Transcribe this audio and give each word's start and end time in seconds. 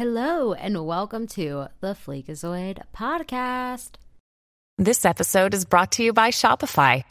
Hello, 0.00 0.54
and 0.54 0.86
welcome 0.86 1.26
to 1.26 1.66
the 1.80 1.88
Fleekazoid 1.88 2.80
podcast. 2.96 3.96
This 4.78 5.04
episode 5.04 5.52
is 5.52 5.66
brought 5.66 5.92
to 5.92 6.02
you 6.02 6.14
by 6.14 6.30
Shopify. 6.30 7.04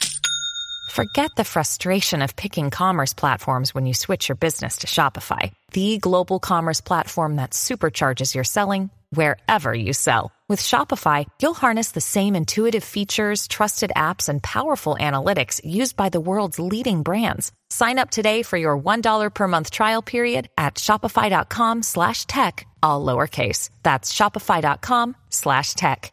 Forget 0.90 1.30
the 1.36 1.44
frustration 1.44 2.20
of 2.20 2.34
picking 2.34 2.70
commerce 2.70 3.14
platforms 3.14 3.72
when 3.72 3.86
you 3.86 3.94
switch 3.94 4.28
your 4.28 4.34
business 4.34 4.78
to 4.78 4.88
Shopify, 4.88 5.52
the 5.70 5.98
global 5.98 6.40
commerce 6.40 6.80
platform 6.80 7.36
that 7.36 7.52
supercharges 7.52 8.34
your 8.34 8.42
selling 8.42 8.90
wherever 9.10 9.72
you 9.72 9.92
sell. 9.92 10.32
With 10.50 10.58
Shopify, 10.58 11.26
you'll 11.40 11.54
harness 11.54 11.92
the 11.92 12.00
same 12.00 12.34
intuitive 12.34 12.82
features, 12.82 13.46
trusted 13.46 13.92
apps, 13.94 14.28
and 14.28 14.42
powerful 14.42 14.96
analytics 14.98 15.60
used 15.64 15.94
by 15.96 16.08
the 16.08 16.20
world's 16.20 16.58
leading 16.58 17.04
brands. 17.04 17.52
Sign 17.68 18.00
up 18.00 18.10
today 18.10 18.42
for 18.42 18.56
your 18.56 18.76
$1 18.76 19.30
per 19.32 19.46
month 19.46 19.70
trial 19.70 20.02
period 20.02 20.48
at 20.58 20.74
shopify.com 20.74 21.84
slash 21.84 22.26
tech, 22.26 22.66
all 22.82 23.06
lowercase. 23.06 23.70
That's 23.84 24.12
shopify.com 24.12 25.16
slash 25.28 25.74
tech. 25.74 26.12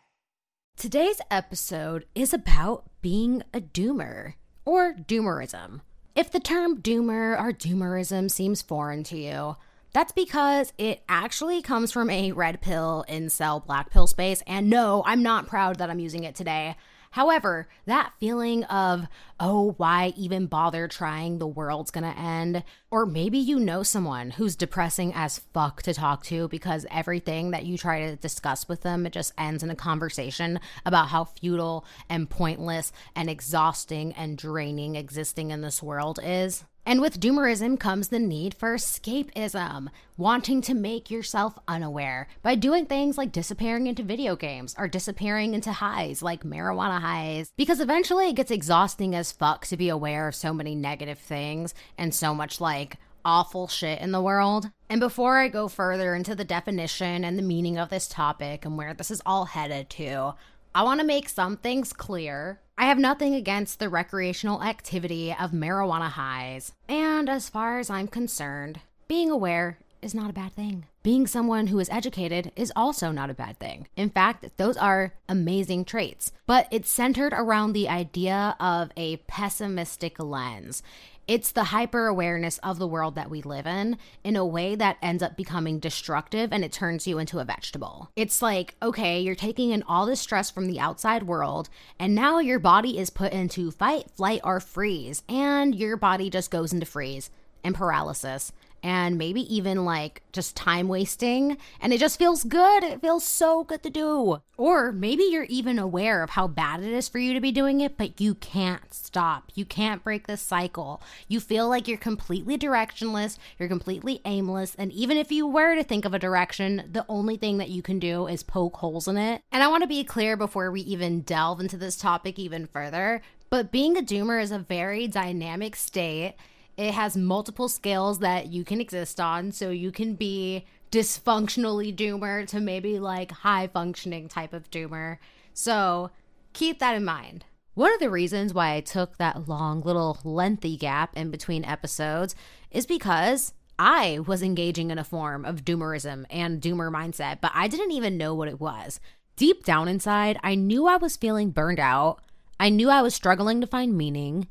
Today's 0.77 1.19
episode 1.31 2.05
is 2.13 2.31
about 2.31 2.83
being 3.01 3.41
a 3.55 3.59
doomer 3.59 4.33
or 4.65 4.93
doomerism. 4.93 5.81
If 6.15 6.29
the 6.29 6.39
term 6.39 6.83
doomer 6.83 7.41
or 7.41 7.53
doomerism 7.53 8.29
seems 8.29 8.61
foreign 8.61 9.03
to 9.05 9.17
you, 9.17 9.55
that's 9.97 10.11
because 10.11 10.71
it 10.77 11.01
actually 11.09 11.59
comes 11.63 11.91
from 11.91 12.11
a 12.11 12.31
red 12.31 12.61
pill, 12.61 13.03
incel, 13.09 13.65
black 13.65 13.89
pill 13.89 14.05
space. 14.05 14.43
And 14.45 14.69
no, 14.69 15.01
I'm 15.07 15.23
not 15.23 15.47
proud 15.47 15.79
that 15.79 15.89
I'm 15.89 15.97
using 15.97 16.23
it 16.23 16.35
today. 16.35 16.75
However, 17.09 17.67
that 17.87 18.13
feeling 18.19 18.63
of, 18.65 19.07
oh, 19.39 19.73
why 19.77 20.13
even 20.15 20.45
bother 20.45 20.87
trying? 20.87 21.39
The 21.39 21.47
world's 21.47 21.89
gonna 21.89 22.13
end. 22.15 22.63
Or 22.91 23.07
maybe 23.07 23.39
you 23.39 23.59
know 23.59 23.81
someone 23.81 24.29
who's 24.29 24.55
depressing 24.55 25.13
as 25.15 25.39
fuck 25.39 25.81
to 25.81 25.95
talk 25.95 26.23
to 26.25 26.47
because 26.47 26.85
everything 26.91 27.49
that 27.49 27.65
you 27.65 27.75
try 27.75 28.01
to 28.01 28.15
discuss 28.17 28.69
with 28.69 28.81
them, 28.83 29.07
it 29.07 29.13
just 29.13 29.33
ends 29.35 29.63
in 29.63 29.71
a 29.71 29.75
conversation 29.75 30.59
about 30.85 31.07
how 31.07 31.23
futile 31.23 31.85
and 32.07 32.29
pointless 32.29 32.91
and 33.15 33.31
exhausting 33.31 34.13
and 34.13 34.37
draining 34.37 34.95
existing 34.95 35.49
in 35.49 35.61
this 35.61 35.81
world 35.81 36.19
is. 36.21 36.65
And 36.87 37.01
with 37.01 37.19
doomerism 37.19 37.81
comes 37.81 38.07
the 38.07 38.17
need 38.17 38.53
for 38.53 38.73
escapism, 38.73 39.89
wanting 40.15 40.61
to 40.61 40.73
make 40.73 41.11
yourself 41.11 41.59
unaware 41.67 42.29
by 42.41 42.55
doing 42.55 42.85
things 42.85 43.17
like 43.17 43.33
disappearing 43.33 43.87
into 43.87 44.03
video 44.03 44.37
games 44.37 44.73
or 44.77 44.87
disappearing 44.87 45.53
into 45.53 45.73
highs 45.73 46.21
like 46.21 46.45
marijuana 46.45 47.01
highs. 47.01 47.51
Because 47.57 47.81
eventually 47.81 48.29
it 48.29 48.37
gets 48.37 48.51
exhausting 48.51 49.15
as 49.15 49.33
fuck 49.33 49.67
to 49.67 49.75
be 49.75 49.89
aware 49.89 50.29
of 50.29 50.35
so 50.35 50.53
many 50.53 50.75
negative 50.75 51.19
things 51.19 51.73
and 51.97 52.15
so 52.15 52.33
much 52.33 52.61
like 52.61 52.95
awful 53.25 53.67
shit 53.67 53.99
in 53.99 54.13
the 54.13 54.21
world. 54.21 54.71
And 54.89 55.01
before 55.01 55.39
I 55.39 55.49
go 55.49 55.67
further 55.67 56.15
into 56.15 56.35
the 56.35 56.45
definition 56.45 57.25
and 57.25 57.37
the 57.37 57.43
meaning 57.43 57.77
of 57.77 57.89
this 57.89 58.07
topic 58.07 58.63
and 58.63 58.77
where 58.77 58.93
this 58.93 59.11
is 59.11 59.21
all 59.25 59.43
headed 59.43 59.89
to, 59.89 60.35
I 60.77 60.83
want 60.83 60.99
to 60.99 61.07
make 61.07 61.27
some 61.27 61.57
things 61.57 61.91
clear. 61.91 62.59
I 62.77 62.85
have 62.85 62.99
nothing 62.99 63.33
against 63.33 63.79
the 63.79 63.89
recreational 63.89 64.61
activity 64.61 65.31
of 65.31 65.49
marijuana 65.49 66.09
highs. 66.09 66.71
And 66.87 67.27
as 67.27 67.49
far 67.49 67.79
as 67.79 67.89
I'm 67.89 68.07
concerned, 68.07 68.81
being 69.07 69.31
aware 69.31 69.79
is 70.03 70.13
not 70.13 70.29
a 70.29 70.33
bad 70.33 70.53
thing. 70.53 70.85
Being 71.01 71.25
someone 71.25 71.65
who 71.67 71.79
is 71.79 71.89
educated 71.89 72.51
is 72.55 72.71
also 72.75 73.11
not 73.11 73.31
a 73.31 73.33
bad 73.33 73.57
thing. 73.57 73.87
In 73.95 74.11
fact, 74.11 74.45
those 74.57 74.77
are 74.77 75.15
amazing 75.27 75.83
traits, 75.85 76.31
but 76.45 76.67
it's 76.69 76.91
centered 76.91 77.33
around 77.33 77.73
the 77.73 77.89
idea 77.89 78.55
of 78.59 78.91
a 78.95 79.17
pessimistic 79.25 80.19
lens. 80.19 80.83
It's 81.27 81.51
the 81.51 81.65
hyper 81.65 82.07
awareness 82.07 82.57
of 82.59 82.79
the 82.79 82.87
world 82.87 83.15
that 83.15 83.29
we 83.29 83.41
live 83.41 83.67
in 83.67 83.97
in 84.23 84.37
a 84.37 84.45
way 84.45 84.75
that 84.75 84.95
ends 85.01 85.21
up 85.21 85.35
becoming 85.35 85.77
destructive 85.77 86.53
and 86.53 86.63
it 86.63 86.71
turns 86.71 87.05
you 87.05 87.17
into 87.19 87.39
a 87.39 87.43
vegetable. 87.43 88.09
It's 88.15 88.41
like, 88.41 88.75
okay, 88.81 89.19
you're 89.19 89.35
taking 89.35 89.71
in 89.71 89.83
all 89.83 90.05
this 90.05 90.21
stress 90.21 90.49
from 90.49 90.67
the 90.67 90.79
outside 90.79 91.23
world, 91.23 91.67
and 91.99 92.15
now 92.15 92.39
your 92.39 92.59
body 92.59 92.97
is 92.97 93.09
put 93.09 93.33
into 93.33 93.71
fight, 93.71 94.09
flight, 94.11 94.39
or 94.45 94.61
freeze, 94.61 95.23
and 95.27 95.75
your 95.75 95.97
body 95.97 96.29
just 96.29 96.49
goes 96.49 96.71
into 96.71 96.85
freeze 96.85 97.29
and 97.61 97.75
paralysis 97.75 98.53
and 98.83 99.17
maybe 99.17 99.41
even 99.53 99.85
like 99.85 100.21
just 100.31 100.55
time 100.55 100.87
wasting. 100.87 101.57
And 101.81 101.93
it 101.93 101.99
just 101.99 102.19
feels 102.19 102.43
good. 102.43 102.83
It 102.83 103.01
feels 103.01 103.23
so 103.23 103.63
good 103.63 103.83
to 103.83 103.89
do. 103.89 104.41
Or 104.57 104.91
maybe 104.91 105.23
you're 105.23 105.43
even 105.43 105.77
aware 105.77 106.23
of 106.23 106.31
how 106.31 106.47
bad 106.47 106.81
it 106.83 106.91
is 106.91 107.07
for 107.07 107.19
you 107.19 107.33
to 107.33 107.39
be 107.39 107.51
doing 107.51 107.81
it, 107.81 107.97
but 107.97 108.19
you 108.19 108.35
can't 108.35 108.93
stop. 108.93 109.51
You 109.53 109.65
can't 109.65 110.03
break 110.03 110.25
this 110.25 110.41
cycle. 110.41 111.01
You 111.27 111.39
feel 111.39 111.69
like 111.69 111.87
you're 111.87 111.97
completely 111.97 112.57
directionless, 112.57 113.37
you're 113.59 113.69
completely 113.69 114.21
aimless. 114.25 114.73
And 114.75 114.91
even 114.91 115.17
if 115.17 115.31
you 115.31 115.45
were 115.45 115.75
to 115.75 115.83
think 115.83 116.05
of 116.05 116.13
a 116.13 116.19
direction, 116.19 116.89
the 116.91 117.05
only 117.07 117.37
thing 117.37 117.57
that 117.57 117.69
you 117.69 117.81
can 117.81 117.99
do 117.99 118.27
is 118.27 118.41
poke 118.41 118.77
holes 118.77 119.07
in 119.07 119.17
it. 119.17 119.41
And 119.51 119.61
I 119.61 119.67
want 119.67 119.83
to 119.83 119.87
be 119.87 120.03
clear 120.03 120.35
before 120.35 120.71
we 120.71 120.81
even 120.81 121.21
delve 121.21 121.59
into 121.59 121.77
this 121.77 121.95
topic 121.95 122.39
even 122.39 122.65
further. 122.65 123.21
But 123.49 123.71
being 123.71 123.97
a 123.97 124.01
doomer 124.01 124.41
is 124.41 124.51
a 124.51 124.59
very 124.59 125.07
dynamic 125.07 125.75
state 125.75 126.35
it 126.77 126.93
has 126.93 127.17
multiple 127.17 127.67
scales 127.67 128.19
that 128.19 128.47
you 128.47 128.63
can 128.63 128.79
exist 128.79 129.19
on. 129.19 129.51
So 129.51 129.71
you 129.71 129.91
can 129.91 130.13
be 130.13 130.65
dysfunctionally 130.91 131.95
doomer 131.95 132.47
to 132.47 132.59
maybe 132.59 132.99
like 132.99 133.31
high 133.31 133.67
functioning 133.67 134.27
type 134.29 134.53
of 134.53 134.69
doomer. 134.69 135.17
So 135.53 136.11
keep 136.53 136.79
that 136.79 136.95
in 136.95 137.03
mind. 137.03 137.45
One 137.73 137.93
of 137.93 137.99
the 137.99 138.09
reasons 138.09 138.53
why 138.53 138.73
I 138.73 138.81
took 138.81 139.17
that 139.17 139.47
long, 139.47 139.81
little 139.81 140.19
lengthy 140.23 140.77
gap 140.77 141.15
in 141.15 141.29
between 141.29 141.65
episodes 141.65 142.35
is 142.71 142.85
because 142.85 143.53
I 143.77 144.19
was 144.25 144.41
engaging 144.41 144.89
in 144.89 144.97
a 144.97 145.03
form 145.03 145.45
of 145.45 145.63
doomerism 145.63 146.25
and 146.31 146.61
doomer 146.61 146.91
mindset, 146.91 147.39
but 147.41 147.51
I 147.53 147.67
didn't 147.67 147.91
even 147.91 148.17
know 148.17 148.33
what 148.33 148.47
it 148.47 148.59
was. 148.59 148.99
Deep 149.35 149.63
down 149.63 149.87
inside, 149.87 150.39
I 150.41 150.55
knew 150.55 150.87
I 150.87 150.97
was 150.97 151.15
feeling 151.15 151.51
burned 151.51 151.79
out. 151.79 152.19
I 152.59 152.69
knew 152.69 152.89
I 152.89 153.03
was 153.03 153.13
struggling 153.13 153.61
to 153.61 153.67
find 153.67 153.95
meaning. 153.95 154.47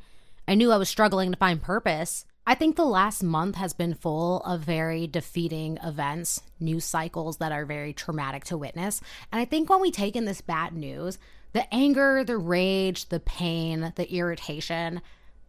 I 0.48 0.54
knew 0.54 0.70
I 0.70 0.76
was 0.76 0.88
struggling 0.88 1.32
to 1.32 1.36
find 1.36 1.60
purpose. 1.60 2.24
I 2.46 2.54
think 2.54 2.76
the 2.76 2.84
last 2.84 3.24
month 3.24 3.56
has 3.56 3.72
been 3.72 3.94
full 3.94 4.40
of 4.42 4.60
very 4.60 5.08
defeating 5.08 5.78
events, 5.82 6.42
news 6.60 6.84
cycles 6.84 7.38
that 7.38 7.50
are 7.50 7.64
very 7.64 7.92
traumatic 7.92 8.44
to 8.44 8.56
witness. 8.56 9.00
And 9.32 9.40
I 9.40 9.44
think 9.44 9.68
when 9.68 9.80
we 9.80 9.90
take 9.90 10.14
in 10.14 10.24
this 10.24 10.40
bad 10.40 10.72
news, 10.72 11.18
the 11.52 11.72
anger, 11.74 12.22
the 12.22 12.38
rage, 12.38 13.08
the 13.08 13.18
pain, 13.18 13.92
the 13.96 14.12
irritation, 14.12 15.02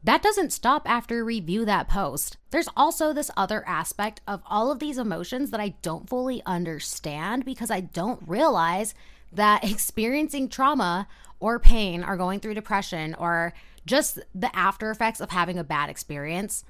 that 0.03 0.23
doesn't 0.23 0.53
stop 0.53 0.89
after 0.89 1.23
we 1.23 1.39
view 1.41 1.65
that 1.65 1.87
post. 1.87 2.37
There's 2.49 2.69
also 2.75 3.13
this 3.13 3.29
other 3.37 3.63
aspect 3.67 4.21
of 4.27 4.41
all 4.47 4.71
of 4.71 4.79
these 4.79 4.97
emotions 4.97 5.51
that 5.51 5.59
I 5.59 5.75
don't 5.83 6.09
fully 6.09 6.41
understand 6.45 7.45
because 7.45 7.69
I 7.69 7.81
don't 7.81 8.21
realize 8.25 8.95
that 9.33 9.63
experiencing 9.69 10.49
trauma 10.49 11.07
or 11.39 11.59
pain 11.59 12.03
or 12.03 12.17
going 12.17 12.39
through 12.39 12.55
depression 12.55 13.13
or 13.15 13.53
just 13.87 14.19
the 14.35 14.55
after 14.55 14.91
effects 14.91 15.19
of 15.19 15.31
having 15.31 15.57
a 15.57 15.63
bad 15.63 15.89
experience, 15.89 16.63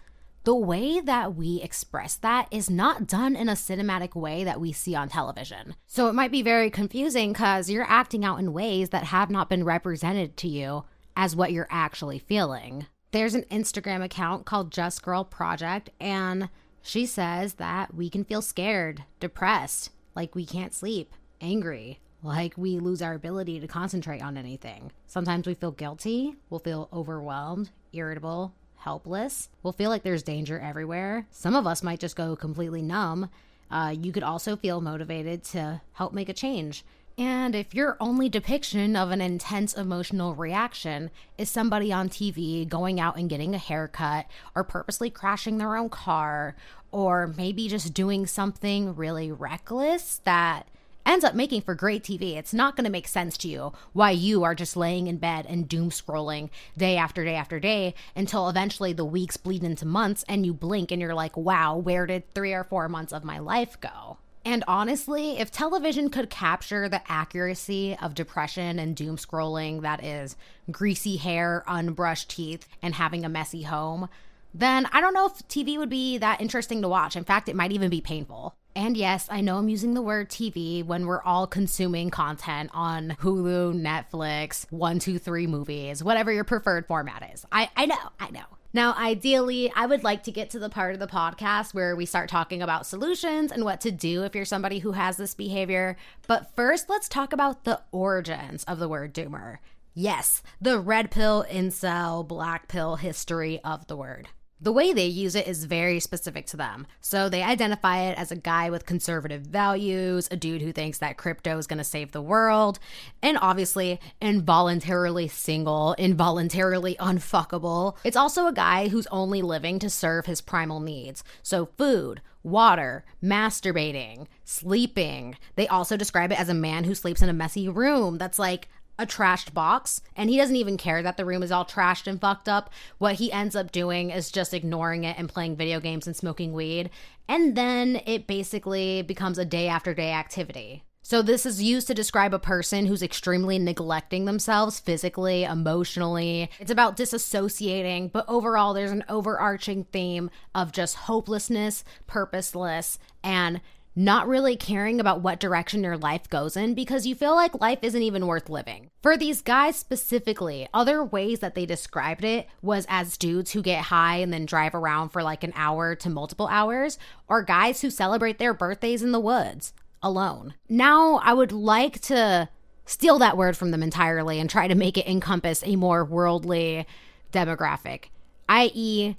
the 0.45 0.55
way 0.55 1.01
that 1.01 1.35
we 1.35 1.61
express 1.61 2.15
that 2.15 2.47
is 2.51 2.69
not 2.69 3.05
done 3.05 3.35
in 3.35 3.49
a 3.49 3.53
cinematic 3.53 4.15
way 4.15 4.45
that 4.45 4.61
we 4.61 4.71
see 4.71 4.95
on 4.95 5.09
television. 5.09 5.75
So 5.87 6.07
it 6.07 6.13
might 6.13 6.31
be 6.31 6.41
very 6.41 6.69
confusing 6.69 7.33
because 7.33 7.69
you're 7.69 7.83
acting 7.89 8.23
out 8.23 8.39
in 8.39 8.53
ways 8.53 8.89
that 8.89 9.03
have 9.05 9.29
not 9.29 9.49
been 9.49 9.65
represented 9.65 10.37
to 10.37 10.47
you 10.47 10.85
as 11.17 11.35
what 11.35 11.51
you're 11.51 11.67
actually 11.69 12.19
feeling. 12.19 12.85
There's 13.11 13.35
an 13.35 13.43
Instagram 13.51 14.01
account 14.01 14.45
called 14.45 14.71
Just 14.71 15.01
Girl 15.01 15.25
Project, 15.25 15.89
and 15.99 16.49
she 16.81 17.05
says 17.05 17.55
that 17.55 17.93
we 17.93 18.09
can 18.09 18.23
feel 18.23 18.41
scared, 18.41 19.03
depressed, 19.19 19.89
like 20.15 20.33
we 20.33 20.45
can't 20.45 20.73
sleep, 20.73 21.13
angry, 21.41 21.99
like 22.23 22.53
we 22.57 22.79
lose 22.79 23.01
our 23.01 23.13
ability 23.13 23.59
to 23.59 23.67
concentrate 23.67 24.21
on 24.21 24.37
anything. 24.37 24.91
Sometimes 25.05 25.47
we 25.47 25.53
feel 25.53 25.71
guilty, 25.71 26.35
we'll 26.49 26.59
feel 26.59 26.89
overwhelmed, 26.91 27.69
irritable, 27.93 28.53
helpless, 28.77 29.49
we'll 29.63 29.73
feel 29.73 29.89
like 29.89 30.03
there's 30.03 30.23
danger 30.23 30.59
everywhere. 30.59 31.27
Some 31.31 31.55
of 31.55 31.67
us 31.67 31.83
might 31.83 31.99
just 31.99 32.15
go 32.15 32.35
completely 32.35 32.81
numb. 32.81 33.29
Uh, 33.69 33.93
you 33.99 34.11
could 34.11 34.23
also 34.23 34.55
feel 34.55 34.81
motivated 34.81 35.43
to 35.43 35.81
help 35.93 36.13
make 36.13 36.29
a 36.29 36.33
change. 36.33 36.83
And 37.19 37.55
if 37.55 37.73
your 37.73 37.97
only 37.99 38.29
depiction 38.29 38.95
of 38.95 39.09
an 39.09 39.21
intense 39.21 39.73
emotional 39.73 40.35
reaction 40.35 41.09
is 41.37 41.49
somebody 41.49 41.91
on 41.91 42.09
TV 42.09 42.67
going 42.67 42.99
out 42.99 43.17
and 43.17 43.27
getting 43.27 43.55
a 43.55 43.57
haircut, 43.57 44.27
or 44.55 44.63
purposely 44.63 45.09
crashing 45.09 45.57
their 45.57 45.75
own 45.75 45.89
car, 45.89 46.55
or 46.91 47.33
maybe 47.35 47.67
just 47.67 47.93
doing 47.93 48.27
something 48.27 48.95
really 48.95 49.31
reckless 49.31 50.21
that 50.25 50.67
ends 51.07 51.23
up 51.25 51.33
making 51.33 51.61
for 51.61 51.73
great 51.73 52.03
TV. 52.03 52.35
It's 52.35 52.53
not 52.53 52.75
going 52.75 52.83
to 52.83 52.91
make 52.91 53.07
sense 53.07 53.37
to 53.39 53.47
you 53.47 53.73
why 53.93 54.11
you 54.11 54.43
are 54.43 54.53
just 54.53 54.75
laying 54.77 55.07
in 55.07 55.17
bed 55.17 55.45
and 55.47 55.67
doom 55.67 55.89
scrolling 55.89 56.49
day 56.77 56.97
after 56.97 57.23
day 57.23 57.35
after 57.35 57.59
day 57.59 57.95
until 58.15 58.49
eventually 58.49 58.93
the 58.93 59.05
weeks 59.05 59.37
bleed 59.37 59.63
into 59.63 59.85
months 59.85 60.25
and 60.27 60.45
you 60.45 60.53
blink 60.53 60.91
and 60.91 61.01
you're 61.01 61.15
like, 61.15 61.37
wow, 61.37 61.77
where 61.77 62.05
did 62.05 62.31
three 62.33 62.53
or 62.53 62.65
four 62.65 62.89
months 62.89 63.13
of 63.13 63.23
my 63.23 63.39
life 63.39 63.79
go? 63.79 64.17
And 64.43 64.63
honestly, 64.67 65.39
if 65.39 65.51
television 65.51 66.09
could 66.09 66.29
capture 66.29 66.87
the 66.87 67.01
accuracy 67.11 67.97
of 68.01 68.15
depression 68.15 68.79
and 68.79 68.95
doom 68.95 69.17
scrolling 69.17 69.81
that 69.81 70.03
is 70.03 70.37
greasy 70.71 71.17
hair, 71.17 71.63
unbrushed 71.67 72.29
teeth, 72.29 72.65
and 72.81 72.93
having 72.93 73.25
a 73.25 73.29
messy 73.29 73.63
home, 73.63 74.07
then 74.53 74.87
I 74.93 75.01
don't 75.01 75.13
know 75.13 75.25
if 75.25 75.47
TV 75.49 75.77
would 75.77 75.89
be 75.89 76.17
that 76.17 76.39
interesting 76.39 76.81
to 76.81 76.87
watch. 76.87 77.15
In 77.15 77.25
fact, 77.25 77.49
it 77.49 77.55
might 77.55 77.73
even 77.73 77.89
be 77.89 77.99
painful. 77.99 78.55
And 78.77 78.95
yes, 78.95 79.27
I 79.31 79.41
know 79.41 79.57
I'm 79.57 79.69
using 79.69 79.95
the 79.95 80.03
word 80.03 80.29
TV 80.29 80.85
when 80.85 81.07
we're 81.07 81.23
all 81.23 81.47
consuming 81.47 82.11
content 82.11 82.69
on 82.75 83.17
Hulu, 83.21 83.73
Netflix, 83.73 84.71
123 84.71 85.47
movies, 85.47 86.03
whatever 86.03 86.31
your 86.31 86.43
preferred 86.43 86.85
format 86.85 87.27
is. 87.33 87.43
I, 87.51 87.71
I 87.75 87.87
know, 87.87 87.97
I 88.19 88.29
know. 88.29 88.43
Now, 88.73 88.93
ideally, 88.93 89.73
I 89.75 89.87
would 89.87 90.03
like 90.03 90.21
to 90.25 90.31
get 90.31 90.51
to 90.51 90.59
the 90.59 90.69
part 90.69 90.93
of 90.93 90.99
the 90.99 91.07
podcast 91.07 91.73
where 91.73 91.95
we 91.95 92.05
start 92.05 92.29
talking 92.29 92.61
about 92.61 92.85
solutions 92.85 93.51
and 93.51 93.65
what 93.65 93.81
to 93.81 93.89
do 93.89 94.21
if 94.21 94.35
you're 94.35 94.45
somebody 94.45 94.77
who 94.77 94.91
has 94.91 95.17
this 95.17 95.33
behavior. 95.33 95.97
But 96.27 96.55
first, 96.55 96.87
let's 96.87 97.09
talk 97.09 97.33
about 97.33 97.63
the 97.63 97.81
origins 97.91 98.63
of 98.65 98.77
the 98.77 98.87
word 98.87 99.11
doomer. 99.11 99.57
Yes, 99.95 100.43
the 100.61 100.79
red 100.79 101.09
pill, 101.09 101.43
incel, 101.49 102.27
black 102.27 102.67
pill 102.67 102.97
history 102.97 103.59
of 103.63 103.87
the 103.87 103.97
word. 103.97 104.27
The 104.59 104.71
way 104.71 104.91
they 104.91 105.05
use 105.05 105.35
it 105.35 105.47
is 105.47 105.65
very 105.65 105.99
specific 105.99 106.47
to 106.47 106.57
them. 106.57 106.87
So 106.99 107.29
they 107.29 107.43
identify 107.43 107.99
it 107.99 108.17
as 108.17 108.31
a 108.31 108.35
guy 108.35 108.71
with 108.71 108.87
conservative 108.87 109.43
values, 109.43 110.27
a 110.31 110.35
dude 110.35 110.63
who 110.63 110.71
thinks 110.71 110.97
that 110.97 111.17
crypto 111.17 111.59
is 111.59 111.67
going 111.67 111.77
to 111.77 111.83
save 111.83 112.11
the 112.11 112.23
world, 112.23 112.79
and 113.21 113.37
obviously 113.39 113.99
involuntarily 114.19 115.27
single, 115.27 115.93
involuntarily 115.99 116.95
unfuckable. 116.95 117.97
It's 118.03 118.17
also 118.17 118.47
a 118.47 118.53
guy 118.53 118.87
who's 118.87 119.07
only 119.07 119.43
living 119.43 119.77
to 119.77 119.91
serve 119.91 120.25
his 120.25 120.41
primal 120.41 120.79
needs. 120.79 121.23
So 121.43 121.67
food, 121.77 122.21
water, 122.41 123.05
masturbating, 123.23 124.25
sleeping. 124.43 125.37
They 125.55 125.67
also 125.67 125.97
describe 125.97 126.31
it 126.31 126.39
as 126.39 126.49
a 126.49 126.55
man 126.55 126.83
who 126.83 126.95
sleeps 126.95 127.21
in 127.21 127.29
a 127.29 127.33
messy 127.33 127.69
room 127.69 128.17
that's 128.17 128.39
like 128.39 128.69
a 128.99 129.05
trashed 129.05 129.53
box 129.53 130.01
and 130.15 130.29
he 130.29 130.37
doesn't 130.37 130.55
even 130.55 130.77
care 130.77 131.03
that 131.03 131.17
the 131.17 131.25
room 131.25 131.43
is 131.43 131.51
all 131.51 131.65
trashed 131.65 132.07
and 132.07 132.19
fucked 132.19 132.49
up. 132.49 132.71
What 132.97 133.15
he 133.15 133.31
ends 133.31 133.55
up 133.55 133.71
doing 133.71 134.09
is 134.09 134.31
just 134.31 134.53
ignoring 134.53 135.03
it 135.03 135.17
and 135.17 135.29
playing 135.29 135.55
video 135.55 135.79
games 135.79 136.07
and 136.07 136.15
smoking 136.15 136.53
weed. 136.53 136.89
And 137.27 137.55
then 137.55 138.01
it 138.05 138.27
basically 138.27 139.01
becomes 139.01 139.37
a 139.37 139.45
day 139.45 139.67
after 139.67 139.93
day 139.93 140.11
activity. 140.11 140.83
So, 141.09 141.21
this 141.21 141.45
is 141.45 141.63
used 141.63 141.87
to 141.87 141.93
describe 141.93 142.33
a 142.33 142.39
person 142.39 142.85
who's 142.85 143.01
extremely 143.01 143.57
neglecting 143.57 144.25
themselves 144.25 144.77
physically, 144.77 145.45
emotionally. 145.45 146.49
It's 146.59 146.69
about 146.69 146.97
disassociating, 146.97 148.11
but 148.11 148.25
overall, 148.27 148.73
there's 148.73 148.91
an 148.91 149.05
overarching 149.07 149.85
theme 149.85 150.29
of 150.53 150.73
just 150.73 150.97
hopelessness, 150.97 151.85
purposeless, 152.07 152.99
and 153.23 153.61
not 153.97 154.27
really 154.27 154.55
caring 154.55 154.99
about 154.99 155.21
what 155.21 155.39
direction 155.39 155.83
your 155.83 155.97
life 155.97 156.29
goes 156.29 156.55
in 156.55 156.75
because 156.75 157.07
you 157.07 157.15
feel 157.15 157.33
like 157.33 157.59
life 157.59 157.79
isn't 157.81 158.03
even 158.03 158.27
worth 158.27 158.47
living. 158.47 158.91
For 159.01 159.17
these 159.17 159.41
guys 159.41 159.75
specifically, 159.75 160.67
other 160.71 161.03
ways 161.03 161.39
that 161.39 161.55
they 161.55 161.65
described 161.65 162.23
it 162.23 162.47
was 162.61 162.85
as 162.89 163.17
dudes 163.17 163.51
who 163.51 163.63
get 163.63 163.85
high 163.85 164.17
and 164.17 164.31
then 164.31 164.45
drive 164.45 164.75
around 164.75 165.09
for 165.09 165.23
like 165.23 165.43
an 165.43 165.51
hour 165.55 165.95
to 165.95 166.09
multiple 166.11 166.47
hours, 166.47 166.99
or 167.27 167.41
guys 167.41 167.81
who 167.81 167.89
celebrate 167.89 168.37
their 168.37 168.53
birthdays 168.53 169.01
in 169.01 169.13
the 169.13 169.19
woods 169.19 169.73
alone. 170.03 170.53
Now, 170.69 171.15
I 171.23 171.33
would 171.33 171.51
like 171.51 171.99
to 172.01 172.49
steal 172.85 173.17
that 173.17 173.35
word 173.35 173.57
from 173.57 173.71
them 173.71 173.81
entirely 173.81 174.39
and 174.39 174.47
try 174.47 174.67
to 174.67 174.75
make 174.75 174.99
it 174.99 175.07
encompass 175.07 175.63
a 175.65 175.75
more 175.75 176.05
worldly 176.05 176.85
demographic, 177.31 178.05
i.e., 178.47 179.15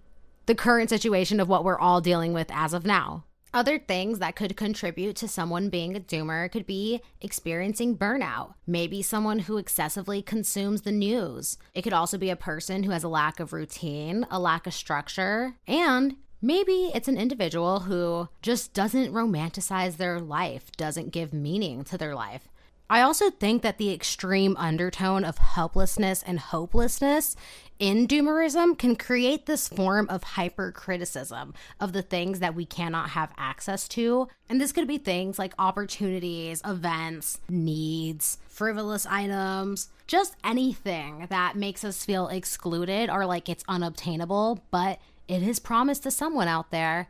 the 0.47 0.55
current 0.55 0.89
situation 0.89 1.41
of 1.41 1.49
what 1.49 1.65
we're 1.65 1.79
all 1.79 2.01
dealing 2.01 2.33
with 2.33 2.51
as 2.53 2.73
of 2.73 2.87
now. 2.87 3.25
Other 3.53 3.79
things 3.79 4.19
that 4.19 4.37
could 4.37 4.57
contribute 4.57 5.17
to 5.17 5.29
someone 5.29 5.71
being 5.71 5.97
a 5.97 6.01
doomer 6.01 6.51
could 6.51 6.67
be 6.67 7.01
experiencing 7.21 7.97
burnout, 7.97 8.55
maybe 8.67 9.01
someone 9.01 9.41
who 9.41 9.57
excessively 9.57 10.21
consumes 10.21 10.83
the 10.83 10.93
news. 10.93 11.57
It 11.75 11.83
could 11.83 11.95
also 11.95 12.19
be 12.19 12.31
a 12.31 12.37
person 12.37 12.83
who 12.83 12.91
has 12.91 13.05
a 13.05 13.09
lack 13.09 13.41
of 13.41 13.53
routine, 13.53 14.27
a 14.31 14.39
lack 14.39 14.67
of 14.67 14.75
structure, 14.75 15.55
and 15.67 16.17
Maybe 16.41 16.93
it's 16.95 17.09
an 17.09 17.19
individual 17.19 17.81
who 17.81 18.29
just 18.43 18.73
doesn't 18.73 19.13
romanticize 19.13 19.97
their 19.97 20.21
life, 20.21 20.71
doesn't 20.77 21.11
give 21.11 21.33
meaning 21.33 21.83
to 21.85 21.99
their 21.99 22.15
life. 22.15 22.49
I 22.91 23.03
also 23.03 23.31
think 23.31 23.63
that 23.63 23.77
the 23.77 23.93
extreme 23.93 24.57
undertone 24.57 25.23
of 25.23 25.37
helplessness 25.37 26.23
and 26.23 26.39
hopelessness 26.39 27.37
in 27.79 28.09
doomerism 28.09 28.79
can 28.79 28.97
create 28.97 29.45
this 29.45 29.69
form 29.69 30.09
of 30.09 30.23
hypercriticism 30.23 31.53
of 31.79 31.93
the 31.93 32.01
things 32.01 32.41
that 32.41 32.55
we 32.55 32.65
cannot 32.65 33.11
have 33.11 33.33
access 33.37 33.87
to. 33.89 34.29
And 34.49 34.59
this 34.59 34.73
could 34.73 34.89
be 34.89 34.97
things 34.97 35.39
like 35.39 35.53
opportunities, 35.59 36.63
events, 36.65 37.41
needs, 37.49 38.39
frivolous 38.49 39.05
items, 39.05 39.91
just 40.07 40.37
anything 40.43 41.27
that 41.29 41.57
makes 41.57 41.85
us 41.85 42.07
feel 42.07 42.29
excluded 42.29 43.11
or 43.11 43.27
like 43.27 43.51
it's 43.51 43.65
unobtainable, 43.69 44.65
but 44.71 44.99
it 45.29 45.43
is 45.43 45.59
promised 45.59 46.05
to 46.05 46.11
someone 46.11 46.49
out 46.49 46.71
there 46.71 47.09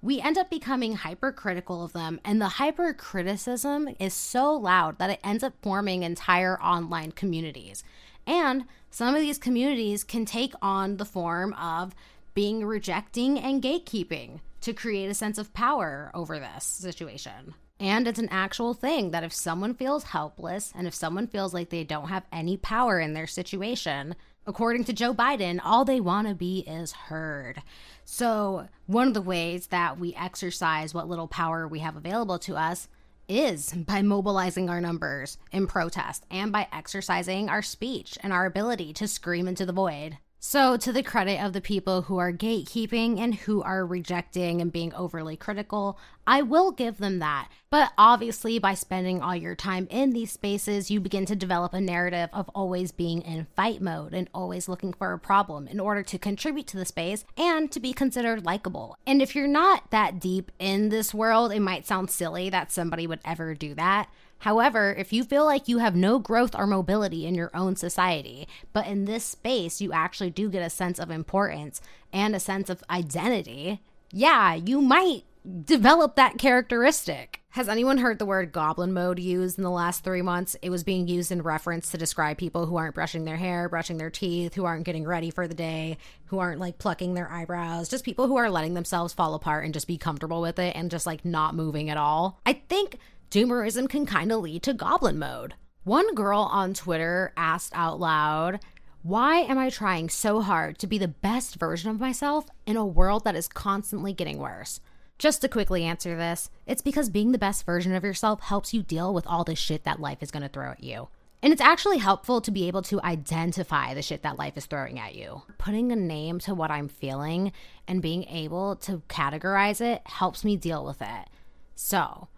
we 0.00 0.20
end 0.20 0.38
up 0.38 0.48
becoming 0.48 0.94
hypercritical 0.94 1.84
of 1.84 1.92
them, 1.92 2.20
and 2.24 2.40
the 2.40 2.48
hypercriticism 2.48 3.88
is 3.98 4.14
so 4.14 4.52
loud 4.52 4.98
that 4.98 5.10
it 5.10 5.20
ends 5.24 5.42
up 5.42 5.54
forming 5.60 6.02
entire 6.02 6.60
online 6.60 7.12
communities. 7.12 7.82
And 8.26 8.64
some 8.90 9.14
of 9.14 9.20
these 9.20 9.38
communities 9.38 10.04
can 10.04 10.24
take 10.24 10.54
on 10.62 10.98
the 10.98 11.04
form 11.04 11.52
of 11.54 11.94
being 12.34 12.64
rejecting 12.64 13.38
and 13.38 13.62
gatekeeping 13.62 14.40
to 14.60 14.72
create 14.72 15.10
a 15.10 15.14
sense 15.14 15.38
of 15.38 15.52
power 15.54 16.10
over 16.14 16.38
this 16.38 16.64
situation. 16.64 17.54
And 17.80 18.08
it's 18.08 18.18
an 18.18 18.28
actual 18.30 18.74
thing 18.74 19.12
that 19.12 19.24
if 19.24 19.32
someone 19.32 19.74
feels 19.74 20.04
helpless 20.04 20.72
and 20.76 20.86
if 20.86 20.94
someone 20.94 21.26
feels 21.26 21.54
like 21.54 21.70
they 21.70 21.84
don't 21.84 22.08
have 22.08 22.24
any 22.32 22.56
power 22.56 22.98
in 22.98 23.14
their 23.14 23.26
situation, 23.26 24.14
according 24.46 24.84
to 24.84 24.92
Joe 24.92 25.14
Biden, 25.14 25.60
all 25.62 25.84
they 25.84 26.00
want 26.00 26.28
to 26.28 26.34
be 26.34 26.60
is 26.60 26.92
heard. 26.92 27.62
So, 28.04 28.68
one 28.86 29.08
of 29.08 29.14
the 29.14 29.22
ways 29.22 29.68
that 29.68 29.98
we 29.98 30.14
exercise 30.14 30.94
what 30.94 31.08
little 31.08 31.28
power 31.28 31.68
we 31.68 31.80
have 31.80 31.96
available 31.96 32.38
to 32.40 32.56
us 32.56 32.88
is 33.28 33.72
by 33.72 34.02
mobilizing 34.02 34.70
our 34.70 34.80
numbers 34.80 35.38
in 35.52 35.66
protest 35.66 36.24
and 36.30 36.50
by 36.50 36.66
exercising 36.72 37.48
our 37.48 37.62
speech 37.62 38.16
and 38.22 38.32
our 38.32 38.46
ability 38.46 38.92
to 38.94 39.06
scream 39.06 39.46
into 39.46 39.66
the 39.66 39.72
void. 39.72 40.18
So, 40.40 40.76
to 40.76 40.92
the 40.92 41.02
credit 41.02 41.42
of 41.42 41.52
the 41.52 41.60
people 41.60 42.02
who 42.02 42.18
are 42.18 42.32
gatekeeping 42.32 43.18
and 43.18 43.34
who 43.34 43.60
are 43.62 43.84
rejecting 43.84 44.60
and 44.60 44.72
being 44.72 44.94
overly 44.94 45.36
critical, 45.36 45.98
I 46.28 46.42
will 46.42 46.70
give 46.70 46.98
them 46.98 47.18
that. 47.18 47.48
But 47.70 47.92
obviously, 47.98 48.60
by 48.60 48.74
spending 48.74 49.20
all 49.20 49.34
your 49.34 49.56
time 49.56 49.88
in 49.90 50.10
these 50.10 50.30
spaces, 50.30 50.92
you 50.92 51.00
begin 51.00 51.26
to 51.26 51.34
develop 51.34 51.74
a 51.74 51.80
narrative 51.80 52.30
of 52.32 52.48
always 52.54 52.92
being 52.92 53.20
in 53.22 53.48
fight 53.56 53.82
mode 53.82 54.14
and 54.14 54.30
always 54.32 54.68
looking 54.68 54.92
for 54.92 55.12
a 55.12 55.18
problem 55.18 55.66
in 55.66 55.80
order 55.80 56.04
to 56.04 56.18
contribute 56.18 56.68
to 56.68 56.76
the 56.76 56.84
space 56.84 57.24
and 57.36 57.72
to 57.72 57.80
be 57.80 57.92
considered 57.92 58.44
likable. 58.44 58.96
And 59.08 59.20
if 59.20 59.34
you're 59.34 59.48
not 59.48 59.90
that 59.90 60.20
deep 60.20 60.52
in 60.60 60.90
this 60.90 61.12
world, 61.12 61.50
it 61.50 61.60
might 61.60 61.84
sound 61.84 62.10
silly 62.10 62.48
that 62.50 62.70
somebody 62.70 63.08
would 63.08 63.20
ever 63.24 63.54
do 63.56 63.74
that. 63.74 64.08
However, 64.40 64.94
if 64.96 65.12
you 65.12 65.24
feel 65.24 65.44
like 65.44 65.68
you 65.68 65.78
have 65.78 65.96
no 65.96 66.18
growth 66.18 66.54
or 66.54 66.66
mobility 66.66 67.26
in 67.26 67.34
your 67.34 67.50
own 67.54 67.76
society, 67.76 68.46
but 68.72 68.86
in 68.86 69.04
this 69.04 69.24
space 69.24 69.80
you 69.80 69.92
actually 69.92 70.30
do 70.30 70.48
get 70.48 70.62
a 70.62 70.70
sense 70.70 70.98
of 70.98 71.10
importance 71.10 71.80
and 72.12 72.34
a 72.34 72.40
sense 72.40 72.70
of 72.70 72.84
identity, 72.88 73.80
yeah, 74.10 74.54
you 74.54 74.80
might 74.80 75.24
develop 75.64 76.16
that 76.16 76.38
characteristic. 76.38 77.40
Has 77.50 77.68
anyone 77.68 77.98
heard 77.98 78.18
the 78.18 78.26
word 78.26 78.52
goblin 78.52 78.92
mode 78.92 79.18
used 79.18 79.56
in 79.56 79.64
the 79.64 79.70
last 79.70 80.04
three 80.04 80.20
months? 80.20 80.54
It 80.60 80.70
was 80.70 80.84
being 80.84 81.08
used 81.08 81.32
in 81.32 81.42
reference 81.42 81.90
to 81.90 81.98
describe 81.98 82.36
people 82.36 82.66
who 82.66 82.76
aren't 82.76 82.94
brushing 82.94 83.24
their 83.24 83.36
hair, 83.36 83.68
brushing 83.68 83.96
their 83.96 84.10
teeth, 84.10 84.54
who 84.54 84.64
aren't 84.64 84.84
getting 84.84 85.04
ready 85.04 85.30
for 85.30 85.48
the 85.48 85.54
day, 85.54 85.96
who 86.26 86.38
aren't 86.38 86.60
like 86.60 86.78
plucking 86.78 87.14
their 87.14 87.30
eyebrows, 87.30 87.88
just 87.88 88.04
people 88.04 88.26
who 88.26 88.36
are 88.36 88.50
letting 88.50 88.74
themselves 88.74 89.14
fall 89.14 89.34
apart 89.34 89.64
and 89.64 89.74
just 89.74 89.86
be 89.86 89.96
comfortable 89.96 90.42
with 90.42 90.58
it 90.58 90.76
and 90.76 90.90
just 90.90 91.06
like 91.06 91.24
not 91.24 91.54
moving 91.54 91.88
at 91.88 91.96
all. 91.96 92.38
I 92.44 92.52
think 92.52 92.98
doomerism 93.30 93.88
can 93.88 94.06
kind 94.06 94.32
of 94.32 94.40
lead 94.40 94.62
to 94.64 94.74
goblin 94.74 95.18
mode. 95.18 95.54
One 95.84 96.14
girl 96.14 96.40
on 96.40 96.74
Twitter 96.74 97.32
asked 97.36 97.72
out 97.74 98.00
loud, 98.00 98.60
Why 99.02 99.38
am 99.38 99.58
I 99.58 99.70
trying 99.70 100.08
so 100.08 100.40
hard 100.40 100.78
to 100.78 100.86
be 100.86 100.98
the 100.98 101.08
best 101.08 101.56
version 101.56 101.90
of 101.90 102.00
myself 102.00 102.46
in 102.66 102.76
a 102.76 102.86
world 102.86 103.24
that 103.24 103.36
is 103.36 103.48
constantly 103.48 104.12
getting 104.12 104.38
worse? 104.38 104.80
Just 105.18 105.40
to 105.40 105.48
quickly 105.48 105.84
answer 105.84 106.16
this, 106.16 106.48
it's 106.66 106.82
because 106.82 107.10
being 107.10 107.32
the 107.32 107.38
best 107.38 107.66
version 107.66 107.94
of 107.94 108.04
yourself 108.04 108.40
helps 108.40 108.72
you 108.72 108.82
deal 108.82 109.12
with 109.12 109.26
all 109.26 109.44
the 109.44 109.56
shit 109.56 109.84
that 109.84 110.00
life 110.00 110.22
is 110.22 110.30
to 110.30 110.48
throw 110.48 110.70
at 110.70 110.84
you. 110.84 111.08
And 111.42 111.52
it's 111.52 111.62
actually 111.62 111.98
helpful 111.98 112.40
to 112.40 112.50
be 112.50 112.66
able 112.66 112.82
to 112.82 113.00
identify 113.02 113.94
the 113.94 114.02
shit 114.02 114.22
that 114.22 114.38
life 114.38 114.56
is 114.56 114.66
throwing 114.66 114.98
at 114.98 115.14
you. 115.14 115.42
Putting 115.56 115.92
a 115.92 115.96
name 115.96 116.38
to 116.40 116.54
what 116.54 116.70
I'm 116.70 116.88
feeling 116.88 117.52
and 117.86 118.02
being 118.02 118.24
able 118.24 118.76
to 118.76 119.02
categorize 119.08 119.80
it 119.80 120.02
helps 120.04 120.44
me 120.44 120.56
deal 120.56 120.84
with 120.84 121.00
it. 121.00 121.28
So, 121.76 122.28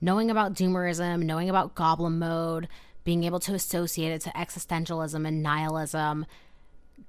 knowing 0.00 0.30
about 0.30 0.54
doomerism, 0.54 1.22
knowing 1.22 1.50
about 1.50 1.74
goblin 1.74 2.18
mode, 2.18 2.68
being 3.04 3.24
able 3.24 3.40
to 3.40 3.54
associate 3.54 4.12
it 4.12 4.20
to 4.22 4.30
existentialism 4.30 5.26
and 5.26 5.42
nihilism 5.42 6.26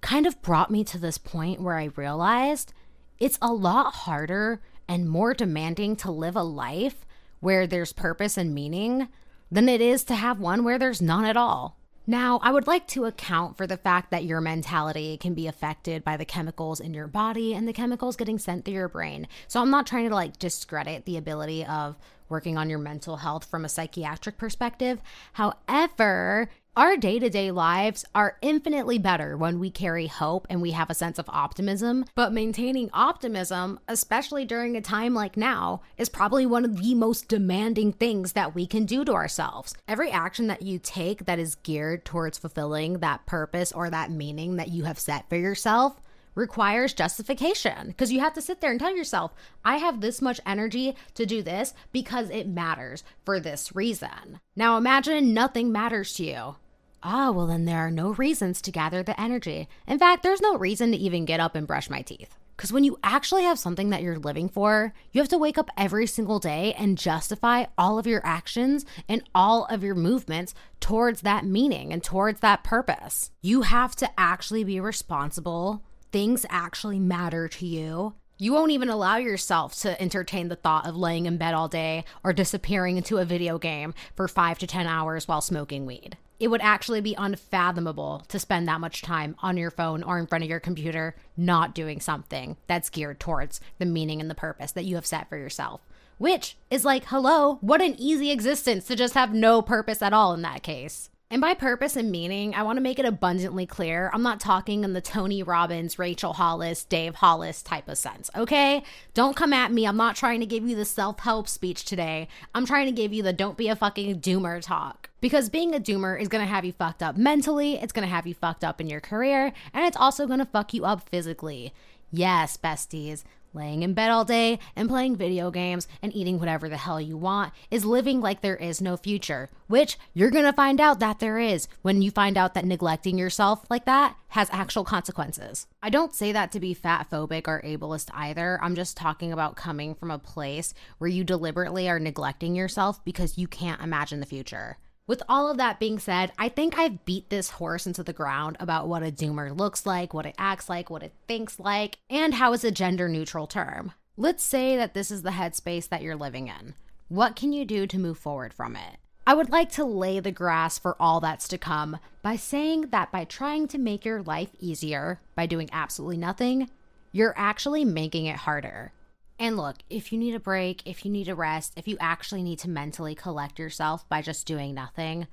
kind 0.02 0.26
of 0.26 0.42
brought 0.42 0.72
me 0.72 0.84
to 0.84 0.98
this 0.98 1.18
point 1.18 1.62
where 1.62 1.78
I 1.78 1.90
realized 1.96 2.74
it's 3.20 3.38
a 3.42 3.52
lot 3.52 3.94
harder 3.94 4.62
and 4.88 5.10
more 5.10 5.34
demanding 5.34 5.96
to 5.98 6.12
live 6.12 6.36
a 6.36 6.44
life 6.44 7.06
where 7.40 7.68
there's 7.68 7.94
purpose 7.94 8.38
and 8.38 8.54
meaning 8.54 9.08
than 9.52 9.68
it 9.68 9.82
is 9.82 10.04
to 10.06 10.16
have 10.16 10.40
one 10.40 10.64
where 10.64 10.80
there's 10.80 11.02
none 11.02 11.26
at 11.26 11.38
all. 11.38 11.78
Now, 12.08 12.40
I 12.42 12.52
would 12.52 12.66
like 12.66 12.88
to 12.88 13.06
account 13.06 13.56
for 13.56 13.68
the 13.68 13.78
fact 13.78 14.10
that 14.10 14.24
your 14.24 14.42
mentality 14.42 15.16
can 15.18 15.36
be 15.36 15.46
affected 15.46 16.04
by 16.04 16.18
the 16.18 16.26
chemicals 16.26 16.80
in 16.80 16.94
your 16.94 17.08
body 17.08 17.54
and 17.54 17.68
the 17.68 17.74
chemicals 17.74 18.16
getting 18.16 18.40
sent 18.40 18.66
through 18.66 18.74
your 18.74 18.90
brain. 18.90 19.28
So 19.48 19.62
I'm 19.62 19.70
not 19.70 19.86
trying 19.86 20.10
to 20.10 20.16
like 20.16 20.40
discredit 20.40 21.06
the 21.06 21.18
ability 21.18 21.66
of 21.66 21.98
working 22.30 22.58
on 22.58 22.70
your 22.70 22.80
mental 22.80 23.18
health 23.18 23.46
from 23.46 23.66
a 23.66 23.70
psychiatric 23.70 24.38
perspective. 24.38 25.02
However, 25.34 26.50
our 26.78 26.96
day 26.96 27.20
to 27.20 27.30
day 27.30 27.52
lives 27.52 28.06
are 28.16 28.38
infinitely 28.42 28.98
better 28.98 29.36
when 29.36 29.60
we 29.60 29.70
carry 29.70 30.08
hope 30.08 30.48
and 30.50 30.62
we 30.62 30.72
have 30.72 30.90
a 30.90 30.94
sense 30.94 31.20
of 31.20 31.28
optimism. 31.28 32.06
But 32.16 32.32
maintaining 32.32 32.90
optimism, 32.94 33.82
especially 33.90 34.46
during 34.46 34.78
a 34.78 34.82
time 34.82 35.14
like 35.14 35.36
now, 35.36 35.82
is 35.98 36.08
probably 36.08 36.46
one 36.46 36.64
of 36.64 36.82
the 36.82 36.96
most 36.96 37.28
demanding 37.28 37.92
things 37.92 38.32
that 38.32 38.56
we 38.56 38.66
can 38.66 38.86
do 38.86 39.04
to 39.04 39.14
ourselves. 39.14 39.74
Every 39.90 40.10
action 40.10 40.48
that 40.48 40.62
you 40.62 40.80
take 40.80 41.26
that 41.26 41.40
is 41.40 41.56
geared 41.56 42.06
towards 42.06 42.38
fulfilling 42.38 43.00
that 43.00 43.26
purpose 43.26 43.74
or 43.74 43.90
that 43.90 44.12
meaning 44.12 44.56
that 44.56 44.70
you 44.70 44.86
have 44.86 45.00
set 45.00 45.28
for 45.28 45.36
yourself 45.36 46.00
requires 46.40 46.94
justification 46.94 47.90
because 47.90 48.12
you 48.12 48.22
have 48.22 48.34
to 48.34 48.42
sit 48.42 48.62
there 48.62 48.72
and 48.72 48.80
tell 48.80 48.96
yourself, 48.96 49.34
I 49.64 49.78
have 49.78 50.02
this 50.02 50.22
much 50.22 50.40
energy 50.46 50.96
to 51.14 51.26
do 51.26 51.44
this 51.44 51.74
because 51.92 52.30
it 52.30 52.48
matters 52.48 53.04
for 53.26 53.40
this 53.40 53.76
reason. 53.76 54.40
Now 54.56 54.78
imagine 54.78 55.34
nothing 55.34 55.72
matters 55.72 56.14
to 56.16 56.24
you. 56.24 56.56
Ah, 57.04 57.32
well, 57.32 57.48
then 57.48 57.66
there 57.66 57.78
are 57.78 57.92
no 57.92 58.12
reasons 58.14 58.62
to 58.62 58.72
gather 58.72 59.04
the 59.04 59.20
energy. 59.20 59.70
In 59.88 60.00
fact, 60.00 60.24
there's 60.24 60.42
no 60.42 60.58
reason 60.58 60.92
to 60.92 60.98
even 60.98 61.26
get 61.26 61.40
up 61.40 61.56
and 61.56 61.68
brush 61.68 61.90
my 61.90 62.02
teeth. 62.02 62.36
Because 62.60 62.74
when 62.74 62.84
you 62.84 63.00
actually 63.06 63.44
have 63.44 63.58
something 63.58 63.90
that 63.92 64.02
you're 64.02 64.20
living 64.20 64.50
for, 64.50 64.94
you 65.14 65.22
have 65.22 65.30
to 65.30 65.38
wake 65.38 65.58
up 65.58 65.70
every 65.78 66.06
single 66.06 66.40
day 66.40 66.74
and 66.78 66.98
justify 66.98 67.68
all 67.78 67.98
of 67.98 68.06
your 68.06 68.20
actions 68.26 68.86
and 69.08 69.24
all 69.34 69.64
of 69.68 69.82
your 69.82 69.96
movements 69.96 70.54
towards 70.82 71.22
that 71.22 71.46
meaning 71.46 71.94
and 71.94 72.04
towards 72.04 72.42
that 72.42 72.66
purpose. 72.66 73.32
You 73.42 73.62
have 73.62 73.96
to 73.96 74.10
actually 74.18 74.66
be 74.66 74.82
responsible. 74.82 75.82
Things 76.12 76.46
actually 76.50 77.00
matter 77.00 77.48
to 77.48 77.66
you. 77.66 78.16
You 78.38 78.54
won't 78.54 78.72
even 78.72 78.90
allow 78.90 79.18
yourself 79.18 79.80
to 79.82 80.02
entertain 80.02 80.48
the 80.48 80.56
thought 80.56 80.88
of 80.88 80.96
laying 80.96 81.26
in 81.26 81.38
bed 81.38 81.54
all 81.54 81.68
day 81.68 82.06
or 82.24 82.34
disappearing 82.34 82.98
into 82.98 83.18
a 83.18 83.26
video 83.26 83.58
game 83.58 83.94
for 84.16 84.28
five 84.28 84.58
to 84.60 84.68
10 84.68 84.88
hours 84.88 85.28
while 85.28 85.42
smoking 85.42 85.86
weed 85.86 86.18
it 86.40 86.48
would 86.48 86.62
actually 86.62 87.02
be 87.02 87.16
unfathomable 87.18 88.24
to 88.30 88.40
spend 88.40 88.68
that 88.68 88.80
much 88.80 89.02
time 89.02 89.36
on 89.40 89.58
your 89.58 89.72
phone 89.72 90.02
or 90.04 90.18
in 90.18 90.26
front 90.26 90.44
of 90.44 90.50
your 90.50 90.60
computer 90.60 91.16
not 91.36 91.76
doing 91.76 92.00
something 92.00 92.56
that's 92.66 92.90
geared 92.90 93.20
towards 93.20 93.60
the 93.78 93.86
meaning 93.86 94.22
and 94.22 94.30
the 94.30 94.36
purpose 94.36 94.72
that 94.72 94.86
you 94.86 94.96
have 94.96 95.06
set 95.06 95.28
for 95.28 95.38
yourself. 95.38 95.82
Which 96.18 96.58
is 96.70 96.86
like, 96.86 97.06
hello, 97.06 97.58
what 97.62 97.82
an 97.82 97.96
easy 97.98 98.32
existence 98.32 98.86
to 98.88 98.96
just 98.96 99.14
have 99.14 99.34
no 99.34 99.62
purpose 99.62 100.02
at 100.02 100.14
all 100.14 100.34
in 100.34 100.42
that 100.44 100.64
case. 100.64 101.10
And 101.32 101.42
by 101.42 101.54
purpose 101.54 101.96
and 101.96 102.10
meaning, 102.10 102.56
I 102.56 102.64
want 102.64 102.78
to 102.78 102.82
make 102.82 102.98
it 102.98 103.06
abundantly 103.06 103.68
clear 103.68 104.10
I'm 104.12 104.24
not 104.24 104.40
talking 104.40 104.84
in 104.84 104.94
the 104.94 105.02
Tony 105.02 105.44
Robbins, 105.44 106.00
Rachel 106.00 106.34
Hollis, 106.34 106.84
Dave 106.84 107.14
Hollis 107.14 107.62
type 107.62 107.88
of 107.88 108.00
sense, 108.00 108.32
okay? 108.36 108.82
Don't 109.14 109.36
come 109.36 109.54
at 109.54 109.72
me. 109.72 109.86
I'm 109.86 109.96
not 109.96 110.16
trying 110.16 110.40
to 110.40 110.48
give 110.48 110.68
you 110.68 110.76
the 110.76 110.86
self 110.86 111.20
help 111.20 111.48
speech 111.48 111.86
today. 111.86 112.30
I'm 112.56 112.66
trying 112.66 112.88
to 112.88 112.92
give 112.92 113.14
you 113.14 113.22
the 113.22 113.32
don't 113.32 113.58
be 113.58 113.68
a 113.68 113.76
fucking 113.76 114.22
doomer 114.22 114.60
talk. 114.60 115.12
Because 115.22 115.50
being 115.50 115.76
a 115.76 115.80
doomer 115.80 116.20
is 116.20 116.30
to 116.44 116.52
have 116.52 116.66
you 116.66 116.74
fucked 116.74 117.04
up 117.04 117.16
mentally, 117.16 117.76
it's 117.76 117.94
to 118.08 118.12
have 118.12 118.26
you 118.26 118.34
fucked 118.34 118.64
up 118.64 118.82
in 118.82 118.88
your 118.88 119.02
career, 119.02 119.54
and 119.72 119.86
it's 119.86 119.98
also 119.98 120.26
to 120.40 120.46
fuck 120.46 120.74
you 120.74 120.84
up 120.84 121.08
physically. 121.10 121.76
Yes, 122.12 122.58
besties, 122.58 123.24
laying 123.54 123.84
in 123.84 123.94
bed 123.94 124.10
all 124.10 124.26
day 124.26 124.60
and 124.76 124.90
playing 124.90 125.16
video 125.16 125.52
games 125.52 125.88
and 126.02 126.16
eating 126.16 126.40
whatever 126.40 126.70
the 126.70 126.78
hell 126.78 127.00
you 127.00 127.18
want 127.18 127.54
is 127.72 127.86
living 127.86 128.22
like 128.22 128.42
there 128.42 128.56
is 128.56 128.82
no 128.82 128.98
future, 128.98 129.50
which 129.68 129.98
you're 130.14 130.32
gonna 130.32 130.54
find 130.54 130.80
out 130.80 131.00
that 131.00 131.20
there 131.20 131.38
is 131.38 131.68
when 131.82 132.02
you 132.02 132.12
find 132.12 132.38
out 132.38 132.54
that 132.54 132.66
neglecting 132.66 133.18
yourself 133.18 133.66
like 133.70 133.86
that 133.86 134.16
has 134.30 134.50
actual 134.52 134.84
consequences. 134.84 135.68
I 135.82 135.90
don't 135.90 136.14
say 136.14 136.32
that 136.32 136.52
to 136.52 136.60
be 136.60 136.74
fat 136.74 137.10
phobic 137.10 137.48
or 137.48 137.62
ableist 137.62 138.10
either. 138.14 138.60
I'm 138.62 138.76
just 138.76 138.98
talking 138.98 139.32
about 139.34 139.56
coming 139.56 139.96
from 139.96 140.12
a 140.12 140.20
place 140.20 140.74
where 140.98 141.10
you 141.10 141.24
deliberately 141.24 141.90
are 141.90 142.00
neglecting 142.00 142.56
yourself 142.56 143.04
because 143.04 143.38
you 143.38 143.48
can't 143.48 143.82
imagine 143.82 144.20
the 144.20 144.26
future. 144.26 144.78
With 145.10 145.24
all 145.28 145.50
of 145.50 145.58
that 145.58 145.80
being 145.80 145.98
said, 145.98 146.32
I 146.38 146.50
think 146.50 146.78
I've 146.78 147.04
beat 147.04 147.32
this 147.32 147.50
horse 147.50 147.88
into 147.88 148.04
the 148.04 148.14
ground 148.14 148.58
about 148.60 148.88
what 148.88 149.02
a 149.02 149.12
doomer 149.12 149.58
looks 149.58 149.88
like, 149.88 150.14
what 150.14 150.28
it 150.28 150.36
acts 150.38 150.70
like, 150.70 150.92
what 150.92 151.02
it 151.02 151.14
thinks 151.28 151.60
like, 151.60 151.98
and 152.12 152.36
how 152.36 152.54
it's 152.54 152.64
a 152.64 152.70
gender 152.70 153.10
neutral 153.10 153.48
term. 153.48 153.94
Let's 154.18 154.44
say 154.44 154.78
that 154.78 154.94
this 154.94 155.10
is 155.10 155.24
the 155.24 155.32
headspace 155.32 155.90
that 155.90 156.04
you're 156.04 156.16
living 156.16 156.48
in. 156.48 156.76
What 157.08 157.36
can 157.36 157.54
you 157.54 157.66
do 157.66 157.88
to 157.88 157.98
move 157.98 158.20
forward 158.20 158.54
from 158.54 158.76
it? 158.76 158.98
I 159.26 159.34
would 159.34 159.50
like 159.50 159.72
to 159.72 159.84
lay 159.84 160.20
the 160.20 160.32
grass 160.32 160.78
for 160.78 160.96
all 161.00 161.20
that's 161.20 161.48
to 161.48 161.58
come 161.58 161.98
by 162.22 162.36
saying 162.36 162.90
that 162.92 163.12
by 163.12 163.24
trying 163.24 163.68
to 163.70 163.80
make 163.80 164.06
your 164.06 164.22
life 164.22 164.52
easier 164.60 165.22
by 165.34 165.48
doing 165.48 165.70
absolutely 165.72 166.18
nothing, 166.18 166.70
you're 167.12 167.34
actually 167.36 167.84
making 167.84 168.28
it 168.28 168.36
harder. 168.36 168.92
And 169.42 169.56
look, 169.56 169.78
if 169.90 170.12
you 170.12 170.20
need 170.20 170.36
a 170.36 170.40
break, 170.40 170.82
if 170.86 171.06
you 171.06 171.12
need 171.12 171.30
a 171.30 171.36
rest, 171.36 171.74
if 171.78 171.88
you 171.88 171.96
actually 172.02 172.44
need 172.44 172.60
to 172.60 172.70
mentally 172.70 173.16
collect 173.16 173.58
yourself 173.58 174.08
by 174.10 174.22
just 174.22 174.46
doing 174.46 174.76
nothing, 174.76 175.28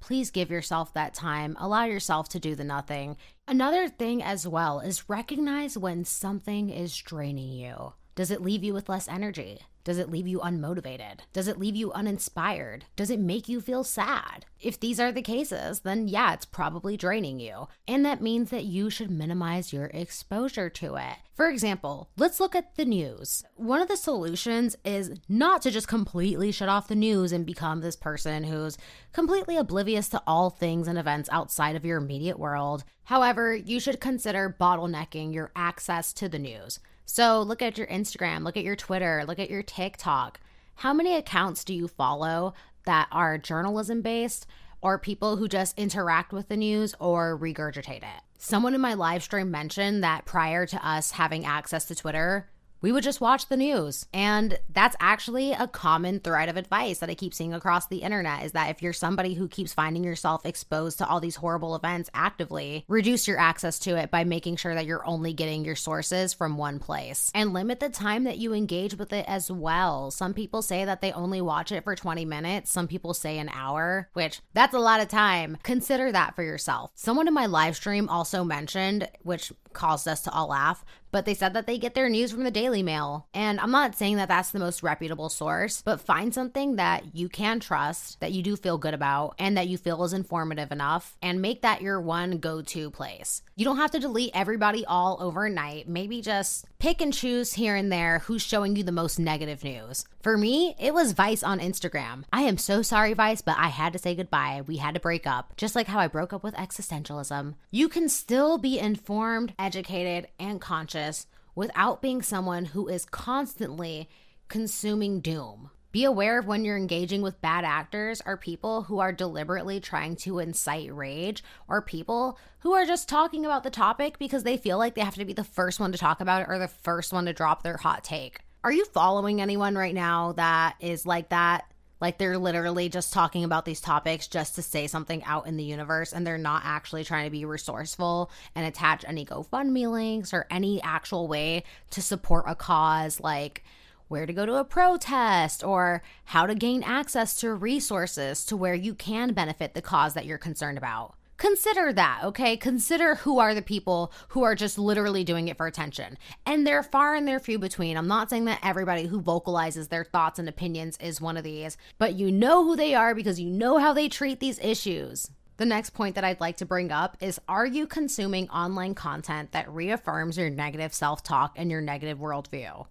please 0.00 0.32
give 0.32 0.50
yourself 0.50 0.92
that 0.92 1.14
time. 1.14 1.56
Allow 1.60 1.84
yourself 1.84 2.28
to 2.30 2.40
do 2.40 2.56
the 2.56 2.64
nothing. 2.64 3.16
Another 3.46 3.88
thing 3.88 4.20
as 4.20 4.48
well 4.48 4.80
is 4.80 5.08
recognize 5.08 5.78
when 5.78 6.04
something 6.04 6.70
is 6.70 6.96
draining 6.96 7.52
you. 7.52 7.92
Does 8.16 8.32
it 8.32 8.42
leave 8.42 8.64
you 8.64 8.74
with 8.74 8.88
less 8.88 9.06
energy? 9.06 9.60
Does 9.84 9.98
it 9.98 10.10
leave 10.10 10.28
you 10.28 10.38
unmotivated? 10.38 11.20
Does 11.32 11.48
it 11.48 11.58
leave 11.58 11.74
you 11.74 11.92
uninspired? 11.92 12.84
Does 12.94 13.10
it 13.10 13.18
make 13.18 13.48
you 13.48 13.60
feel 13.60 13.82
sad? 13.82 14.46
If 14.60 14.78
these 14.78 15.00
are 15.00 15.10
the 15.10 15.22
cases, 15.22 15.80
then 15.80 16.06
yeah, 16.06 16.34
it's 16.34 16.44
probably 16.44 16.96
draining 16.96 17.40
you. 17.40 17.66
And 17.88 18.04
that 18.04 18.22
means 18.22 18.50
that 18.50 18.64
you 18.64 18.90
should 18.90 19.10
minimize 19.10 19.72
your 19.72 19.86
exposure 19.86 20.70
to 20.70 20.94
it. 20.96 21.16
For 21.34 21.48
example, 21.48 22.10
let's 22.16 22.38
look 22.38 22.54
at 22.54 22.76
the 22.76 22.84
news. 22.84 23.42
One 23.56 23.80
of 23.80 23.88
the 23.88 23.96
solutions 23.96 24.76
is 24.84 25.12
not 25.28 25.62
to 25.62 25.70
just 25.70 25.88
completely 25.88 26.52
shut 26.52 26.68
off 26.68 26.88
the 26.88 26.94
news 26.94 27.32
and 27.32 27.44
become 27.44 27.80
this 27.80 27.96
person 27.96 28.44
who's 28.44 28.78
completely 29.12 29.56
oblivious 29.56 30.08
to 30.10 30.22
all 30.26 30.50
things 30.50 30.86
and 30.86 30.98
events 30.98 31.28
outside 31.32 31.74
of 31.74 31.84
your 31.84 31.98
immediate 31.98 32.38
world. 32.38 32.84
However, 33.04 33.54
you 33.54 33.80
should 33.80 34.00
consider 34.00 34.54
bottlenecking 34.60 35.34
your 35.34 35.50
access 35.56 36.12
to 36.14 36.28
the 36.28 36.38
news. 36.38 36.78
So 37.14 37.42
look 37.42 37.60
at 37.60 37.76
your 37.76 37.86
Instagram, 37.88 38.42
look 38.42 38.56
at 38.56 38.64
your 38.64 38.74
Twitter, 38.74 39.22
look 39.28 39.38
at 39.38 39.50
your 39.50 39.62
TikTok. 39.62 40.40
How 40.76 40.94
many 40.94 41.14
accounts 41.14 41.62
do 41.62 41.74
you 41.74 41.86
follow 41.86 42.54
that 42.86 43.06
are 43.12 43.36
journalism 43.36 44.00
based 44.00 44.46
or 44.80 44.98
people 44.98 45.36
who 45.36 45.46
just 45.46 45.78
interact 45.78 46.32
with 46.32 46.48
the 46.48 46.56
news 46.56 46.94
or 46.98 47.38
regurgitate 47.38 47.98
it? 47.98 48.22
Someone 48.38 48.74
in 48.74 48.80
my 48.80 48.94
live 48.94 49.22
stream 49.22 49.50
mentioned 49.50 50.02
that 50.02 50.24
prior 50.24 50.64
to 50.64 50.88
us 50.88 51.10
having 51.10 51.44
access 51.44 51.84
to 51.84 51.94
Twitter, 51.94 52.48
we 52.82 52.92
would 52.92 53.04
just 53.04 53.20
watch 53.20 53.48
the 53.48 53.56
news. 53.56 54.06
And 54.12 54.58
that's 54.68 54.96
actually 55.00 55.52
a 55.52 55.68
common 55.68 56.20
thread 56.20 56.48
of 56.48 56.56
advice 56.56 56.98
that 56.98 57.08
I 57.08 57.14
keep 57.14 57.32
seeing 57.32 57.54
across 57.54 57.86
the 57.86 57.98
internet 57.98 58.44
is 58.44 58.52
that 58.52 58.70
if 58.70 58.82
you're 58.82 58.92
somebody 58.92 59.34
who 59.34 59.48
keeps 59.48 59.72
finding 59.72 60.04
yourself 60.04 60.44
exposed 60.44 60.98
to 60.98 61.06
all 61.06 61.20
these 61.20 61.36
horrible 61.36 61.74
events 61.76 62.10
actively, 62.12 62.84
reduce 62.88 63.26
your 63.26 63.38
access 63.38 63.78
to 63.80 63.96
it 63.96 64.10
by 64.10 64.24
making 64.24 64.56
sure 64.56 64.74
that 64.74 64.84
you're 64.84 65.06
only 65.06 65.32
getting 65.32 65.64
your 65.64 65.76
sources 65.76 66.34
from 66.34 66.56
one 66.56 66.78
place 66.80 67.30
and 67.34 67.52
limit 67.52 67.80
the 67.80 67.88
time 67.88 68.24
that 68.24 68.38
you 68.38 68.52
engage 68.52 68.96
with 68.96 69.12
it 69.12 69.24
as 69.28 69.50
well. 69.50 70.10
Some 70.10 70.34
people 70.34 70.60
say 70.60 70.84
that 70.84 71.00
they 71.00 71.12
only 71.12 71.40
watch 71.40 71.70
it 71.70 71.84
for 71.84 71.94
20 71.94 72.24
minutes, 72.24 72.72
some 72.72 72.88
people 72.88 73.14
say 73.14 73.38
an 73.38 73.50
hour, 73.54 74.08
which 74.12 74.40
that's 74.52 74.74
a 74.74 74.80
lot 74.80 75.00
of 75.00 75.08
time. 75.08 75.56
Consider 75.62 76.10
that 76.10 76.34
for 76.34 76.42
yourself. 76.42 76.90
Someone 76.96 77.28
in 77.28 77.34
my 77.34 77.46
live 77.46 77.76
stream 77.76 78.08
also 78.08 78.42
mentioned, 78.42 79.08
which 79.22 79.52
caused 79.72 80.06
us 80.06 80.22
to 80.22 80.30
all 80.30 80.48
laugh, 80.48 80.84
but 81.10 81.26
they 81.26 81.34
said 81.34 81.52
that 81.52 81.66
they 81.66 81.76
get 81.76 81.94
their 81.94 82.08
news 82.08 82.32
from 82.32 82.44
the 82.44 82.50
Daily 82.50 82.82
Mail. 82.82 83.26
And 83.34 83.60
I'm 83.60 83.70
not 83.70 83.94
saying 83.94 84.16
that 84.16 84.28
that's 84.28 84.50
the 84.50 84.58
most 84.58 84.82
reputable 84.82 85.28
source, 85.28 85.82
but 85.82 86.00
find 86.00 86.32
something 86.32 86.76
that 86.76 87.14
you 87.14 87.28
can 87.28 87.60
trust, 87.60 88.18
that 88.20 88.32
you 88.32 88.42
do 88.42 88.56
feel 88.56 88.78
good 88.78 88.94
about, 88.94 89.34
and 89.38 89.56
that 89.56 89.68
you 89.68 89.76
feel 89.76 90.02
is 90.04 90.14
informative 90.14 90.72
enough, 90.72 91.16
and 91.20 91.42
make 91.42 91.62
that 91.62 91.82
your 91.82 92.00
one 92.00 92.38
go 92.38 92.62
to 92.62 92.90
place. 92.90 93.42
You 93.56 93.66
don't 93.66 93.76
have 93.76 93.90
to 93.90 94.00
delete 94.00 94.30
everybody 94.34 94.86
all 94.86 95.18
overnight. 95.20 95.86
Maybe 95.86 96.22
just 96.22 96.64
pick 96.78 97.02
and 97.02 97.12
choose 97.12 97.52
here 97.52 97.76
and 97.76 97.92
there 97.92 98.20
who's 98.20 98.42
showing 98.42 98.74
you 98.74 98.82
the 98.82 98.90
most 98.90 99.18
negative 99.18 99.62
news. 99.62 100.06
For 100.22 100.38
me, 100.38 100.74
it 100.80 100.94
was 100.94 101.12
Vice 101.12 101.42
on 101.42 101.58
Instagram. 101.58 102.24
I 102.32 102.42
am 102.42 102.56
so 102.56 102.80
sorry, 102.80 103.12
Vice, 103.12 103.42
but 103.42 103.56
I 103.58 103.68
had 103.68 103.92
to 103.92 103.98
say 103.98 104.14
goodbye. 104.14 104.62
We 104.66 104.76
had 104.76 104.94
to 104.94 105.00
break 105.00 105.26
up, 105.26 105.56
just 105.56 105.74
like 105.74 105.88
how 105.88 105.98
I 105.98 106.06
broke 106.06 106.32
up 106.32 106.42
with 106.42 106.54
existentialism. 106.54 107.54
You 107.70 107.88
can 107.88 108.08
still 108.08 108.56
be 108.56 108.78
informed, 108.78 109.52
educated, 109.62 110.28
and 110.40 110.60
conscious 110.60 111.26
without 111.54 112.02
being 112.02 112.20
someone 112.20 112.66
who 112.66 112.88
is 112.88 113.04
constantly 113.04 114.08
consuming 114.48 115.20
doom. 115.20 115.70
Be 115.92 116.04
aware 116.04 116.38
of 116.38 116.46
when 116.46 116.64
you're 116.64 116.76
engaging 116.76 117.20
with 117.20 117.42
bad 117.42 117.64
actors 117.64 118.22
or 118.24 118.38
people 118.38 118.84
who 118.84 118.98
are 118.98 119.12
deliberately 119.12 119.78
trying 119.78 120.16
to 120.16 120.38
incite 120.38 120.92
rage 120.92 121.44
or 121.68 121.82
people 121.82 122.38
who 122.60 122.72
are 122.72 122.86
just 122.86 123.10
talking 123.10 123.44
about 123.44 123.62
the 123.62 123.70
topic 123.70 124.18
because 124.18 124.42
they 124.42 124.56
feel 124.56 124.78
like 124.78 124.94
they 124.94 125.02
have 125.02 125.16
to 125.16 125.24
be 125.26 125.34
the 125.34 125.44
first 125.44 125.78
one 125.78 125.92
to 125.92 125.98
talk 125.98 126.22
about 126.22 126.42
it 126.42 126.48
or 126.48 126.58
the 126.58 126.66
first 126.66 127.12
one 127.12 127.26
to 127.26 127.34
drop 127.34 127.62
their 127.62 127.76
hot 127.76 128.02
take. 128.02 128.40
Are 128.64 128.72
you 128.72 128.86
following 128.86 129.42
anyone 129.42 129.74
right 129.74 129.94
now 129.94 130.32
that 130.32 130.76
is 130.80 131.04
like 131.04 131.28
that? 131.28 131.64
Like 132.02 132.18
they're 132.18 132.36
literally 132.36 132.88
just 132.88 133.12
talking 133.12 133.44
about 133.44 133.64
these 133.64 133.80
topics 133.80 134.26
just 134.26 134.56
to 134.56 134.62
say 134.62 134.88
something 134.88 135.22
out 135.22 135.46
in 135.46 135.56
the 135.56 135.62
universe 135.62 136.12
and 136.12 136.26
they're 136.26 136.36
not 136.36 136.62
actually 136.64 137.04
trying 137.04 137.26
to 137.26 137.30
be 137.30 137.44
resourceful 137.44 138.28
and 138.56 138.66
attach 138.66 139.04
any 139.06 139.24
GoFundMe 139.24 139.88
links 139.88 140.34
or 140.34 140.48
any 140.50 140.82
actual 140.82 141.28
way 141.28 141.62
to 141.90 142.02
support 142.02 142.44
a 142.48 142.56
cause 142.56 143.20
like 143.20 143.62
where 144.08 144.26
to 144.26 144.32
go 144.32 144.44
to 144.44 144.56
a 144.56 144.64
protest 144.64 145.62
or 145.62 146.02
how 146.24 146.44
to 146.44 146.56
gain 146.56 146.82
access 146.82 147.38
to 147.38 147.54
resources 147.54 148.44
to 148.46 148.56
where 148.56 148.74
you 148.74 148.94
can 148.96 149.32
benefit 149.32 149.74
the 149.74 149.80
cause 149.80 150.14
that 150.14 150.26
you're 150.26 150.38
concerned 150.38 150.78
about. 150.78 151.14
Consider 151.42 151.92
that, 151.94 152.20
okay? 152.22 152.56
Consider 152.56 153.16
who 153.16 153.40
are 153.40 153.52
the 153.52 153.62
people 153.62 154.12
who 154.28 154.44
are 154.44 154.54
just 154.54 154.78
literally 154.78 155.24
doing 155.24 155.48
it 155.48 155.56
for 155.56 155.66
attention. 155.66 156.16
And 156.46 156.64
they're 156.64 156.84
far 156.84 157.16
and 157.16 157.26
they're 157.26 157.40
few 157.40 157.58
between. 157.58 157.96
I'm 157.96 158.06
not 158.06 158.30
saying 158.30 158.44
that 158.44 158.60
everybody 158.62 159.06
who 159.06 159.20
vocalizes 159.20 159.88
their 159.88 160.04
thoughts 160.04 160.38
and 160.38 160.48
opinions 160.48 160.96
is 160.98 161.20
one 161.20 161.36
of 161.36 161.42
these, 161.42 161.76
but 161.98 162.14
you 162.14 162.30
know 162.30 162.62
who 162.62 162.76
they 162.76 162.94
are 162.94 163.12
because 163.12 163.40
you 163.40 163.50
know 163.50 163.78
how 163.78 163.92
they 163.92 164.08
treat 164.08 164.38
these 164.38 164.60
issues. 164.60 165.32
The 165.56 165.66
next 165.66 165.90
point 165.90 166.14
that 166.14 166.22
I'd 166.22 166.38
like 166.38 166.58
to 166.58 166.64
bring 166.64 166.92
up 166.92 167.16
is 167.20 167.40
Are 167.48 167.66
you 167.66 167.88
consuming 167.88 168.48
online 168.48 168.94
content 168.94 169.50
that 169.50 169.68
reaffirms 169.68 170.38
your 170.38 170.48
negative 170.48 170.94
self 170.94 171.24
talk 171.24 171.54
and 171.56 171.72
your 171.72 171.80
negative 171.80 172.20
worldview? 172.20 172.86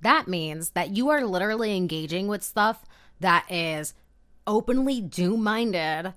That 0.00 0.28
means 0.28 0.70
that 0.70 0.96
you 0.96 1.10
are 1.10 1.26
literally 1.26 1.76
engaging 1.76 2.26
with 2.26 2.42
stuff 2.42 2.86
that 3.20 3.44
is 3.52 3.92
openly 4.46 5.02
doom 5.02 5.42
minded 5.42 6.14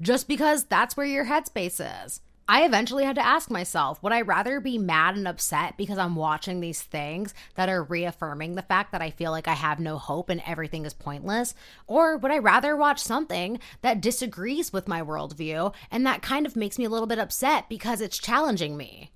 just 0.00 0.28
because 0.28 0.64
that's 0.64 0.96
where 0.96 1.06
your 1.06 1.26
headspace 1.26 2.04
is. 2.04 2.20
I 2.48 2.64
eventually 2.64 3.04
had 3.04 3.16
to 3.16 3.26
ask 3.26 3.50
myself 3.50 4.00
would 4.02 4.12
I 4.12 4.20
rather 4.20 4.60
be 4.60 4.78
mad 4.78 5.16
and 5.16 5.26
upset 5.26 5.76
because 5.76 5.98
I'm 5.98 6.14
watching 6.14 6.60
these 6.60 6.80
things 6.80 7.34
that 7.56 7.68
are 7.68 7.82
reaffirming 7.82 8.54
the 8.54 8.62
fact 8.62 8.92
that 8.92 9.02
I 9.02 9.10
feel 9.10 9.32
like 9.32 9.48
I 9.48 9.54
have 9.54 9.80
no 9.80 9.98
hope 9.98 10.28
and 10.28 10.40
everything 10.46 10.86
is 10.86 10.94
pointless? 10.94 11.54
Or 11.88 12.16
would 12.16 12.30
I 12.30 12.38
rather 12.38 12.76
watch 12.76 13.02
something 13.02 13.58
that 13.82 14.00
disagrees 14.00 14.72
with 14.72 14.86
my 14.86 15.02
worldview 15.02 15.74
and 15.90 16.06
that 16.06 16.22
kind 16.22 16.46
of 16.46 16.54
makes 16.54 16.78
me 16.78 16.84
a 16.84 16.88
little 16.88 17.08
bit 17.08 17.18
upset 17.18 17.68
because 17.68 18.00
it's 18.00 18.18
challenging 18.18 18.76
me? 18.76 19.10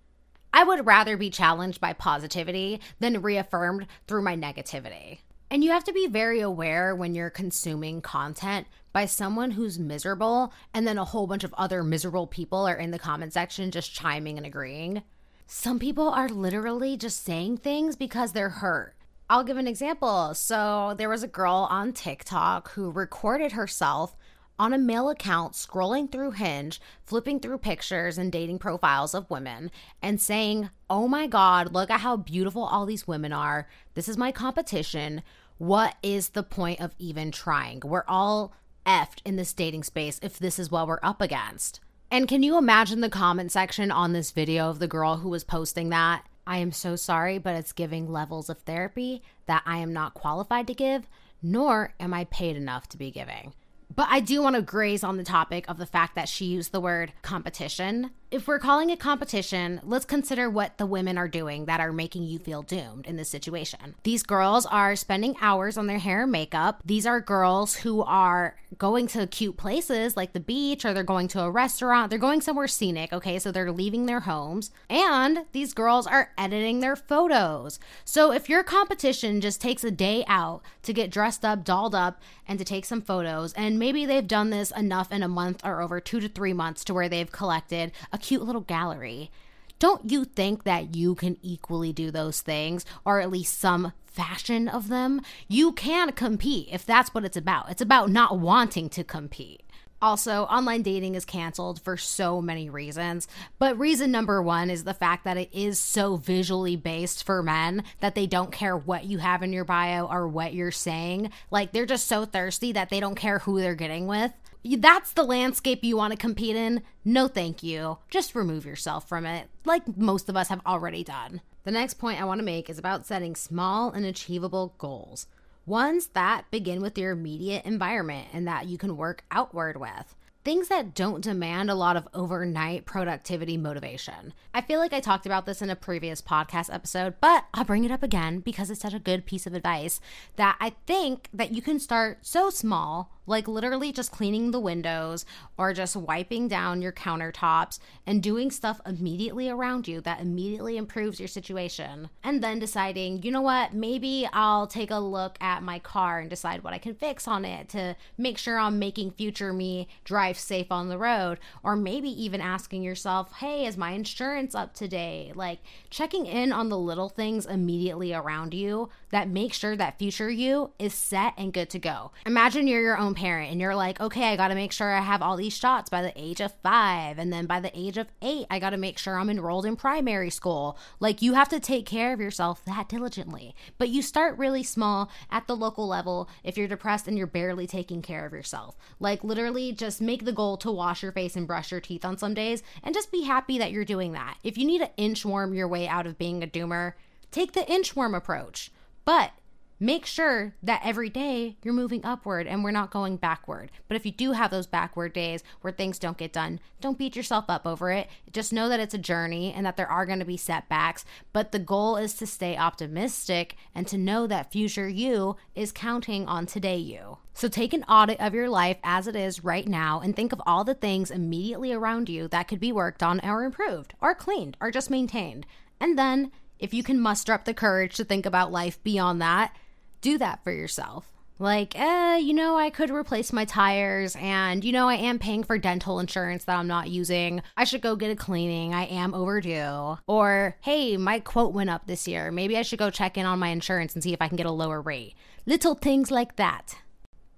I 0.53 0.65
would 0.65 0.85
rather 0.85 1.17
be 1.17 1.31
challenged 1.31 1.81
by 1.81 1.93
positivity 1.93 2.81
than 2.99 3.23
reaffirmed 3.23 3.87
through 4.09 4.23
my 4.23 4.37
negativity. 4.37 5.19
And 5.53 5.63
you 5.63 5.71
have 5.71 5.85
to 5.85 5.93
be 5.93 6.09
very 6.09 6.41
aware 6.41 6.95
when 6.95 7.15
you're 7.15 7.31
consuming 7.31 8.01
content 8.01 8.67
by 8.93 9.07
someone 9.07 9.53
who's 9.53 9.79
miserable 9.79 10.53
and 10.75 10.87
then 10.87 10.99
a 10.99 11.05
whole 11.05 11.27
bunch 11.27 11.45
of 11.45 11.55
other 11.55 11.83
miserable 11.83 12.27
people 12.27 12.67
are 12.67 12.77
in 12.77 12.91
the 12.91 12.99
comment 12.99 13.33
section 13.33 13.71
just 13.71 13.95
chiming 13.95 14.37
and 14.37 14.47
agreeing. 14.47 15.03
Some 15.47 15.79
people 15.79 16.09
are 16.09 16.29
literally 16.29 16.97
just 16.97 17.25
saying 17.25 17.59
things 17.59 17.97
because 17.97 18.33
they're 18.33 18.49
hurt. 18.49 18.95
I'll 19.29 19.45
give 19.45 19.57
an 19.57 19.69
example. 19.69 20.35
So, 20.35 20.95
there 20.99 21.09
was 21.09 21.23
a 21.23 21.29
girl 21.29 21.69
on 21.71 21.93
TikTok 21.93 22.73
who 22.73 22.91
recorded 22.91 23.53
herself 23.53 24.17
on 24.61 24.75
a 24.75 24.79
male 24.79 25.09
account 25.09 25.55
scrolling 25.55 26.13
through 26.13 26.33
Hinge, 26.33 26.81
flipping 27.07 27.41
through 27.41 27.59
pictures 27.59 28.19
and 28.19 28.31
dating 28.31 28.59
profiles 28.59 29.15
of 29.15 29.31
women, 29.31 29.71
and 30.03 30.21
saying, 30.21 30.69
Oh 30.91 31.09
my 31.09 31.27
God, 31.27 31.73
look 31.73 31.91
at 31.91 32.01
how 32.01 32.19
beautiful 32.19 32.65
all 32.65 32.85
these 32.85 33.09
women 33.09 33.33
are. 33.33 33.67
This 33.95 34.07
is 34.07 34.19
my 34.19 34.33
competition. 34.33 35.23
What 35.57 35.97
is 36.03 36.31
the 36.31 36.43
point 36.43 36.81
of 36.81 36.95
even 36.99 37.31
trying? 37.31 37.81
We're 37.85 38.05
all 38.07 38.53
effed 38.91 39.21
in 39.25 39.37
this 39.37 39.53
dating 39.53 39.85
space 39.85 40.19
if 40.21 40.39
this 40.39 40.59
is 40.59 40.71
what 40.71 40.89
we're 40.89 40.99
up 41.03 41.21
against. 41.21 41.79
And 42.11 42.27
can 42.27 42.43
you 42.43 42.59
imagine 42.59 43.01
the 43.01 43.09
comment 43.09 43.53
section 43.53 43.93
on 43.93 44.13
this 44.13 44.33
video 44.33 44.69
of 44.69 44.81
the 44.81 44.89
girl 44.89 45.19
who 45.19 45.29
was 45.29 45.45
posting 45.45 45.91
that? 45.91 46.25
I 46.45 46.59
am 46.59 46.73
so 46.73 46.97
sorry, 46.97 47.39
but 47.39 47.55
it's 47.55 47.73
giving 47.73 48.11
levels 48.11 48.51
of 48.51 48.59
therapy 48.59 49.23
that 49.47 49.63
I 49.65 49.79
am 49.79 49.93
not 49.93 50.15
qualified 50.15 50.67
to 50.67 50.75
give, 50.75 51.09
nor 51.41 51.95
am 52.01 52.13
I 52.13 52.25
paid 52.25 52.57
enough 52.57 52.89
to 52.89 52.97
be 52.97 53.13
giving. 53.13 53.55
But 53.95 54.09
I 54.11 54.19
do 54.19 54.43
want 54.43 54.57
to 54.57 54.63
graze 54.63 55.05
on 55.05 55.17
the 55.17 55.25
topic 55.25 55.65
of 55.69 55.79
the 55.79 55.87
fact 55.87 56.17
that 56.17 56.29
she 56.29 56.47
used 56.47 56.73
the 56.73 56.81
word 56.81 57.13
competition 57.23 58.11
if 58.31 58.47
we're 58.47 58.61
calling 58.61 58.91
it 58.91 59.01
competition, 59.01 59.81
let's 59.83 60.05
consider 60.05 60.49
what 60.49 60.79
the 60.79 60.87
women 60.87 61.19
are 61.19 61.27
doing 61.27 61.65
that 61.65 61.81
are 61.81 61.93
making 61.93 62.23
you 62.23 62.39
feel 62.39 62.63
doomed 62.63 63.07
in 63.07 63.17
this 63.17 63.29
situation. 63.29 63.97
These 64.05 64.23
girls 64.23 64.67
are 64.67 64.95
spending 64.95 65.35
hours 65.41 65.77
on 65.77 65.89
their 65.89 65.99
hair 65.99 66.23
and 66.23 66.33
makeup. 66.33 66.81
These 66.85 67.07
are 67.07 67.21
girls 67.21 67.77
who 67.77 68.03
are 68.03 68.57
going 68.79 69.09
to 69.09 69.27
cute 69.27 69.57
places 69.57 70.17
like 70.17 70.33
the 70.33 70.39
beach 70.39 70.85
or 70.85 70.95
they're 70.95 71.03
going 71.03 71.27
to 71.29 71.41
a 71.41 71.51
restaurant. 71.51 72.09
They're 72.09 72.21
going 72.21 72.41
somewhere 72.41 72.69
scenic, 72.69 73.13
okay? 73.13 73.41
So 73.41 73.51
they're 73.51 73.73
leaving 73.73 74.07
their 74.07 74.21
homes. 74.21 74.71
And 74.89 75.41
these 75.51 75.75
girls 75.75 76.07
are 76.07 76.31
editing 76.39 76.79
their 76.79 76.95
photos. 76.95 77.81
So 78.05 78.33
if 78.33 78.49
your 78.49 78.63
competition 78.63 79.41
just 79.41 79.61
takes 79.61 79.83
a 79.83 79.91
day 79.91 80.25
out 80.29 80.63
to 80.85 80.93
get 80.93 81.11
dressed 81.11 81.45
up, 81.45 81.65
dolled 81.65 81.97
up, 81.97 82.23
and 82.47 82.61
to 82.61 82.65
take 82.65 82.85
some 82.85 83.03
photos, 83.03 83.53
and 83.55 83.79
maybe 83.79 84.07
they've 84.07 84.27
done 84.27 84.51
this 84.51 84.71
enough 84.71 85.11
in 85.11 85.25
a 85.25 85.29
month 85.29 85.63
or 85.65 85.81
over 85.81 86.01
two 86.01 86.21
to 86.21 86.29
three 86.29 86.53
months 86.53 86.85
to 86.85 86.95
where 86.95 87.09
they've 87.09 87.33
collected 87.33 87.91
a 88.13 88.20
cute 88.21 88.43
little 88.43 88.61
gallery. 88.61 89.31
Don't 89.79 90.11
you 90.11 90.25
think 90.25 90.65
that 90.65 90.95
you 90.95 91.15
can 91.15 91.39
equally 91.43 91.93
do 91.93 92.11
those 92.11 92.43
things, 92.43 92.85
or 93.05 93.21
at 93.21 93.31
least 93.31 93.59
some 93.59 93.93
fashion 94.05 94.69
of 94.69 94.89
them? 94.89 95.23
You 95.49 95.73
can 95.73 96.13
compete 96.13 96.69
if 96.71 96.85
that's 96.85 97.15
what 97.15 97.25
it's 97.25 97.37
about. 97.37 97.71
It's 97.71 97.81
about 97.81 98.11
not 98.11 98.39
wanting 98.39 98.91
to 98.91 99.05
compete. 99.05 99.63
Also, 100.03 100.45
online 100.45 100.81
dating 100.81 101.15
is 101.15 101.27
canceled 101.27 101.81
for 101.83 101.97
so 101.97 102.41
many 102.41 102.71
reasons, 102.71 103.29
but 103.59 103.79
reason 103.79 104.11
number 104.11 104.43
one 104.43 104.71
is 104.71 104.85
the 104.85 104.95
fact 104.95 105.25
that 105.25 105.37
it 105.37 105.51
is 105.53 105.79
so 105.79 106.17
visually 106.17 106.75
based 106.75 107.25
for 107.25 107.43
men 107.43 107.83
that 108.01 108.15
they 108.15 108.27
don't 108.27 108.51
care 108.51 108.77
what 108.77 109.05
you 109.05 109.19
have 109.19 109.43
in 109.43 109.53
your 109.53 109.65
bio 109.65 110.07
or 110.07 110.27
what 110.27 110.55
you're 110.55 110.71
saying. 110.71 111.31
Like, 111.51 111.73
they're 111.73 111.85
just 111.85 112.07
so 112.07 112.25
thirsty 112.25 112.73
that 112.73 112.89
they 112.89 112.99
don't 112.99 113.15
care 113.15 113.41
who 113.41 113.61
they're 113.61 113.75
getting 113.75 114.07
with 114.07 114.33
that's 114.65 115.13
the 115.13 115.23
landscape 115.23 115.83
you 115.83 115.97
want 115.97 116.13
to 116.13 116.19
compete 116.19 116.57
in, 116.57 116.83
no 117.05 117.29
thank 117.29 117.63
you. 117.63 117.99
Just 118.11 118.35
remove 118.35 118.67
yourself 118.67 119.09
from 119.09 119.25
it, 119.27 119.49
like 119.65 119.97
most 119.97 120.29
of 120.29 120.37
us 120.37 120.49
have 120.49 120.61
already 120.67 121.03
done. 121.03 121.41
The 121.65 121.71
next 121.71 121.95
point 121.95 122.21
I 122.21 122.25
want 122.25 122.39
to 122.41 122.45
make 122.45 122.71
is 122.71 122.79
about 122.79 123.07
setting 123.07 123.35
small 123.35 123.91
and 123.91 124.05
achievable 124.05 124.75
goals. 124.79 125.27
Ones 125.67 126.09
that 126.15 126.51
begin 126.51 126.81
with 126.81 126.99
your 126.99 127.13
immediate 127.13 127.65
environment 127.65 128.29
and 128.33 128.47
that 128.49 128.67
you 128.67 128.79
can 128.79 128.97
work 128.97 129.25
outward 129.31 129.79
with 129.79 130.15
things 130.43 130.69
that 130.69 130.95
don't 130.95 131.23
demand 131.23 131.71
a 131.71 131.75
lot 131.75 131.97
of 131.97 132.09
overnight 132.15 132.87
productivity 132.87 133.57
motivation. 133.57 134.33
I 134.55 134.63
feel 134.63 134.79
like 134.79 134.93
I 134.93 135.01
talked 135.01 135.27
about 135.27 135.45
this 135.45 135.61
in 135.61 135.69
a 135.69 135.77
previous 135.77 136.23
podcast 136.23 136.73
episode, 136.73 137.15
but 137.21 137.45
I'll 137.53 137.65
bring 137.65 137.85
it 137.85 137.91
up 137.91 138.03
again 138.03 138.41
because 138.41 138.71
it's 138.71 138.81
such 138.81 138.95
a 138.95 138.99
good 138.99 139.27
piece 139.27 139.47
of 139.47 139.55
advice 139.55 140.01
that 140.37 140.57
I 140.61 140.75
think 140.87 141.29
that 141.35 141.53
you 141.53 141.61
can 141.61 141.79
start 141.79 142.19
so 142.23 142.49
small 142.49 143.13
like 143.31 143.47
literally 143.47 143.93
just 143.93 144.11
cleaning 144.11 144.51
the 144.51 144.61
windows 144.61 145.25
or 145.57 145.73
just 145.73 145.95
wiping 145.97 146.49
down 146.49 146.83
your 146.83 146.93
countertops 146.93 147.79
and 148.05 148.23
doing 148.23 148.51
stuff 148.51 148.81
immediately 148.85 149.49
around 149.49 149.87
you 149.87 150.01
that 150.01 150.21
immediately 150.21 150.77
improves 150.77 151.21
your 151.21 151.29
situation. 151.29 152.11
And 152.25 152.43
then 152.43 152.59
deciding, 152.59 153.23
you 153.23 153.31
know 153.31 153.41
what, 153.41 153.73
maybe 153.73 154.29
I'll 154.33 154.67
take 154.67 154.91
a 154.91 154.99
look 154.99 155.39
at 155.41 155.63
my 155.63 155.79
car 155.79 156.19
and 156.19 156.29
decide 156.29 156.65
what 156.65 156.75
I 156.75 156.79
can 156.79 156.95
fix 156.95 157.29
on 157.29 157.45
it 157.45 157.69
to 157.71 157.97
make 158.19 158.37
sure 158.37 158.59
I'm 158.59 158.79
making 158.79 159.13
future 159.13 159.53
me 159.53 159.87
drive 160.05 160.30
safe 160.39 160.71
on 160.71 160.89
the 160.89 160.99
road. 160.99 161.39
Or 161.63 161.77
maybe 161.77 162.09
even 162.23 162.41
asking 162.41 162.83
yourself, 162.83 163.33
hey, 163.39 163.67
is 163.67 163.77
my 163.77 163.93
insurance 163.93 164.55
up 164.55 164.75
to 164.75 164.89
date? 164.89 165.35
Like 165.35 165.61
checking 165.89 166.27
in 166.27 166.53
on 166.53 166.69
the 166.69 166.79
little 166.79 167.09
things 167.09 167.47
immediately 167.47 168.13
around 168.13 168.55
you 168.55 168.89
that 169.11 169.29
make 169.29 169.53
sure 169.53 169.77
that 169.77 169.99
future 169.99 170.31
you 170.31 170.71
is 170.79 170.95
set 170.95 171.35
and 171.37 171.53
good 171.53 171.71
to 171.71 171.79
go. 171.79 172.13
Imagine 172.27 172.67
you're 172.67 172.83
your 172.83 172.99
own 172.99 173.15
parent 173.15 173.51
and 173.51 173.61
you're 173.61 173.75
like, 173.75 174.01
okay, 174.01 174.33
I 174.33 174.37
got 174.37 174.49
to 174.49 174.55
make 174.55 174.73
sure 174.73 174.93
I 174.93 175.01
have 175.01 175.23
all 175.23 175.37
these 175.37 175.57
shots 175.57 175.91
by 175.91 176.03
the 176.03 176.13
age 176.17 176.41
of 176.41 176.53
five. 176.63 177.19
And 177.19 177.33
then 177.33 177.47
by 177.47 177.61
the 177.61 177.77
age 177.79 177.99
of 177.99 178.09
eight, 178.23 178.47
I 178.51 178.59
got 178.59 178.71
to 178.71 178.77
make 178.77 178.99
sure 178.99 179.19
I'm 179.19 179.31
enrolled 179.31 179.67
in 179.67 179.77
primary 179.77 180.31
school. 180.31 180.79
Like, 181.01 181.23
you 181.23 181.35
have 181.35 181.49
to 181.49 181.61
take 181.61 181.87
care 181.87 182.13
of 182.13 182.21
yourself 182.21 182.65
that 182.65 182.89
diligently. 182.89 183.55
But 183.79 183.89
you 183.89 184.03
start 184.03 184.39
really 184.39 184.63
small 184.63 185.11
at 185.31 185.47
the 185.47 185.57
local 185.57 185.87
level 185.87 186.29
if 186.45 186.57
you're 186.57 186.69
depressed 186.69 187.09
and 187.09 187.17
you're 187.17 187.27
barely 187.27 187.67
taking 187.67 188.03
care 188.03 188.27
of 188.27 188.33
yourself. 188.33 188.77
Like, 188.99 189.25
literally, 189.25 189.73
just 189.73 190.01
make 190.01 190.20
the 190.25 190.33
goal 190.33 190.57
to 190.59 190.71
wash 190.71 191.03
your 191.03 191.13
face 191.13 191.37
and 191.37 191.47
brush 191.47 191.71
your 191.71 191.81
teeth 191.81 192.05
on 192.05 192.19
some 192.19 192.35
days 192.35 192.63
and 192.83 192.95
just 192.95 193.13
be 193.13 193.23
happy 193.23 193.59
that 193.59 193.73
you're 193.73 193.85
doing 193.85 194.13
that. 194.13 194.37
If 194.43 194.59
you 194.59 194.67
need 194.67 194.81
to 194.81 194.91
inchworm 194.99 195.55
your 195.55 195.69
way 195.69 195.89
out 195.89 196.07
of 196.07 196.19
being 196.19 196.43
a 196.43 196.47
doomer, 196.47 196.95
take 197.31 197.53
the 197.53 197.61
inchworm 197.61 198.17
approach. 198.17 198.71
But 199.05 199.33
make 199.81 200.05
sure 200.05 200.55
that 200.63 200.83
every 200.85 201.09
day 201.09 201.57
you're 201.65 201.73
moving 201.73 202.05
upward 202.05 202.47
and 202.47 202.63
we're 202.63 202.71
not 202.71 202.91
going 202.91 203.17
backward. 203.17 203.73
But 203.89 203.97
if 203.97 204.05
you 204.05 204.13
do 204.13 204.33
have 204.33 204.51
those 204.51 204.67
backward 204.67 205.15
days 205.15 205.43
where 205.63 205.73
things 205.73 205.99
don't 205.99 206.19
get 206.19 206.35
done, 206.35 206.61
don't 206.83 206.99
beat 206.99 207.17
yourself 207.17 207.47
up 207.49 207.67
over 207.67 207.91
it. 207.91 208.09
Just 208.31 208.53
know 208.53 208.69
that 208.69 208.79
it's 208.79 208.93
a 208.93 208.99
journey 208.99 209.53
and 209.53 209.65
that 209.65 209.79
there 209.79 209.91
are 209.91 210.05
going 210.05 210.19
to 210.19 210.25
be 210.27 210.37
setbacks. 210.37 211.07
But 211.33 211.51
the 211.51 211.59
goal 211.59 211.97
is 211.97 212.13
to 212.15 212.27
stay 212.27 212.57
optimistic 212.57 213.57
and 213.75 213.87
to 213.87 213.97
know 213.97 214.27
that 214.27 214.53
future 214.53 214.89
you 214.89 215.37
is 215.55 215.73
counting 215.73 216.27
on 216.27 216.45
today 216.45 216.77
you. 216.77 217.17
So 217.33 217.49
take 217.49 217.73
an 217.73 217.85
audit 217.85 218.21
of 218.21 218.35
your 218.35 218.51
life 218.51 218.77
as 218.85 219.07
it 219.07 219.17
is 219.17 219.43
right 219.43 219.67
now 219.67 220.01
and 220.01 220.15
think 220.15 220.35
of 220.35 220.43
all 220.47 220.63
the 220.63 220.75
things 220.75 221.11
immediately 221.11 221.73
around 221.73 222.11
you 222.11 222.29
that 222.29 222.49
could 222.49 222.61
be 222.61 222.71
worked 222.71 223.03
on 223.03 223.19
or 223.25 223.45
improved 223.45 223.95
or 223.99 224.15
cleaned 224.15 224.59
or 224.61 224.71
just 224.71 224.91
maintained. 224.91 225.47
And 225.81 225.99
then 225.99 226.33
if 226.59 226.75
you 226.75 226.83
can 226.83 227.01
muster 227.01 227.33
up 227.33 227.47
the 227.47 227.55
courage 227.55 227.95
to 227.97 228.05
think 228.05 228.27
about 228.27 228.53
life 228.53 228.83
beyond 228.83 229.23
that, 229.23 229.57
do 230.01 230.19
that 230.19 230.43
for 230.45 230.53
yourself. 230.53 231.07
Like, 231.39 231.79
eh, 231.79 232.19
you 232.19 232.35
know, 232.35 232.59
I 232.59 232.69
could 232.69 232.91
replace 232.91 233.33
my 233.33 233.47
tires, 233.47 234.15
and 234.17 234.63
you 234.63 234.73
know, 234.73 234.91
I 234.91 234.97
am 234.97 235.19
paying 235.19 235.43
for 235.43 235.57
dental 235.57 235.99
insurance 235.99 236.45
that 236.45 236.59
I'm 236.59 236.67
not 236.67 236.91
using. 236.91 237.41
I 237.57 237.65
should 237.65 237.81
go 237.81 237.97
get 237.97 238.11
a 238.11 238.17
cleaning. 238.17 238.75
I 238.75 238.85
am 238.85 239.15
overdue. 239.15 239.97
Or, 240.07 240.59
hey, 240.61 240.99
my 240.99 241.19
quote 241.19 241.55
went 241.55 241.71
up 241.71 241.87
this 241.87 242.07
year. 242.07 242.31
Maybe 242.31 242.59
I 242.59 242.63
should 242.63 242.79
go 242.79 242.91
check 242.91 243.17
in 243.17 243.25
on 243.25 243.39
my 243.39 243.49
insurance 243.49 243.95
and 243.95 244.03
see 244.03 244.13
if 244.13 244.21
I 244.21 244.29
can 244.29 244.37
get 244.37 244.45
a 244.45 244.51
lower 244.51 244.83
rate. 244.83 245.15
Little 245.47 245.75
things 245.75 246.11
like 246.11 246.37
that. 246.37 246.77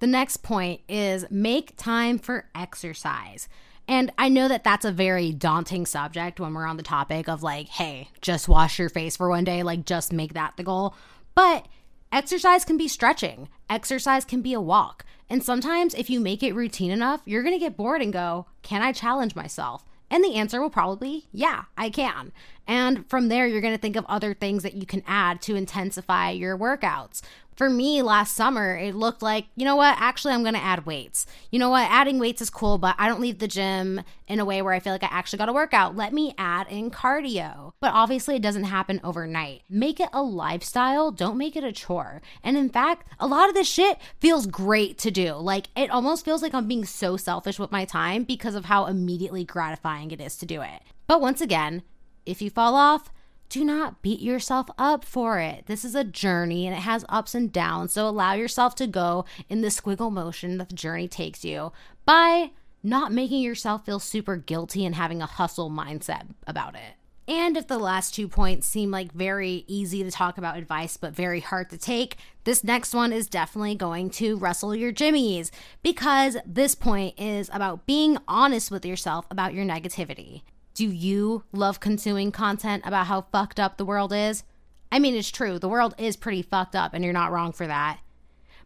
The 0.01 0.09
next 0.09 0.39
point 0.39 0.81
is 0.89 1.25
make 1.31 1.77
time 1.77 2.19
for 2.19 2.49
exercise. 2.57 3.49
And 3.87 4.13
I 4.19 4.29
know 4.29 4.49
that 4.49 4.65
that's 4.65 4.85
a 4.85 4.91
very 4.91 5.31
daunting 5.31 5.87
subject 5.87 6.41
when 6.41 6.55
we're 6.55 6.67
on 6.67 6.77
the 6.77 6.83
topic 6.83 7.29
of 7.29 7.45
like, 7.45 7.69
hey, 7.69 8.09
just 8.21 8.49
wash 8.49 8.81
your 8.81 8.89
face 8.89 9.17
for 9.17 9.29
one 9.29 9.45
day, 9.45 9.63
like, 9.63 9.85
just 9.85 10.13
make 10.13 10.35
that 10.35 10.57
the 10.57 10.65
goal. 10.65 10.97
But 11.37 11.69
exercise 12.13 12.65
can 12.65 12.77
be 12.77 12.87
stretching, 12.87 13.49
exercise 13.69 14.25
can 14.25 14.43
be 14.43 14.53
a 14.53 14.61
walk. 14.61 15.05
And 15.31 15.43
sometimes, 15.43 15.95
if 15.95 16.11
you 16.11 16.21
make 16.21 16.43
it 16.43 16.55
routine 16.55 16.91
enough, 16.91 17.23
you're 17.25 17.43
gonna 17.43 17.59
get 17.59 17.77
bored 17.77 18.03
and 18.03 18.13
go, 18.13 18.47
can 18.63 18.83
I 18.83 18.93
challenge 18.93 19.35
myself? 19.35 19.85
And 20.11 20.23
the 20.23 20.35
answer 20.35 20.61
will 20.61 20.71
probably 20.71 21.25
yeah, 21.33 21.65
I 21.77 21.89
can. 21.89 22.33
And 22.67 23.09
from 23.09 23.29
there, 23.29 23.47
you're 23.47 23.63
to 23.75 23.79
think 23.79 23.97
of 23.97 24.05
other 24.09 24.35
things 24.35 24.63
that 24.63 24.75
you 24.75 24.85
can 24.85 25.03
add 25.07 25.41
to 25.43 25.57
intensify 25.57 26.31
your 26.31 26.57
workouts 26.57 27.23
for 27.63 27.71
me 27.71 28.03
last 28.03 28.35
summer, 28.35 28.77
it 28.77 28.93
looked 28.93 29.23
like, 29.23 29.47
you 29.55 29.65
know 29.65 29.77
what, 29.77 29.95
actually, 30.01 30.35
I'm 30.35 30.43
going 30.43 30.57
to 30.57 30.61
add 30.61 30.85
weights. 30.85 31.27
You 31.53 31.61
know 31.61 31.71
what, 31.71 31.89
adding 31.89 32.19
weights 32.19 32.43
is 32.43 32.51
cool, 32.51 32.77
but 32.77 32.97
I 32.99 33.07
don't 33.07 33.21
leave 33.21 33.39
the 33.39 33.47
gym 33.47 34.01
in 34.27 34.41
a 34.41 34.45
way 34.45 34.63
where 34.63 34.75
I 34.75 34.81
feel 34.81 34.93
like 34.93 35.05
I 35.05 35.11
actually 35.13 35.37
got 35.37 35.49
a 35.49 35.53
workout. 35.53 35.95
Let 35.95 36.13
me 36.13 36.35
add 36.37 36.67
in 36.69 36.91
cardio. 36.91 37.75
But 37.79 37.95
obviously, 37.95 38.35
it 38.35 38.43
doesn't 38.43 38.65
happen 38.65 39.01
overnight. 39.05 39.63
Make 39.71 40.01
it 40.01 40.09
a 40.13 40.25
lifestyle, 40.25 41.13
don't 41.13 41.39
make 41.39 41.55
it 41.55 41.63
a 41.63 41.71
chore. 41.71 42.21
And 42.43 42.57
in 42.57 42.69
fact, 42.69 43.07
a 43.21 43.29
lot 43.29 43.49
of 43.49 43.55
this 43.55 43.69
shit 43.69 43.97
feels 44.19 44.49
great 44.49 44.99
to 44.99 45.13
do. 45.13 45.35
Like, 45.35 45.69
it 45.77 45.89
almost 45.89 46.25
feels 46.25 46.43
like 46.43 46.55
I'm 46.55 46.67
being 46.67 46.85
so 46.85 47.17
selfish 47.17 47.61
with 47.61 47.71
my 47.71 47.85
time 47.85 48.25
because 48.25 48.57
of 48.57 48.65
how 48.65 48.87
immediately 48.87 49.45
gratifying 49.45 50.11
it 50.11 50.21
is 50.21 50.37
to 50.39 50.47
do 50.47 50.63
it. 50.63 50.83
But 51.07 51.21
once 51.21 51.41
again, 51.41 51.85
if 52.27 52.43
you 52.43 52.51
fall 52.51 52.75
off, 52.75 53.13
do 53.53 53.65
not 53.67 54.01
beat 54.01 54.21
yourself 54.21 54.71
up 54.79 55.05
for 55.05 55.39
it. 55.39 55.67
This 55.67 55.85
is 55.85 55.95
a 55.95 56.05
journey 56.05 56.67
and 56.67 56.75
it 56.75 56.81
has 56.81 57.05
ups 57.11 57.35
and 57.35 57.53
downs. 57.53 57.93
So 57.93 58.09
allow 58.09 58.33
yourself 58.33 58.75
to 58.77 58.87
go 58.87 59.27
in 59.51 59.61
the 59.61 59.69
squiggle 59.69 60.11
motion 60.11 60.57
that 60.57 60.71
the 60.71 60.75
journey 60.75 61.07
takes 61.07 61.45
you 61.45 61.71
by 62.07 62.53
not 62.83 63.13
making 63.13 63.43
yourself 63.43 63.85
feel 63.85 64.01
super 64.01 64.37
guilty 64.37 64.87
and 64.87 64.95
having 64.95 65.21
a 65.21 65.27
hustle 65.27 65.71
mindset 65.71 66.29
about 66.47 66.75
it. 66.75 66.95
And 67.29 67.59
if 67.59 67.67
the 67.67 67.79
last 67.79 68.15
two 68.15 68.27
points 68.27 68.67
seem 68.67 68.91
like 68.91 69.13
very 69.13 69.65
easy 69.67 70.03
to 70.03 70.11
talk 70.11 70.39
about 70.39 70.57
advice, 70.57 70.97
but 70.97 71.13
very 71.15 71.41
hard 71.41 71.69
to 71.71 71.79
take, 71.79 72.17
this 72.45 72.65
next 72.65 72.95
one 72.95 73.13
is 73.13 73.29
definitely 73.29 73.75
going 73.75 74.09
to 74.13 74.39
wrestle 74.39 74.75
your 74.75 74.93
jimmies 74.93 75.53
because 75.83 76.39
this 76.47 76.75
point 76.75 77.21
is 77.21 77.51
about 77.53 77.85
being 77.85 78.17
honest 78.27 78.71
with 78.71 78.87
yourself 78.87 79.27
about 79.31 79.53
your 79.53 79.67
negativity. 79.67 80.41
Do 80.75 80.87
you 80.87 81.45
love 81.53 81.81
consuming 81.81 82.33
content 82.33 82.83
about 82.87 83.07
how 83.07 83.27
fucked 83.33 83.61
up 83.61 83.77
the 83.77 83.85
world 83.85 84.13
is? 84.13 84.45
I 84.91 84.99
mean, 84.99 85.15
it's 85.15 85.31
true. 85.31 85.59
The 85.59 85.69
world 85.69 85.95
is 85.99 86.17
pretty 86.17 86.43
fucked 86.43 86.75
up, 86.75 86.95
and 86.95 87.05
you're 87.05 87.13
not 87.13 87.33
wrong 87.33 87.53
for 87.53 87.67
that. 87.67 88.01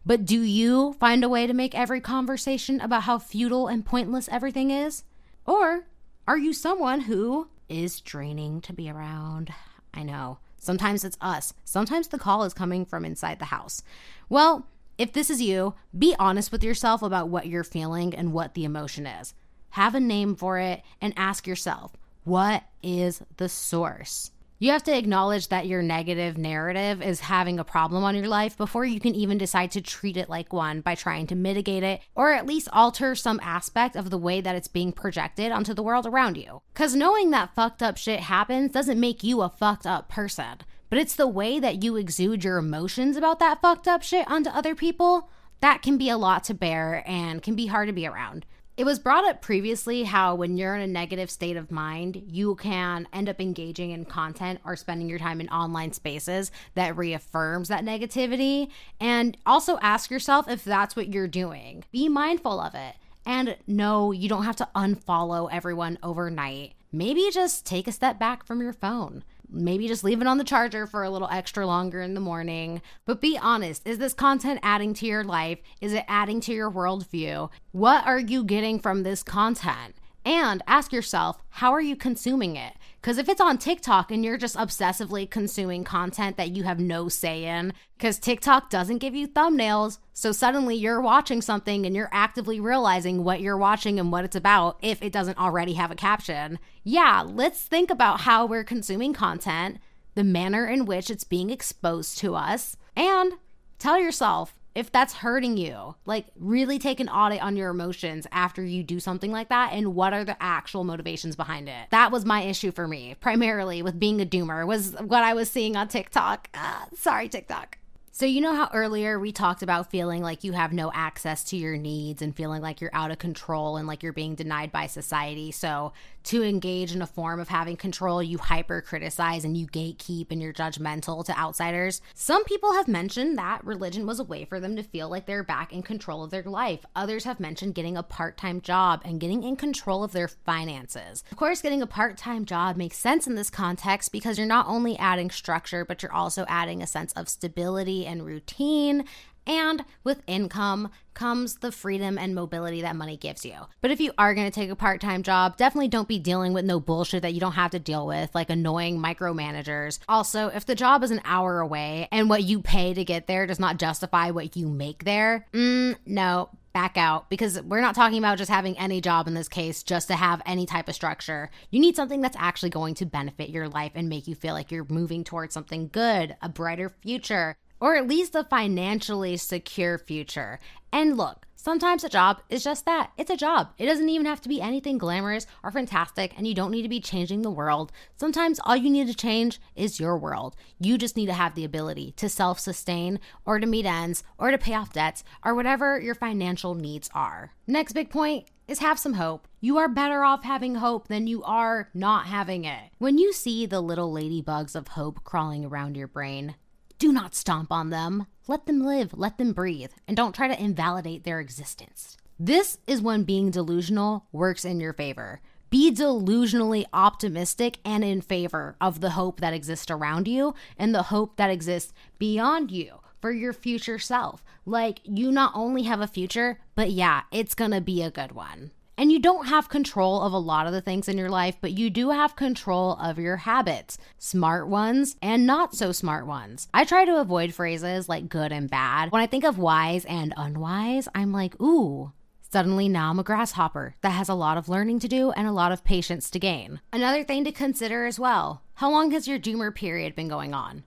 But 0.05 0.25
do 0.25 0.41
you 0.41 0.93
find 0.93 1.23
a 1.23 1.29
way 1.29 1.47
to 1.47 1.53
make 1.53 1.75
every 1.75 1.99
conversation 1.99 2.79
about 2.79 3.03
how 3.03 3.19
futile 3.19 3.67
and 3.67 3.85
pointless 3.85 4.29
everything 4.31 4.71
is? 4.71 5.03
Or 5.45 5.87
are 6.25 6.37
you 6.37 6.53
someone 6.53 7.01
who 7.01 7.49
is 7.67 7.99
draining 7.99 8.61
to 8.61 8.73
be 8.73 8.89
around? 8.89 9.53
I 9.93 10.03
know. 10.03 10.39
Sometimes 10.57 11.03
it's 11.03 11.17
us. 11.19 11.53
Sometimes 11.65 12.07
the 12.07 12.17
call 12.17 12.43
is 12.43 12.53
coming 12.53 12.85
from 12.85 13.03
inside 13.03 13.39
the 13.39 13.45
house. 13.45 13.83
Well, 14.29 14.65
if 14.97 15.11
this 15.11 15.29
is 15.29 15.41
you, 15.41 15.75
be 15.97 16.15
honest 16.17 16.53
with 16.53 16.63
yourself 16.63 17.01
about 17.01 17.27
what 17.29 17.47
you're 17.47 17.65
feeling 17.65 18.15
and 18.15 18.31
what 18.31 18.53
the 18.53 18.63
emotion 18.63 19.05
is 19.05 19.33
have 19.77 19.93
a 19.93 19.99
name 19.99 20.35
for 20.35 20.57
it, 20.57 20.81
and 20.99 21.13
ask 21.15 21.45
yourself, 21.45 21.95
what 22.23 22.63
is 22.81 23.21
the 23.37 23.47
source? 23.47 24.31
You 24.57 24.71
have 24.71 24.81
to 24.85 24.97
acknowledge 24.97 25.49
that 25.49 25.67
your 25.67 25.83
negative 25.83 26.35
narrative 26.35 26.99
is 26.99 27.19
having 27.19 27.59
a 27.59 27.63
problem 27.63 28.03
on 28.03 28.15
your 28.15 28.27
life 28.27 28.57
before 28.57 28.85
you 28.85 28.99
can 28.99 29.13
even 29.13 29.37
decide 29.37 29.69
to 29.71 29.81
treat 29.81 30.17
it 30.17 30.29
like 30.29 30.51
one 30.51 30.81
by 30.81 30.95
trying 30.95 31.27
to 31.27 31.35
mitigate 31.35 31.83
it 31.83 32.01
or 32.15 32.33
at 32.33 32.47
least 32.47 32.69
alter 32.73 33.13
some 33.13 33.39
aspect 33.43 33.95
of 33.95 34.09
the 34.09 34.17
way 34.17 34.41
that 34.41 34.55
it's 34.55 34.67
being 34.67 34.91
projected 34.91 35.51
onto 35.51 35.75
the 35.75 35.83
world 35.83 36.07
around 36.07 36.37
you. 36.37 36.63
Because 36.73 36.95
knowing 36.95 37.29
that 37.29 37.53
fucked 37.53 37.83
up 37.83 37.97
shit 37.97 38.21
happens 38.21 38.71
doesn't 38.71 38.99
make 38.99 39.23
you 39.23 39.41
a 39.41 39.49
fucked 39.49 39.85
up 39.85 40.09
person, 40.09 40.57
but 40.89 40.97
it's 40.97 41.15
the 41.15 41.27
way 41.27 41.59
that 41.59 41.83
you 41.83 41.97
exude 41.97 42.43
your 42.43 42.57
emotions 42.57 43.15
about 43.15 43.37
that 43.37 43.61
fucked 43.61 43.87
up 43.87 44.01
shit 44.01 44.27
onto 44.27 44.49
other 44.49 44.73
people 44.73 45.29
that 45.59 45.83
can 45.83 45.97
be 45.97 46.09
a 46.09 46.17
lot 46.17 46.43
to 46.45 46.53
bear 46.53 47.03
and 47.05 47.43
can 47.43 47.55
be 47.55 47.67
hard 47.67 47.87
to 47.87 47.93
be 47.93 48.07
around. 48.07 48.45
It 48.77 48.85
was 48.85 48.99
brought 48.99 49.25
up 49.25 49.41
previously 49.41 50.03
how 50.03 50.35
when 50.35 50.55
you're 50.55 50.75
in 50.75 50.83
a 50.83 50.87
negative 50.87 51.31
state 51.31 51.57
of 51.57 51.71
mind, 51.71 52.21
you 52.27 52.53
can 52.53 53.07
end 53.11 53.27
up 53.27 53.41
engaging 53.41 53.89
in 53.89 54.05
content 54.05 54.59
or 54.63 54.75
spending 54.75 55.09
your 55.09 55.17
time 55.17 55.41
in 55.41 55.49
online 55.49 55.93
spaces 55.93 56.51
that 56.75 56.95
reaffirms 56.95 57.69
that 57.69 57.83
negativity. 57.83 58.69
And 58.99 59.35
also 59.47 59.79
ask 59.79 60.11
yourself 60.11 60.47
if 60.47 60.63
that's 60.63 60.95
what 60.95 61.11
you're 61.11 61.27
doing. 61.27 61.85
Be 61.91 62.07
mindful 62.07 62.59
of 62.59 62.75
it. 62.75 62.93
And 63.25 63.57
no, 63.65 64.11
you 64.11 64.29
don't 64.29 64.45
have 64.45 64.57
to 64.57 64.69
unfollow 64.75 65.49
everyone 65.51 65.97
overnight. 66.03 66.73
Maybe 66.91 67.27
just 67.33 67.65
take 67.65 67.87
a 67.87 67.91
step 67.91 68.19
back 68.19 68.45
from 68.45 68.61
your 68.61 68.73
phone 68.73 69.23
maybe 69.49 69.87
just 69.87 70.03
leave 70.03 70.21
it 70.21 70.27
on 70.27 70.37
the 70.37 70.43
charger 70.43 70.85
for 70.87 71.03
a 71.03 71.09
little 71.09 71.29
extra 71.31 71.65
longer 71.65 72.01
in 72.01 72.13
the 72.13 72.19
morning. 72.19 72.81
But 73.05 73.21
be 73.21 73.37
honest 73.37 73.87
is 73.87 73.97
this 73.97 74.13
content 74.13 74.59
adding 74.63 74.93
to 74.95 75.05
your 75.05 75.23
life? 75.23 75.59
Is 75.81 75.93
it 75.93 76.05
adding 76.07 76.39
to 76.41 76.53
your 76.53 76.71
worldview? 76.71 77.49
What 77.71 78.05
are 78.05 78.19
you 78.19 78.43
getting 78.43 78.79
from 78.79 79.03
this 79.03 79.23
content? 79.23 79.95
And 80.25 80.61
ask 80.67 80.91
yourself, 80.91 81.41
how 81.49 81.71
are 81.71 81.81
you 81.81 81.95
consuming 81.95 82.57
it? 82.57 82.73
Because 83.07 83.19
if 83.19 83.29
it's 83.29 83.39
on 83.39 83.57
TikTok 83.57 84.11
and 84.11 84.25
you're 84.25 84.35
just 84.35 84.57
obsessively 84.57 85.29
consuming 85.29 85.85
content 85.85 86.35
that 86.35 86.51
you 86.51 86.63
have 86.63 86.77
no 86.77 87.07
say 87.07 87.45
in, 87.45 87.71
because 87.97 88.19
TikTok 88.19 88.69
doesn't 88.69 88.97
give 88.97 89.15
you 89.15 89.29
thumbnails, 89.29 89.99
so 90.13 90.33
suddenly 90.33 90.75
you're 90.75 90.99
watching 90.99 91.41
something 91.41 91.85
and 91.85 91.95
you're 91.95 92.09
actively 92.11 92.59
realizing 92.59 93.23
what 93.23 93.39
you're 93.39 93.55
watching 93.55 93.97
and 93.97 94.11
what 94.11 94.25
it's 94.25 94.35
about 94.35 94.77
if 94.81 95.01
it 95.01 95.13
doesn't 95.13 95.37
already 95.37 95.75
have 95.75 95.89
a 95.89 95.95
caption. 95.95 96.59
Yeah, 96.83 97.23
let's 97.25 97.61
think 97.61 97.89
about 97.89 98.19
how 98.19 98.45
we're 98.45 98.65
consuming 98.65 99.13
content, 99.13 99.77
the 100.15 100.25
manner 100.25 100.67
in 100.67 100.83
which 100.83 101.09
it's 101.09 101.23
being 101.23 101.49
exposed 101.49 102.17
to 102.17 102.35
us, 102.35 102.75
and 102.93 103.35
tell 103.79 103.97
yourself, 103.97 104.56
if 104.77 104.91
that's 104.91 105.15
hurting 105.15 105.57
you. 105.57 105.95
Like, 106.05 106.27
really 106.35 106.77
take 106.77 106.99
an 106.99 107.09
audit 107.09 107.41
on 107.41 107.55
your 107.55 107.71
emotions 107.71 108.27
after 108.31 108.63
you 108.63 108.83
do 108.83 108.99
something 108.99 109.31
like 109.31 109.49
that 109.49 109.73
and 109.73 109.95
what 109.95 110.13
are 110.13 110.23
the 110.23 110.37
actual 110.41 110.83
motivations 110.83 111.35
behind 111.35 111.67
it. 111.67 111.87
That 111.89 112.11
was 112.11 112.25
my 112.25 112.43
issue 112.43 112.71
for 112.71 112.87
me, 112.87 113.15
primarily 113.19 113.81
with 113.81 113.99
being 113.99 114.21
a 114.21 114.25
doomer, 114.25 114.67
was 114.67 114.93
what 115.01 115.23
I 115.23 115.33
was 115.33 115.49
seeing 115.49 115.75
on 115.75 115.87
TikTok. 115.87 116.49
Uh, 116.53 116.85
sorry, 116.93 117.27
TikTok. 117.27 117.79
So, 118.17 118.25
you 118.25 118.41
know 118.41 118.55
how 118.55 118.71
earlier 118.73 119.19
we 119.19 119.31
talked 119.31 119.61
about 119.61 119.91
feeling 119.91 120.23
like 120.23 120.43
you 120.43 120.53
have 120.53 120.73
no 120.73 120.91
access 120.91 121.43
to 121.43 121.55
your 121.55 121.77
needs 121.77 122.23
and 122.23 122.35
feeling 122.35 122.63
like 122.63 122.81
you're 122.81 122.89
out 122.91 123.11
of 123.11 123.19
control 123.19 123.77
and 123.77 123.87
like 123.87 124.01
you're 124.01 124.11
being 124.11 124.33
denied 124.33 124.71
by 124.71 124.87
society. 124.87 125.51
So, 125.51 125.93
to 126.23 126.43
engage 126.43 126.93
in 126.93 127.03
a 127.03 127.07
form 127.07 127.39
of 127.39 127.47
having 127.47 127.77
control, 127.77 128.23
you 128.23 128.39
hyper 128.39 128.81
criticize 128.81 129.45
and 129.45 129.55
you 129.55 129.67
gatekeep 129.67 130.31
and 130.31 130.41
you're 130.41 130.51
judgmental 130.51 131.23
to 131.23 131.37
outsiders. 131.37 132.01
Some 132.15 132.43
people 132.43 132.73
have 132.73 132.87
mentioned 132.87 133.37
that 133.37 133.63
religion 133.63 134.07
was 134.07 134.19
a 134.19 134.25
way 134.25 134.45
for 134.45 134.59
them 134.59 134.75
to 134.77 134.83
feel 134.83 135.09
like 135.09 135.27
they're 135.27 135.43
back 135.43 135.71
in 135.71 135.83
control 135.83 136.23
of 136.23 136.31
their 136.31 136.41
life. 136.41 136.85
Others 136.95 137.23
have 137.25 137.39
mentioned 137.39 137.75
getting 137.75 137.95
a 137.95 138.03
part 138.03 138.35
time 138.35 138.61
job 138.61 139.03
and 139.05 139.19
getting 139.19 139.43
in 139.43 139.55
control 139.55 140.03
of 140.03 140.11
their 140.11 140.27
finances. 140.27 141.23
Of 141.31 141.37
course, 141.37 141.61
getting 141.61 141.83
a 141.83 141.87
part 141.87 142.17
time 142.17 142.45
job 142.45 142.77
makes 142.77 142.97
sense 142.97 143.27
in 143.27 143.35
this 143.35 143.51
context 143.51 144.11
because 144.11 144.39
you're 144.39 144.47
not 144.47 144.67
only 144.67 144.97
adding 144.97 145.29
structure, 145.29 145.85
but 145.85 146.01
you're 146.01 146.11
also 146.11 146.45
adding 146.49 146.81
a 146.81 146.87
sense 146.87 147.13
of 147.13 147.29
stability 147.29 148.06
and 148.07 148.25
routine 148.25 149.05
and 149.47 149.85
with 150.03 150.21
income 150.27 150.91
comes 151.13 151.55
the 151.55 151.71
freedom 151.71 152.17
and 152.17 152.35
mobility 152.35 152.81
that 152.81 152.95
money 152.95 153.17
gives 153.17 153.43
you. 153.43 153.55
But 153.81 153.89
if 153.91 153.99
you 153.99 154.11
are 154.17 154.35
to 154.35 154.51
take 154.51 154.69
a 154.69 154.75
part 154.75 155.01
time 155.01 155.23
job, 155.23 155.57
definitely 155.57 155.87
don't 155.87 156.07
be 156.07 156.19
dealing 156.19 156.53
with 156.53 156.65
no 156.65 156.79
bullshit 156.79 157.23
that 157.23 157.33
you 157.33 157.39
don't 157.39 157.53
have 157.53 157.71
to 157.71 157.79
deal 157.79 158.05
with, 158.05 158.35
like 158.35 158.49
annoying 158.49 158.99
micromanagers. 158.99 159.99
Also, 160.07 160.47
if 160.49 160.65
the 160.65 160.75
job 160.75 161.03
is 161.03 161.11
an 161.11 161.21
hour 161.23 161.59
away 161.59 162.07
and 162.11 162.29
what 162.29 162.43
you 162.43 162.61
pay 162.61 162.93
to 162.93 163.05
get 163.05 163.25
there 163.25 163.47
does 163.47 163.59
not 163.59 163.79
justify 163.79 164.29
what 164.29 164.55
you 164.55 164.67
make 164.67 165.05
there, 165.05 165.47
mm, 165.53 165.95
no, 166.05 166.49
back 166.73 166.95
out 166.95 167.27
because 167.27 167.59
we're 167.63 167.81
not 167.81 167.95
talking 167.95 168.19
about 168.19 168.37
just 168.37 168.51
having 168.51 168.77
any 168.77 169.01
job 169.01 169.27
in 169.27 169.33
this 169.33 169.49
case 169.49 169.81
just 169.81 170.09
to 170.09 170.15
have 170.15 170.43
any 170.45 170.63
type 170.63 170.87
of 170.87 170.93
structure. 170.93 171.49
You 171.71 171.79
need 171.79 171.95
something 171.95 172.21
that's 172.21 172.37
actually 172.37 172.69
going 172.69 172.93
to 172.95 173.05
benefit 173.05 173.49
your 173.49 173.67
life 173.67 173.93
and 173.95 174.07
make 174.07 174.27
you 174.27 174.35
feel 174.35 174.53
like 174.53 174.71
you're 174.71 174.85
moving 174.87 175.23
towards 175.23 175.55
something 175.55 175.89
good, 175.91 176.35
a 176.39 176.49
brighter 176.49 176.89
future. 177.01 177.55
Or 177.79 177.95
at 177.95 178.07
least 178.07 178.35
a 178.35 178.43
financially 178.43 179.37
secure 179.37 179.97
future. 179.97 180.59
And 180.91 181.17
look, 181.17 181.47
Sometimes 181.67 182.05
a 182.05 182.09
job 182.09 182.39
is 182.49 182.63
just 182.63 182.85
that. 182.85 183.11
It's 183.17 183.29
a 183.29 183.35
job. 183.35 183.73
It 183.77 183.87
doesn't 183.87 184.07
even 184.07 184.25
have 184.25 184.39
to 184.39 184.47
be 184.47 184.61
anything 184.61 184.97
glamorous 184.97 185.45
or 185.63 185.69
fantastic, 185.69 186.33
and 186.37 186.47
you 186.47 186.53
don't 186.53 186.71
need 186.71 186.83
to 186.83 186.87
be 186.87 187.01
changing 187.01 187.41
the 187.41 187.51
world. 187.51 187.91
Sometimes 188.15 188.61
all 188.63 188.77
you 188.77 188.89
need 188.89 189.07
to 189.07 189.13
change 189.13 189.59
is 189.75 189.99
your 189.99 190.17
world. 190.17 190.55
You 190.79 190.97
just 190.97 191.17
need 191.17 191.25
to 191.25 191.33
have 191.33 191.55
the 191.55 191.65
ability 191.65 192.13
to 192.17 192.29
self 192.29 192.59
sustain 192.61 193.19
or 193.43 193.59
to 193.59 193.67
meet 193.67 193.85
ends 193.85 194.23
or 194.37 194.51
to 194.51 194.57
pay 194.57 194.75
off 194.75 194.93
debts 194.93 195.25
or 195.43 195.53
whatever 195.53 195.99
your 195.99 196.15
financial 196.15 196.73
needs 196.73 197.09
are. 197.13 197.51
Next 197.67 197.91
big 197.91 198.11
point 198.11 198.47
is 198.69 198.79
have 198.79 198.97
some 198.97 199.15
hope. 199.15 199.45
You 199.59 199.77
are 199.77 199.89
better 199.89 200.23
off 200.23 200.45
having 200.45 200.75
hope 200.75 201.09
than 201.09 201.27
you 201.27 201.43
are 201.43 201.89
not 201.93 202.27
having 202.27 202.63
it. 202.63 202.91
When 202.99 203.17
you 203.17 203.33
see 203.33 203.65
the 203.65 203.81
little 203.81 204.13
ladybugs 204.13 204.73
of 204.73 204.89
hope 204.89 205.23
crawling 205.25 205.65
around 205.65 205.97
your 205.97 206.07
brain, 206.07 206.55
do 206.99 207.11
not 207.11 207.35
stomp 207.35 207.71
on 207.71 207.89
them. 207.89 208.27
Let 208.47 208.65
them 208.65 208.81
live, 208.81 209.13
let 209.13 209.37
them 209.37 209.53
breathe, 209.53 209.91
and 210.07 210.15
don't 210.15 210.33
try 210.33 210.47
to 210.47 210.61
invalidate 210.61 211.23
their 211.23 211.39
existence. 211.39 212.17
This 212.39 212.77
is 212.87 213.01
when 213.01 213.23
being 213.23 213.51
delusional 213.51 214.25
works 214.31 214.63
in 214.63 214.79
your 214.79 214.93
favor. 214.93 215.41
Be 215.69 215.91
delusionally 215.91 216.85
optimistic 216.93 217.79
and 217.83 218.03
in 218.03 218.21
favor 218.21 218.75
of 218.79 219.01
the 219.01 219.11
hope 219.11 219.41
that 219.41 219.53
exists 219.53 219.91
around 219.91 220.27
you 220.27 220.53
and 220.77 220.95
the 220.95 221.03
hope 221.03 221.35
that 221.35 221.49
exists 221.49 221.93
beyond 222.17 222.71
you 222.71 222.99
for 223.19 223.31
your 223.31 223.53
future 223.53 223.99
self. 223.99 224.43
Like, 224.65 224.99
you 225.03 225.31
not 225.31 225.51
only 225.55 225.83
have 225.83 225.99
a 225.99 226.07
future, 226.07 226.59
but 226.75 226.91
yeah, 226.91 227.23
it's 227.31 227.55
gonna 227.55 227.81
be 227.81 228.01
a 228.01 228.11
good 228.11 228.31
one. 228.31 228.71
And 228.97 229.11
you 229.11 229.19
don't 229.19 229.47
have 229.47 229.69
control 229.69 230.21
of 230.23 230.33
a 230.33 230.39
lot 230.39 230.65
of 230.65 230.73
the 230.73 230.81
things 230.81 231.07
in 231.07 231.17
your 231.17 231.29
life, 231.29 231.57
but 231.61 231.77
you 231.77 231.89
do 231.89 232.09
have 232.09 232.35
control 232.35 232.93
of 232.93 233.19
your 233.19 233.37
habits, 233.37 233.97
smart 234.17 234.67
ones 234.67 235.15
and 235.21 235.45
not 235.45 235.75
so 235.75 235.91
smart 235.91 236.25
ones. 236.25 236.67
I 236.73 236.83
try 236.83 237.05
to 237.05 237.21
avoid 237.21 237.53
phrases 237.53 238.09
like 238.09 238.27
good 238.29 238.51
and 238.51 238.69
bad. 238.69 239.11
When 239.11 239.21
I 239.21 239.27
think 239.27 239.43
of 239.43 239.59
wise 239.59 240.03
and 240.05 240.33
unwise, 240.35 241.07
I'm 241.13 241.31
like, 241.31 241.59
ooh, 241.61 242.11
Suddenly, 242.49 242.87
now 242.87 243.09
I'm 243.09 243.19
a 243.19 243.23
grasshopper 243.23 243.95
that 244.01 244.11
has 244.11 244.29
a 244.29 244.33
lot 244.33 244.57
of 244.57 244.69
learning 244.69 244.99
to 244.99 245.09
do 245.09 245.31
and 245.31 245.47
a 245.47 245.51
lot 245.51 245.73
of 245.73 245.83
patience 245.83 246.29
to 246.29 246.39
gain. 246.39 246.79
Another 246.93 247.23
thing 247.23 247.43
to 247.43 247.51
consider 247.51 248.05
as 248.05 248.19
well 248.19 248.61
how 248.75 248.89
long 248.89 249.11
has 249.11 249.27
your 249.27 249.39
doomer 249.39 249.73
period 249.73 250.15
been 250.15 250.27
going 250.27 250.53
on? 250.53 250.83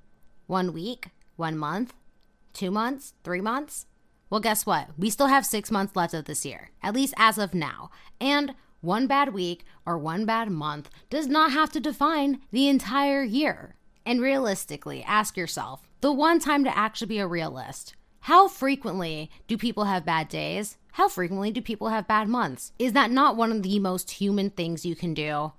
One 0.46 0.72
week? 0.72 1.08
One 1.36 1.58
month? 1.58 1.92
Two 2.54 2.70
months? 2.70 3.14
Three 3.24 3.40
months? 3.40 3.86
Well, 4.30 4.40
guess 4.40 4.64
what? 4.64 4.88
We 4.96 5.10
still 5.10 5.26
have 5.26 5.44
six 5.44 5.70
months 5.70 5.96
left 5.96 6.14
of 6.14 6.24
this 6.24 6.46
year, 6.46 6.70
at 6.82 6.94
least 6.94 7.14
as 7.16 7.36
of 7.36 7.52
now. 7.52 7.90
And 8.20 8.54
one 8.80 9.06
bad 9.06 9.34
week 9.34 9.64
or 9.84 9.98
one 9.98 10.24
bad 10.24 10.48
month 10.50 10.88
does 11.10 11.26
not 11.26 11.52
have 11.52 11.70
to 11.72 11.80
define 11.80 12.40
the 12.52 12.68
entire 12.68 13.22
year. 13.22 13.74
And 14.06 14.20
realistically, 14.20 15.02
ask 15.02 15.36
yourself 15.36 15.82
the 16.00 16.12
one 16.12 16.38
time 16.38 16.64
to 16.64 16.78
actually 16.78 17.08
be 17.08 17.18
a 17.18 17.26
realist 17.26 17.94
how 18.24 18.48
frequently 18.48 19.30
do 19.48 19.56
people 19.56 19.84
have 19.84 20.04
bad 20.04 20.28
days? 20.28 20.76
How 20.92 21.08
frequently 21.08 21.50
do 21.50 21.62
people 21.62 21.88
have 21.88 22.06
bad 22.06 22.28
months? 22.28 22.72
Is 22.78 22.92
that 22.92 23.10
not 23.10 23.36
one 23.36 23.50
of 23.50 23.62
the 23.62 23.78
most 23.78 24.10
human 24.10 24.50
things 24.50 24.84
you 24.84 24.94
can 24.94 25.14
do? 25.14 25.52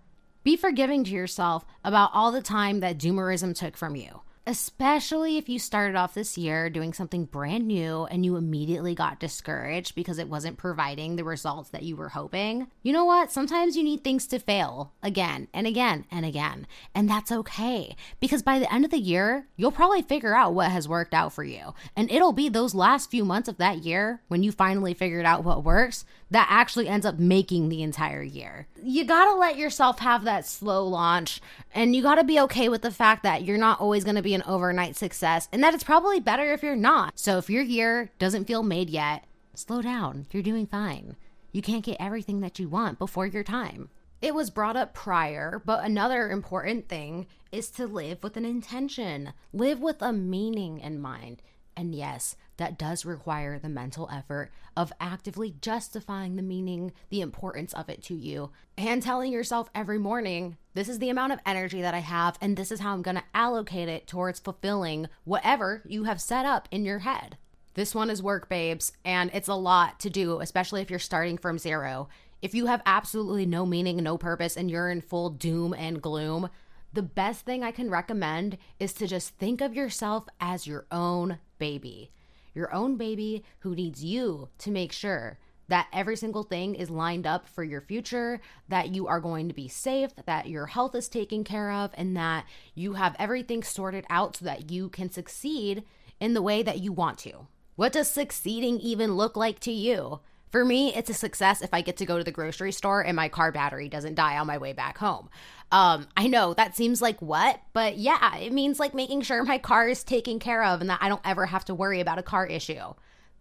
Be 0.43 0.55
forgiving 0.55 1.03
to 1.05 1.11
yourself 1.11 1.65
about 1.83 2.11
all 2.13 2.31
the 2.31 2.41
time 2.41 2.79
that 2.79 2.99
doomerism 2.99 3.55
took 3.55 3.75
from 3.75 3.95
you 3.95 4.21
especially 4.47 5.37
if 5.37 5.47
you 5.47 5.59
started 5.59 5.95
off 5.95 6.13
this 6.13 6.37
year 6.37 6.69
doing 6.69 6.93
something 6.93 7.25
brand 7.25 7.67
new 7.67 8.05
and 8.05 8.25
you 8.25 8.35
immediately 8.35 8.95
got 8.95 9.19
discouraged 9.19 9.93
because 9.93 10.17
it 10.17 10.27
wasn't 10.27 10.57
providing 10.57 11.15
the 11.15 11.23
results 11.23 11.69
that 11.69 11.83
you 11.83 11.95
were 11.95 12.09
hoping. 12.09 12.67
You 12.81 12.93
know 12.93 13.05
what? 13.05 13.31
Sometimes 13.31 13.77
you 13.77 13.83
need 13.83 14.03
things 14.03 14.25
to 14.27 14.39
fail 14.39 14.93
again 15.03 15.47
and 15.53 15.67
again 15.67 16.05
and 16.09 16.25
again. 16.25 16.65
And 16.95 17.09
that's 17.09 17.31
okay 17.31 17.95
because 18.19 18.41
by 18.41 18.59
the 18.59 18.73
end 18.73 18.85
of 18.85 18.91
the 18.91 18.97
year, 18.97 19.47
you'll 19.55 19.71
probably 19.71 20.01
figure 20.01 20.35
out 20.35 20.53
what 20.53 20.71
has 20.71 20.87
worked 20.87 21.13
out 21.13 21.33
for 21.33 21.43
you. 21.43 21.73
And 21.95 22.09
it'll 22.11 22.33
be 22.33 22.49
those 22.49 22.73
last 22.73 23.11
few 23.11 23.23
months 23.23 23.47
of 23.47 23.57
that 23.57 23.85
year 23.85 24.21
when 24.27 24.43
you 24.43 24.51
finally 24.51 24.93
figured 24.93 25.25
out 25.25 25.43
what 25.43 25.63
works 25.63 26.03
that 26.31 26.47
actually 26.49 26.87
ends 26.87 27.05
up 27.05 27.19
making 27.19 27.69
the 27.69 27.83
entire 27.83 28.23
year. 28.23 28.67
You 28.81 29.05
gotta 29.05 29.37
let 29.37 29.57
yourself 29.57 29.99
have 29.99 30.23
that 30.23 30.47
slow 30.47 30.85
launch 30.87 31.41
and 31.75 31.95
you 31.95 32.01
gotta 32.01 32.23
be 32.23 32.39
okay 32.41 32.69
with 32.69 32.81
the 32.81 32.89
fact 32.89 33.23
that 33.23 33.43
you're 33.43 33.57
not 33.57 33.79
always 33.79 34.03
gonna 34.03 34.21
be 34.21 34.33
an 34.33 34.43
overnight 34.47 34.95
success 34.95 35.47
and 35.51 35.61
that 35.63 35.73
it's 35.73 35.83
probably 35.83 36.19
better 36.19 36.53
if 36.53 36.63
you're 36.63 36.75
not. 36.75 37.19
So 37.19 37.37
if 37.37 37.49
your 37.49 37.61
year 37.61 38.11
doesn't 38.17 38.45
feel 38.45 38.63
made 38.63 38.89
yet, 38.89 39.25
slow 39.53 39.81
down. 39.81 40.25
You're 40.31 40.41
doing 40.41 40.65
fine. 40.65 41.17
You 41.51 41.61
can't 41.61 41.83
get 41.83 41.97
everything 41.99 42.39
that 42.39 42.59
you 42.59 42.69
want 42.69 42.97
before 42.97 43.27
your 43.27 43.43
time. 43.43 43.89
It 44.21 44.33
was 44.33 44.49
brought 44.49 44.77
up 44.77 44.93
prior, 44.93 45.61
but 45.65 45.83
another 45.83 46.29
important 46.29 46.87
thing 46.87 47.27
is 47.51 47.69
to 47.71 47.87
live 47.87 48.23
with 48.23 48.37
an 48.37 48.45
intention, 48.45 49.33
live 49.51 49.79
with 49.81 50.01
a 50.01 50.13
meaning 50.13 50.79
in 50.79 51.01
mind. 51.01 51.41
And 51.75 51.93
yes, 51.93 52.35
that 52.61 52.77
does 52.77 53.05
require 53.05 53.57
the 53.57 53.69
mental 53.69 54.07
effort 54.11 54.51
of 54.77 54.93
actively 54.99 55.55
justifying 55.61 56.35
the 56.35 56.41
meaning, 56.41 56.93
the 57.09 57.21
importance 57.21 57.73
of 57.73 57.89
it 57.89 58.03
to 58.03 58.13
you, 58.13 58.51
and 58.77 59.01
telling 59.01 59.33
yourself 59.33 59.69
every 59.73 59.97
morning, 59.97 60.57
this 60.73 60.87
is 60.87 60.99
the 60.99 61.09
amount 61.09 61.33
of 61.33 61.39
energy 61.45 61.81
that 61.81 61.93
I 61.93 61.99
have, 61.99 62.37
and 62.39 62.55
this 62.55 62.71
is 62.71 62.79
how 62.79 62.93
I'm 62.93 63.03
to 63.03 63.23
allocate 63.33 63.89
it 63.89 64.07
towards 64.07 64.39
fulfilling 64.39 65.07
whatever 65.23 65.81
you 65.85 66.03
have 66.03 66.21
set 66.21 66.45
up 66.45 66.67
in 66.71 66.85
your 66.85 66.99
head. 66.99 67.37
This 67.73 67.95
one 67.95 68.09
is 68.09 68.21
work, 68.21 68.47
babes, 68.47 68.93
and 69.03 69.31
it's 69.33 69.47
a 69.47 69.55
lot 69.55 69.99
to 70.01 70.09
do, 70.09 70.39
especially 70.39 70.81
if 70.81 70.89
you're 70.89 70.99
starting 70.99 71.37
from 71.37 71.57
zero. 71.57 72.09
If 72.41 72.53
you 72.53 72.67
have 72.67 72.81
absolutely 72.85 73.45
no 73.45 73.65
meaning, 73.65 73.97
no 73.97 74.17
purpose, 74.17 74.55
and 74.55 74.69
you're 74.69 74.89
in 74.89 75.01
full 75.01 75.29
doom 75.29 75.73
and 75.73 76.01
gloom, 76.01 76.49
the 76.93 77.01
best 77.01 77.45
thing 77.45 77.63
I 77.63 77.71
can 77.71 77.89
recommend 77.89 78.57
is 78.79 78.93
to 78.93 79.07
just 79.07 79.37
think 79.37 79.61
of 79.61 79.73
yourself 79.73 80.27
as 80.39 80.67
your 80.67 80.85
own 80.91 81.39
baby 81.57 82.11
your 82.53 82.73
own 82.73 82.97
baby 82.97 83.43
who 83.59 83.75
needs 83.75 84.03
you 84.03 84.49
to 84.59 84.71
make 84.71 84.91
sure 84.91 85.39
that 85.67 85.87
every 85.93 86.17
single 86.17 86.43
thing 86.43 86.75
is 86.75 86.89
lined 86.89 87.25
up 87.25 87.47
for 87.47 87.63
your 87.63 87.79
future, 87.79 88.41
that 88.67 88.89
you 88.89 89.07
are 89.07 89.21
going 89.21 89.47
to 89.47 89.53
be 89.53 89.69
safe, 89.69 90.11
that 90.25 90.49
your 90.49 90.65
health 90.65 90.93
is 90.95 91.07
taken 91.07 91.45
care 91.45 91.71
of, 91.71 91.91
and 91.93 92.15
that 92.17 92.45
you 92.75 92.93
have 92.93 93.15
everything 93.17 93.63
sorted 93.63 94.05
out 94.09 94.35
so 94.35 94.45
that 94.45 94.69
you 94.69 94.89
can 94.89 95.09
succeed 95.09 95.83
in 96.19 96.33
the 96.33 96.41
way 96.41 96.61
that 96.61 96.79
you 96.79 96.91
want 96.91 97.17
to. 97.19 97.47
What 97.77 97.93
does 97.93 98.09
succeeding 98.09 98.79
even 98.79 99.15
look 99.15 99.37
like 99.37 99.59
to 99.61 99.71
you? 99.71 100.19
For 100.51 100.65
me, 100.65 100.93
it's 100.93 101.09
a 101.09 101.13
success 101.13 101.61
if 101.61 101.73
I 101.73 101.79
get 101.81 101.95
to 101.97 102.05
go 102.05 102.17
to 102.17 102.25
the 102.25 102.31
grocery 102.31 102.73
store 102.73 103.01
and 103.01 103.15
my 103.15 103.29
car 103.29 103.53
battery 103.53 103.87
doesn't 103.87 104.15
die 104.15 104.37
on 104.37 104.47
my 104.47 104.57
way 104.57 104.73
back 104.73 104.97
home. 104.97 105.29
Um, 105.71 106.07
I 106.17 106.27
know 106.27 106.53
that 106.53 106.75
seems 106.75 107.01
like 107.01 107.21
what, 107.21 107.61
but 107.71 107.97
yeah, 107.97 108.35
it 108.35 108.51
means 108.51 108.77
like 108.77 108.93
making 108.93 109.21
sure 109.21 109.45
my 109.45 109.57
car 109.57 109.87
is 109.87 110.03
taken 110.03 110.39
care 110.39 110.63
of 110.65 110.81
and 110.81 110.89
that 110.89 110.99
I 111.01 111.07
don't 111.07 111.21
ever 111.23 111.45
have 111.45 111.63
to 111.65 111.73
worry 111.73 112.01
about 112.01 112.19
a 112.19 112.23
car 112.23 112.45
issue. 112.45 112.93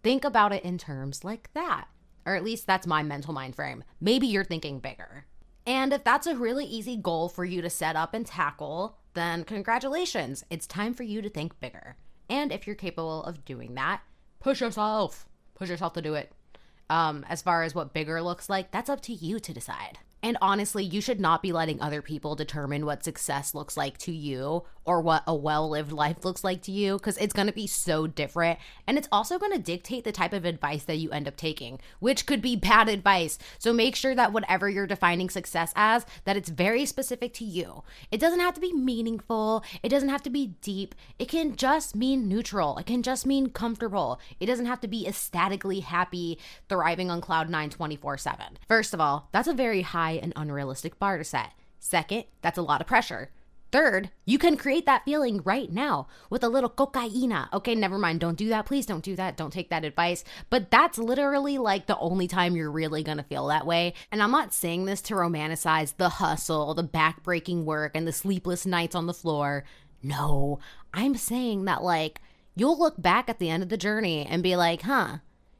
Think 0.03 0.23
about 0.23 0.53
it 0.53 0.63
in 0.63 0.77
terms 0.77 1.25
like 1.25 1.49
that. 1.53 1.89
Or 2.25 2.35
at 2.35 2.45
least 2.45 2.65
that's 2.65 2.87
my 2.87 3.03
mental 3.03 3.33
mind 3.33 3.57
frame. 3.57 3.83
Maybe 3.99 4.27
you're 4.27 4.45
thinking 4.45 4.79
bigger. 4.79 5.25
And 5.67 5.91
if 5.91 6.05
that's 6.05 6.27
a 6.27 6.35
really 6.35 6.65
easy 6.65 6.95
goal 6.95 7.27
for 7.27 7.43
you 7.43 7.61
to 7.61 7.69
set 7.69 7.97
up 7.97 8.13
and 8.13 8.25
tackle, 8.25 8.97
then 9.15 9.43
congratulations, 9.43 10.45
it's 10.49 10.65
time 10.65 10.93
for 10.93 11.03
you 11.03 11.21
to 11.21 11.29
think 11.29 11.59
bigger. 11.59 11.97
And 12.29 12.53
if 12.53 12.65
you're 12.65 12.75
capable 12.75 13.23
of 13.23 13.43
doing 13.43 13.75
that, 13.75 14.01
push 14.39 14.61
yourself. 14.61 15.27
Push 15.55 15.69
yourself 15.69 15.91
to 15.93 16.01
do 16.01 16.13
it. 16.13 16.31
Um, 16.91 17.25
as 17.29 17.41
far 17.41 17.63
as 17.63 17.73
what 17.73 17.93
bigger 17.93 18.21
looks 18.21 18.49
like, 18.49 18.69
that's 18.71 18.89
up 18.89 18.99
to 19.03 19.13
you 19.13 19.39
to 19.39 19.53
decide. 19.53 19.99
And 20.23 20.37
honestly, 20.41 20.83
you 20.83 21.01
should 21.01 21.19
not 21.19 21.41
be 21.41 21.51
letting 21.51 21.81
other 21.81 22.01
people 22.01 22.35
determine 22.35 22.85
what 22.85 23.03
success 23.03 23.55
looks 23.55 23.75
like 23.75 23.97
to 23.99 24.11
you 24.11 24.63
or 24.85 25.01
what 25.01 25.23
a 25.27 25.35
well 25.35 25.69
lived 25.69 25.91
life 25.91 26.23
looks 26.25 26.43
like 26.43 26.61
to 26.63 26.71
you 26.71 26.97
because 26.97 27.17
it's 27.17 27.33
going 27.33 27.47
to 27.47 27.53
be 27.53 27.67
so 27.67 28.07
different. 28.07 28.59
And 28.87 28.97
it's 28.97 29.07
also 29.11 29.37
going 29.39 29.51
to 29.51 29.59
dictate 29.59 30.03
the 30.03 30.11
type 30.11 30.33
of 30.33 30.45
advice 30.45 30.83
that 30.85 30.97
you 30.97 31.11
end 31.11 31.27
up 31.27 31.37
taking, 31.37 31.79
which 31.99 32.25
could 32.25 32.41
be 32.41 32.55
bad 32.55 32.89
advice. 32.89 33.37
So 33.59 33.73
make 33.73 33.95
sure 33.95 34.15
that 34.15 34.33
whatever 34.33 34.69
you're 34.69 34.87
defining 34.87 35.29
success 35.29 35.71
as, 35.75 36.05
that 36.25 36.37
it's 36.37 36.49
very 36.49 36.85
specific 36.85 37.33
to 37.35 37.45
you. 37.45 37.83
It 38.11 38.19
doesn't 38.19 38.39
have 38.39 38.53
to 38.55 38.61
be 38.61 38.73
meaningful, 38.73 39.63
it 39.83 39.89
doesn't 39.89 40.09
have 40.09 40.23
to 40.23 40.29
be 40.29 40.55
deep. 40.61 40.95
It 41.19 41.29
can 41.29 41.55
just 41.55 41.95
mean 41.95 42.27
neutral, 42.27 42.77
it 42.77 42.85
can 42.85 43.03
just 43.03 43.25
mean 43.25 43.49
comfortable. 43.49 44.19
It 44.39 44.45
doesn't 44.45 44.65
have 44.65 44.81
to 44.81 44.87
be 44.87 45.07
ecstatically 45.07 45.81
happy, 45.81 46.39
thriving 46.69 47.09
on 47.09 47.21
cloud 47.21 47.49
nine 47.49 47.69
24 47.69 48.17
7. 48.17 48.57
First 48.67 48.93
of 48.93 49.01
all, 49.01 49.29
that's 49.31 49.47
a 49.47 49.53
very 49.53 49.81
high 49.81 50.10
high 50.11 50.19
and 50.21 50.33
unrealistic 50.35 50.99
bar 50.99 51.17
to 51.17 51.23
set. 51.23 51.51
Second, 51.79 52.25
that's 52.41 52.57
a 52.57 52.61
lot 52.61 52.81
of 52.81 52.87
pressure. 52.87 53.31
Third, 53.71 54.11
you 54.25 54.37
can 54.37 54.57
create 54.57 54.85
that 54.85 55.05
feeling 55.05 55.41
right 55.45 55.71
now 55.71 56.07
with 56.29 56.43
a 56.43 56.49
little 56.49 56.69
cocaina. 56.69 57.47
Okay, 57.53 57.73
never 57.73 57.97
mind. 57.97 58.19
Don't 58.19 58.37
do 58.37 58.49
that. 58.49 58.65
Please 58.65 58.85
don't 58.85 59.03
do 59.03 59.15
that. 59.15 59.37
Don't 59.37 59.53
take 59.53 59.69
that 59.69 59.85
advice. 59.85 60.25
But 60.49 60.69
that's 60.69 60.97
literally 60.97 61.57
like 61.57 61.87
the 61.87 61.97
only 61.97 62.27
time 62.27 62.57
you're 62.57 62.69
really 62.69 63.01
gonna 63.01 63.23
feel 63.23 63.47
that 63.47 63.65
way. 63.65 63.93
And 64.11 64.21
I'm 64.21 64.31
not 64.31 64.53
saying 64.53 64.85
this 64.85 65.01
to 65.03 65.13
romanticize 65.13 65.95
the 65.95 66.09
hustle, 66.09 66.73
the 66.73 66.83
backbreaking 66.83 67.63
work, 67.63 67.93
and 67.95 68.05
the 68.05 68.11
sleepless 68.11 68.65
nights 68.65 68.93
on 68.93 69.07
the 69.07 69.13
floor. 69.13 69.63
No, 70.03 70.59
I'm 70.93 71.15
saying 71.15 71.63
that 71.65 71.81
like 71.81 72.19
you'll 72.55 72.77
look 72.77 73.01
back 73.01 73.29
at 73.29 73.39
the 73.39 73.49
end 73.49 73.63
of 73.63 73.69
the 73.69 73.77
journey 73.77 74.25
and 74.25 74.43
be 74.43 74.57
like, 74.57 74.81
huh, 74.81 75.19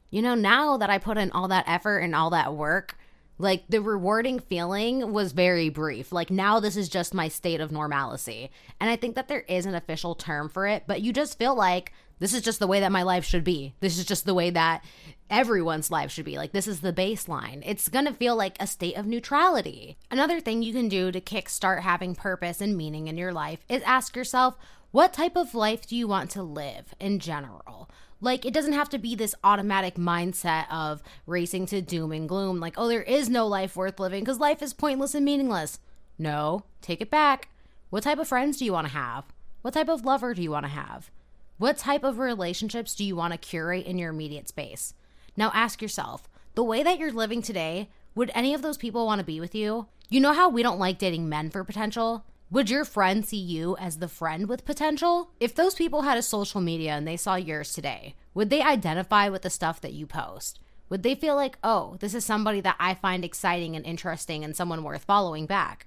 you 0.10 0.22
know, 0.22 0.36
now 0.36 0.76
that 0.76 0.90
I 0.90 0.98
put 0.98 1.18
in 1.18 1.32
all 1.32 1.48
that 1.48 1.64
effort 1.66 2.00
and 2.00 2.14
all 2.14 2.32
that 2.32 2.54
work, 2.54 2.98
like 3.42 3.64
the 3.68 3.82
rewarding 3.82 4.40
feeling 4.40 5.12
was 5.12 5.32
very 5.32 5.70
brief. 5.70 6.12
Like 6.12 6.30
now 6.30 6.60
this 6.60 6.78
is 6.78 6.88
just 6.88 7.14
my 7.14 7.28
state 7.28 7.60
of 7.60 7.72
normalcy. 7.72 8.52
And 8.80 8.90
I 8.90 8.96
think 8.96 9.16
that 9.16 9.28
there 9.28 9.46
is 9.48 9.66
an 9.66 9.76
official 9.76 10.16
term 10.16 10.48
for 10.48 10.68
it, 10.68 10.84
but 10.88 11.02
you 11.02 11.12
just 11.12 11.38
feel 11.38 11.56
like 11.56 11.92
This 12.22 12.36
is 12.36 12.44
just 12.44 12.60
the 12.60 12.68
way 12.68 12.82
that 12.82 12.92
my 12.92 13.02
life 13.02 13.26
should 13.26 13.44
be. 13.44 13.74
This 13.80 13.98
is 13.98 14.06
just 14.06 14.26
the 14.26 14.36
way 14.36 14.52
that 14.52 14.86
everyone's 15.32 15.90
life 15.90 16.12
should 16.12 16.24
be. 16.24 16.38
Like, 16.38 16.52
this 16.52 16.68
is 16.68 16.82
the 16.82 16.94
baseline. 16.94 17.64
It's 17.66 17.90
going 17.90 18.06
to 18.06 18.14
feel 18.14 18.36
like 18.36 18.58
a 18.60 18.68
state 18.68 18.96
of 18.96 19.08
neutrality. 19.08 19.98
Another 20.12 20.40
thing 20.40 20.62
you 20.62 20.72
can 20.72 20.88
do 20.88 21.12
to 21.12 21.20
kickstart 21.20 21.82
having 21.82 22.14
purpose 22.14 22.62
and 22.62 22.78
meaning 22.78 23.08
in 23.08 23.18
your 23.18 23.34
life 23.34 23.66
is 23.68 23.82
ask 23.88 24.16
yourself, 24.16 24.56
what 24.92 25.14
type 25.14 25.36
of 25.36 25.56
life 25.56 25.88
do 25.88 25.96
you 25.96 26.08
want 26.08 26.30
to 26.32 26.44
live 26.44 26.94
in 27.00 27.18
general? 27.18 27.81
Like, 28.20 28.46
it 28.46 28.54
doesn't 28.54 28.74
have 28.74 28.90
to 28.90 29.00
be 29.00 29.16
this 29.16 29.34
automatic 29.44 29.96
mindset 29.96 30.72
of 30.72 31.02
racing 31.26 31.66
to 31.68 31.82
doom 31.82 32.12
and 32.12 32.30
gloom, 32.30 32.60
like, 32.60 32.76
oh, 32.78 32.88
there 32.88 33.02
is 33.02 33.30
no 33.30 33.48
life 33.48 33.76
worth 33.76 34.00
living 34.00 34.24
because 34.24 34.40
life 34.40 34.62
is 34.62 34.74
pointless 34.74 35.16
and 35.16 35.26
meaningless. 35.26 35.80
No, 36.20 36.64
take 36.82 37.02
it 37.02 37.10
back. 37.10 37.50
What 37.90 38.04
type 38.04 38.20
of 38.20 38.28
friends 38.28 38.58
do 38.58 38.66
you 38.66 38.74
want 38.74 38.88
to 38.88 38.94
have? 38.94 39.26
What 39.64 39.74
type 39.74 39.90
of 39.90 40.06
lover 40.06 40.34
do 40.34 40.42
you 40.42 40.52
want 40.52 40.66
to 40.66 40.72
have? 40.72 41.10
What 41.58 41.78
type 41.78 42.04
of 42.04 42.20
relationships 42.20 42.96
do 42.96 43.04
you 43.04 43.16
want 43.16 43.34
to 43.34 43.38
curate 43.38 43.86
in 43.86 43.98
your 43.98 44.12
immediate 44.12 44.48
space? 44.48 44.94
Now 45.36 45.52
ask 45.54 45.82
yourself 45.82 46.30
the 46.56 46.64
way 46.64 46.84
that 46.84 47.00
you're 47.00 47.12
living 47.12 47.42
today, 47.42 47.90
would 48.14 48.32
any 48.34 48.54
of 48.54 48.62
those 48.62 48.78
people 48.78 49.06
want 49.06 49.20
to 49.20 49.26
be 49.26 49.40
with 49.40 49.56
you? 49.56 49.88
You 50.10 50.20
know 50.20 50.34
how 50.34 50.50
we 50.50 50.64
don't 50.64 50.80
like 50.80 50.98
dating 50.98 51.30
men 51.30 51.50
for 51.50 51.64
potential? 51.64 52.26
Would 52.52 52.70
your 52.70 52.84
friend 52.84 53.26
see 53.26 53.38
you 53.38 53.78
as 53.78 54.00
the 54.00 54.10
friend 54.10 54.50
with 54.50 54.66
potential? 54.66 55.32
If 55.40 55.56
those 55.56 55.74
people 55.74 56.02
had 56.02 56.18
a 56.18 56.22
social 56.22 56.60
media 56.60 56.92
and 56.92 57.08
they 57.08 57.16
saw 57.16 57.36
yours 57.36 57.72
today, 57.72 58.16
would 58.34 58.50
they 58.50 58.62
identify 58.62 59.30
with 59.30 59.44
the 59.44 59.50
stuff 59.50 59.80
that 59.80 59.94
you 59.94 60.06
post? 60.06 60.60
Would 60.90 61.02
they 61.02 61.16
feel 61.16 61.38
like, 61.38 61.58
oh, 61.64 61.96
this 62.02 62.14
is 62.14 62.26
somebody 62.26 62.60
that 62.60 62.76
I 62.78 62.94
find 62.94 63.24
exciting 63.24 63.78
and 63.78 63.86
interesting 63.86 64.44
and 64.44 64.54
someone 64.54 64.84
worth 64.84 65.06
following 65.06 65.46
back? 65.46 65.86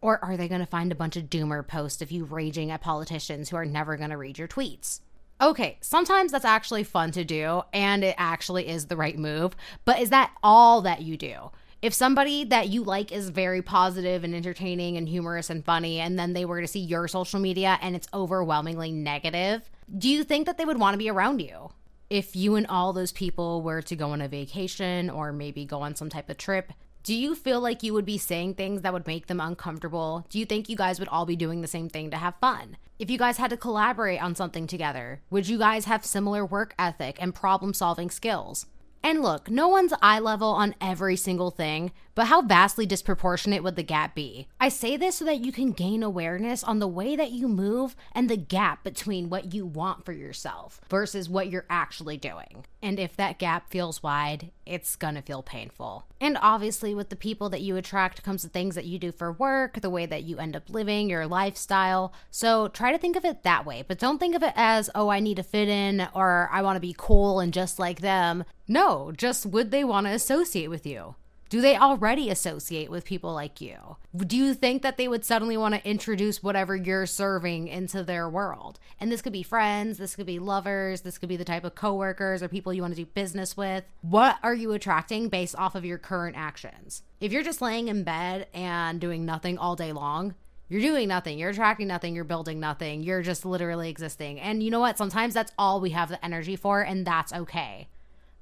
Or 0.00 0.24
are 0.24 0.36
they 0.36 0.46
going 0.46 0.60
to 0.60 0.66
find 0.66 0.92
a 0.92 0.94
bunch 0.94 1.16
of 1.16 1.24
doomer 1.24 1.66
posts 1.66 2.00
of 2.00 2.12
you 2.12 2.24
raging 2.24 2.70
at 2.70 2.82
politicians 2.82 3.48
who 3.48 3.56
are 3.56 3.66
never 3.66 3.96
going 3.96 4.10
to 4.10 4.16
read 4.16 4.38
your 4.38 4.46
tweets? 4.46 5.00
Okay, 5.40 5.76
sometimes 5.80 6.30
that's 6.30 6.44
actually 6.44 6.84
fun 6.84 7.10
to 7.10 7.24
do 7.24 7.62
and 7.72 8.04
it 8.04 8.14
actually 8.16 8.68
is 8.68 8.86
the 8.86 8.96
right 8.96 9.18
move, 9.18 9.56
but 9.84 9.98
is 9.98 10.10
that 10.10 10.30
all 10.40 10.82
that 10.82 11.02
you 11.02 11.16
do? 11.16 11.50
If 11.86 11.94
somebody 11.94 12.42
that 12.42 12.68
you 12.68 12.82
like 12.82 13.12
is 13.12 13.28
very 13.28 13.62
positive 13.62 14.24
and 14.24 14.34
entertaining 14.34 14.96
and 14.96 15.08
humorous 15.08 15.50
and 15.50 15.64
funny, 15.64 16.00
and 16.00 16.18
then 16.18 16.32
they 16.32 16.44
were 16.44 16.60
to 16.60 16.66
see 16.66 16.80
your 16.80 17.06
social 17.06 17.38
media 17.38 17.78
and 17.80 17.94
it's 17.94 18.08
overwhelmingly 18.12 18.90
negative, 18.90 19.70
do 19.96 20.08
you 20.08 20.24
think 20.24 20.46
that 20.46 20.58
they 20.58 20.64
would 20.64 20.80
want 20.80 20.94
to 20.94 20.98
be 20.98 21.08
around 21.08 21.40
you? 21.40 21.70
If 22.10 22.34
you 22.34 22.56
and 22.56 22.66
all 22.66 22.92
those 22.92 23.12
people 23.12 23.62
were 23.62 23.82
to 23.82 23.94
go 23.94 24.10
on 24.10 24.20
a 24.20 24.26
vacation 24.26 25.08
or 25.08 25.32
maybe 25.32 25.64
go 25.64 25.80
on 25.82 25.94
some 25.94 26.08
type 26.08 26.28
of 26.28 26.38
trip, 26.38 26.72
do 27.04 27.14
you 27.14 27.36
feel 27.36 27.60
like 27.60 27.84
you 27.84 27.94
would 27.94 28.04
be 28.04 28.18
saying 28.18 28.54
things 28.54 28.82
that 28.82 28.92
would 28.92 29.06
make 29.06 29.28
them 29.28 29.38
uncomfortable? 29.38 30.26
Do 30.28 30.40
you 30.40 30.44
think 30.44 30.68
you 30.68 30.74
guys 30.74 30.98
would 30.98 31.10
all 31.10 31.24
be 31.24 31.36
doing 31.36 31.60
the 31.60 31.68
same 31.68 31.88
thing 31.88 32.10
to 32.10 32.16
have 32.16 32.34
fun? 32.40 32.78
If 32.98 33.10
you 33.10 33.16
guys 33.16 33.36
had 33.36 33.50
to 33.50 33.56
collaborate 33.56 34.20
on 34.20 34.34
something 34.34 34.66
together, 34.66 35.20
would 35.30 35.48
you 35.48 35.56
guys 35.56 35.84
have 35.84 36.04
similar 36.04 36.44
work 36.44 36.74
ethic 36.80 37.16
and 37.20 37.32
problem 37.32 37.72
solving 37.72 38.10
skills? 38.10 38.66
And 39.06 39.22
look, 39.22 39.48
no 39.48 39.68
one's 39.68 39.92
eye 40.02 40.18
level 40.18 40.48
on 40.48 40.74
every 40.80 41.14
single 41.14 41.52
thing, 41.52 41.92
but 42.16 42.28
how 42.28 42.40
vastly 42.40 42.86
disproportionate 42.86 43.62
would 43.62 43.76
the 43.76 43.82
gap 43.82 44.14
be? 44.14 44.48
I 44.58 44.70
say 44.70 44.96
this 44.96 45.16
so 45.16 45.26
that 45.26 45.44
you 45.44 45.52
can 45.52 45.70
gain 45.70 46.02
awareness 46.02 46.64
on 46.64 46.78
the 46.78 46.88
way 46.88 47.14
that 47.14 47.30
you 47.30 47.46
move 47.46 47.94
and 48.12 48.28
the 48.28 48.38
gap 48.38 48.82
between 48.82 49.28
what 49.28 49.52
you 49.52 49.66
want 49.66 50.06
for 50.06 50.12
yourself 50.12 50.80
versus 50.88 51.28
what 51.28 51.50
you're 51.50 51.66
actually 51.68 52.16
doing. 52.16 52.64
And 52.82 52.98
if 52.98 53.16
that 53.16 53.38
gap 53.38 53.68
feels 53.68 54.02
wide, 54.02 54.50
it's 54.64 54.96
gonna 54.96 55.20
feel 55.20 55.42
painful. 55.42 56.06
And 56.18 56.38
obviously, 56.40 56.94
with 56.94 57.10
the 57.10 57.16
people 57.16 57.50
that 57.50 57.60
you 57.60 57.76
attract 57.76 58.22
comes 58.22 58.42
the 58.42 58.48
things 58.48 58.76
that 58.76 58.86
you 58.86 58.98
do 58.98 59.12
for 59.12 59.32
work, 59.32 59.82
the 59.82 59.90
way 59.90 60.06
that 60.06 60.24
you 60.24 60.38
end 60.38 60.56
up 60.56 60.70
living, 60.70 61.10
your 61.10 61.26
lifestyle. 61.26 62.14
So 62.30 62.68
try 62.68 62.92
to 62.92 62.98
think 62.98 63.16
of 63.16 63.26
it 63.26 63.42
that 63.42 63.66
way, 63.66 63.84
but 63.86 63.98
don't 63.98 64.18
think 64.18 64.34
of 64.34 64.42
it 64.42 64.54
as, 64.56 64.88
oh, 64.94 65.10
I 65.10 65.20
need 65.20 65.36
to 65.36 65.42
fit 65.42 65.68
in 65.68 66.08
or 66.14 66.48
I 66.50 66.62
wanna 66.62 66.80
be 66.80 66.94
cool 66.96 67.40
and 67.40 67.52
just 67.52 67.78
like 67.78 68.00
them. 68.00 68.44
No, 68.66 69.12
just 69.14 69.44
would 69.44 69.70
they 69.70 69.84
wanna 69.84 70.12
associate 70.12 70.70
with 70.70 70.86
you? 70.86 71.14
Do 71.48 71.60
they 71.60 71.76
already 71.76 72.28
associate 72.28 72.90
with 72.90 73.04
people 73.04 73.32
like 73.32 73.60
you? 73.60 73.96
Do 74.16 74.36
you 74.36 74.52
think 74.52 74.82
that 74.82 74.96
they 74.96 75.06
would 75.06 75.24
suddenly 75.24 75.56
want 75.56 75.76
to 75.76 75.88
introduce 75.88 76.42
whatever 76.42 76.74
you're 76.74 77.06
serving 77.06 77.68
into 77.68 78.02
their 78.02 78.28
world? 78.28 78.80
And 78.98 79.12
this 79.12 79.22
could 79.22 79.32
be 79.32 79.44
friends, 79.44 79.96
this 79.96 80.16
could 80.16 80.26
be 80.26 80.40
lovers, 80.40 81.02
this 81.02 81.18
could 81.18 81.28
be 81.28 81.36
the 81.36 81.44
type 81.44 81.62
of 81.62 81.76
coworkers 81.76 82.42
or 82.42 82.48
people 82.48 82.74
you 82.74 82.82
want 82.82 82.96
to 82.96 83.00
do 83.04 83.06
business 83.06 83.56
with. 83.56 83.84
What 84.02 84.38
are 84.42 84.54
you 84.54 84.72
attracting 84.72 85.28
based 85.28 85.54
off 85.56 85.76
of 85.76 85.84
your 85.84 85.98
current 85.98 86.36
actions? 86.36 87.04
If 87.20 87.30
you're 87.30 87.44
just 87.44 87.62
laying 87.62 87.86
in 87.86 88.02
bed 88.02 88.48
and 88.52 89.00
doing 89.00 89.24
nothing 89.24 89.56
all 89.56 89.76
day 89.76 89.92
long, 89.92 90.34
you're 90.68 90.80
doing 90.80 91.06
nothing. 91.06 91.38
You're 91.38 91.50
attracting 91.50 91.86
nothing. 91.86 92.16
You're 92.16 92.24
building 92.24 92.58
nothing. 92.58 93.04
You're 93.04 93.22
just 93.22 93.46
literally 93.46 93.88
existing. 93.88 94.40
And 94.40 94.64
you 94.64 94.70
know 94.72 94.80
what? 94.80 94.98
Sometimes 94.98 95.32
that's 95.32 95.52
all 95.56 95.80
we 95.80 95.90
have 95.90 96.08
the 96.08 96.24
energy 96.24 96.56
for, 96.56 96.82
and 96.82 97.06
that's 97.06 97.32
okay. 97.32 97.86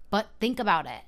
But 0.09 0.29
think 0.41 0.59
about 0.59 0.87
it 0.87 1.03